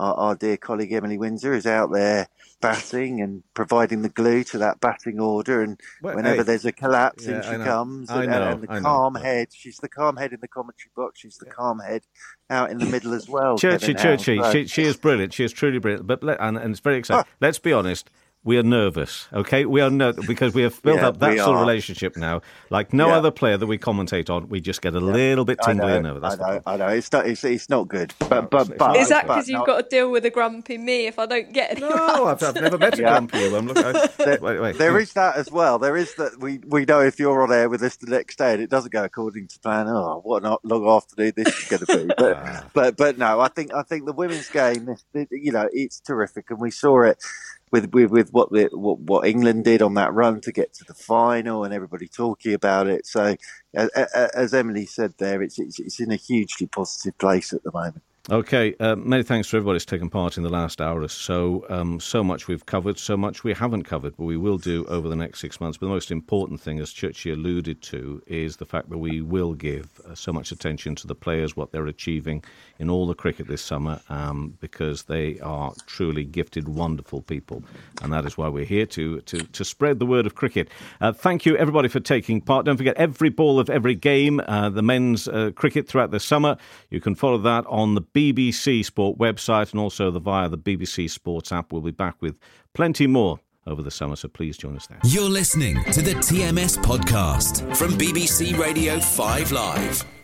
our, 0.00 0.14
our, 0.14 0.34
dear 0.34 0.56
colleague 0.56 0.92
Emily 0.92 1.18
Windsor 1.18 1.52
is 1.52 1.66
out 1.66 1.92
there 1.92 2.28
batting 2.60 3.20
and 3.20 3.42
providing 3.54 4.02
the 4.02 4.08
glue 4.08 4.42
to 4.44 4.58
that 4.58 4.80
batting 4.80 5.20
order. 5.20 5.62
And 5.62 5.78
well, 6.02 6.16
whenever 6.16 6.38
hey, 6.38 6.42
there's 6.42 6.64
a 6.64 6.72
collapse, 6.72 7.26
yeah, 7.26 7.36
in 7.36 7.42
she 7.42 7.64
comes. 7.64 8.10
And, 8.10 8.30
know, 8.30 8.48
and, 8.48 8.62
the 8.62 8.72
I 8.72 8.80
calm 8.80 9.14
know. 9.14 9.20
head. 9.20 9.48
She's 9.52 9.76
the 9.76 9.88
calm 9.88 10.16
head 10.16 10.32
in 10.32 10.40
the 10.40 10.48
commentary 10.48 10.90
box. 10.96 11.20
She's 11.20 11.36
the 11.36 11.46
calm 11.46 11.80
head 11.80 12.02
out 12.48 12.70
in 12.70 12.78
the 12.78 12.86
middle 12.86 13.12
as 13.12 13.28
well. 13.28 13.58
Churchy, 13.58 13.94
Churchy. 13.94 14.38
So. 14.38 14.52
She, 14.52 14.66
she 14.66 14.82
is 14.84 14.96
brilliant. 14.96 15.34
She 15.34 15.44
is 15.44 15.52
truly 15.52 15.78
brilliant. 15.78 16.06
But 16.06 16.22
and, 16.22 16.56
and 16.56 16.70
it's 16.70 16.80
very 16.80 16.96
exciting. 16.96 17.26
Oh. 17.28 17.36
Let's 17.40 17.58
be 17.58 17.72
honest 17.72 18.10
we 18.42 18.56
are 18.56 18.62
nervous, 18.62 19.28
okay? 19.34 19.66
We 19.66 19.82
are 19.82 19.90
nervous 19.90 20.26
because 20.26 20.54
we 20.54 20.62
have 20.62 20.80
built 20.82 21.00
yeah, 21.00 21.08
up 21.08 21.18
that 21.18 21.36
sort 21.36 21.56
of 21.56 21.60
relationship 21.60 22.16
now. 22.16 22.40
Like 22.70 22.94
no 22.94 23.08
yeah. 23.08 23.16
other 23.16 23.30
player 23.30 23.58
that 23.58 23.66
we 23.66 23.76
commentate 23.76 24.30
on, 24.30 24.48
we 24.48 24.60
just 24.60 24.80
get 24.80 24.94
a 24.94 24.98
yeah. 24.98 25.04
little 25.04 25.44
bit 25.44 25.58
tingly 25.62 25.92
and 25.92 26.04
nervous. 26.04 26.34
I 26.34 26.36
know, 26.36 26.62
I 26.66 26.76
know. 26.78 26.88
It's 26.88 27.12
not, 27.12 27.26
it's, 27.26 27.44
it's 27.44 27.68
not 27.68 27.88
good. 27.88 28.14
But, 28.18 28.50
but, 28.50 28.78
but 28.78 28.96
is 28.96 29.10
that 29.10 29.26
because 29.26 29.46
you've 29.46 29.58
not... 29.58 29.66
got 29.66 29.82
to 29.82 29.88
deal 29.90 30.10
with 30.10 30.24
a 30.24 30.30
grumpy 30.30 30.78
me 30.78 31.06
if 31.06 31.18
I 31.18 31.26
don't 31.26 31.52
get 31.52 31.72
it? 31.72 31.80
No, 31.80 32.26
I've, 32.26 32.42
I've, 32.42 32.54
never 32.54 32.78
met 32.78 32.98
a 32.98 33.02
grumpy 33.02 33.50
one. 33.50 33.66
Look, 33.68 33.76
I, 33.76 34.06
there, 34.16 34.38
wait, 34.40 34.60
wait. 34.60 34.78
there 34.78 34.98
is 34.98 35.12
that 35.12 35.36
as 35.36 35.50
well. 35.50 35.78
There 35.78 35.96
is 35.96 36.14
that 36.14 36.40
we, 36.40 36.60
we 36.66 36.86
know 36.86 37.00
if 37.00 37.18
you're 37.18 37.42
on 37.42 37.52
air 37.52 37.68
with 37.68 37.82
us 37.82 37.96
the 37.96 38.10
next 38.10 38.38
day 38.38 38.54
and 38.54 38.62
it 38.62 38.70
doesn't 38.70 38.92
go 38.92 39.04
according 39.04 39.48
to 39.48 39.58
plan. 39.58 39.86
Oh, 39.86 40.22
what 40.24 40.44
a 40.44 40.58
long 40.62 40.88
afternoon 40.88 41.32
this 41.36 41.48
is 41.48 41.68
going 41.68 41.84
to 41.84 42.06
be. 42.06 42.14
But, 42.16 42.36
ah. 42.42 42.64
but 42.72 42.96
but 42.96 43.18
no, 43.18 43.38
I 43.38 43.48
think 43.48 43.74
I 43.74 43.82
think 43.82 44.06
the 44.06 44.12
women's 44.12 44.48
game, 44.48 44.96
you 45.30 45.52
know, 45.52 45.68
it's 45.72 46.00
terrific, 46.00 46.50
and 46.50 46.58
we 46.58 46.70
saw 46.70 47.02
it 47.02 47.22
with 47.70 47.92
with, 47.92 48.10
with 48.10 48.30
what, 48.32 48.50
the, 48.50 48.68
what 48.72 48.98
what 49.00 49.26
England 49.26 49.64
did 49.64 49.82
on 49.82 49.94
that 49.94 50.12
run 50.12 50.40
to 50.42 50.52
get 50.52 50.74
to 50.74 50.84
the 50.84 50.94
final, 50.94 51.64
and 51.64 51.72
everybody 51.74 52.08
talking 52.08 52.54
about 52.54 52.86
it. 52.88 53.06
So, 53.06 53.36
as, 53.74 53.88
as 53.90 54.54
Emily 54.54 54.86
said 54.86 55.14
there, 55.18 55.42
it's, 55.42 55.58
it's 55.58 55.78
it's 55.78 56.00
in 56.00 56.10
a 56.10 56.16
hugely 56.16 56.66
positive 56.66 57.16
place 57.18 57.52
at 57.52 57.62
the 57.62 57.72
moment. 57.72 58.02
Okay, 58.30 58.76
uh, 58.78 58.94
many 58.94 59.24
thanks 59.24 59.50
to 59.50 59.56
everybody 59.56 59.74
who's 59.74 59.84
taken 59.84 60.08
part 60.08 60.36
in 60.36 60.44
the 60.44 60.50
last 60.50 60.80
hour 60.80 61.02
or 61.02 61.08
so. 61.08 61.66
Um, 61.68 61.98
so 61.98 62.22
much 62.22 62.46
we've 62.46 62.64
covered, 62.64 62.96
so 62.96 63.16
much 63.16 63.42
we 63.42 63.52
haven't 63.52 63.82
covered, 63.82 64.16
but 64.16 64.22
we 64.22 64.36
will 64.36 64.56
do 64.56 64.84
over 64.84 65.08
the 65.08 65.16
next 65.16 65.40
six 65.40 65.60
months. 65.60 65.78
But 65.78 65.86
the 65.86 65.92
most 65.92 66.12
important 66.12 66.60
thing, 66.60 66.78
as 66.78 66.92
Churchy 66.92 67.32
alluded 67.32 67.82
to, 67.82 68.22
is 68.28 68.58
the 68.58 68.66
fact 68.66 68.88
that 68.90 68.98
we 68.98 69.20
will 69.20 69.54
give 69.54 70.00
uh, 70.08 70.14
so 70.14 70.32
much 70.32 70.52
attention 70.52 70.94
to 70.94 71.08
the 71.08 71.14
players, 71.16 71.56
what 71.56 71.72
they're 71.72 71.88
achieving 71.88 72.44
in 72.78 72.88
all 72.88 73.04
the 73.08 73.16
cricket 73.16 73.48
this 73.48 73.62
summer, 73.62 74.00
um, 74.08 74.56
because 74.60 75.02
they 75.02 75.40
are 75.40 75.72
truly 75.86 76.22
gifted, 76.22 76.68
wonderful 76.68 77.22
people. 77.22 77.64
And 78.00 78.12
that 78.12 78.26
is 78.26 78.38
why 78.38 78.46
we're 78.46 78.64
here 78.64 78.86
to, 78.86 79.22
to, 79.22 79.38
to 79.42 79.64
spread 79.64 79.98
the 79.98 80.06
word 80.06 80.26
of 80.26 80.36
cricket. 80.36 80.68
Uh, 81.00 81.12
thank 81.12 81.44
you, 81.46 81.56
everybody, 81.56 81.88
for 81.88 81.98
taking 81.98 82.40
part. 82.40 82.64
Don't 82.66 82.76
forget, 82.76 82.96
every 82.96 83.30
ball 83.30 83.58
of 83.58 83.68
every 83.68 83.96
game, 83.96 84.40
uh, 84.46 84.70
the 84.70 84.82
men's 84.82 85.26
uh, 85.26 85.50
cricket 85.56 85.88
throughout 85.88 86.12
the 86.12 86.20
summer. 86.20 86.56
You 86.90 87.00
can 87.00 87.16
follow 87.16 87.38
that 87.38 87.66
on 87.66 87.96
the 87.96 88.00
BBC 88.20 88.84
Sport 88.84 89.18
website 89.18 89.72
and 89.72 89.80
also 89.80 90.10
the, 90.10 90.20
via 90.20 90.48
the 90.48 90.58
BBC 90.58 91.08
Sports 91.08 91.52
app. 91.52 91.72
We'll 91.72 91.80
be 91.80 91.90
back 91.90 92.16
with 92.20 92.38
plenty 92.74 93.06
more 93.06 93.40
over 93.66 93.82
the 93.82 93.90
summer, 93.90 94.16
so 94.16 94.28
please 94.28 94.58
join 94.58 94.76
us 94.76 94.86
there. 94.86 94.98
You're 95.04 95.28
listening 95.28 95.82
to 95.84 96.02
the 96.02 96.14
TMS 96.14 96.76
podcast 96.82 97.76
from 97.76 97.92
BBC 97.92 98.58
Radio 98.58 99.00
5 99.00 99.52
Live. 99.52 100.19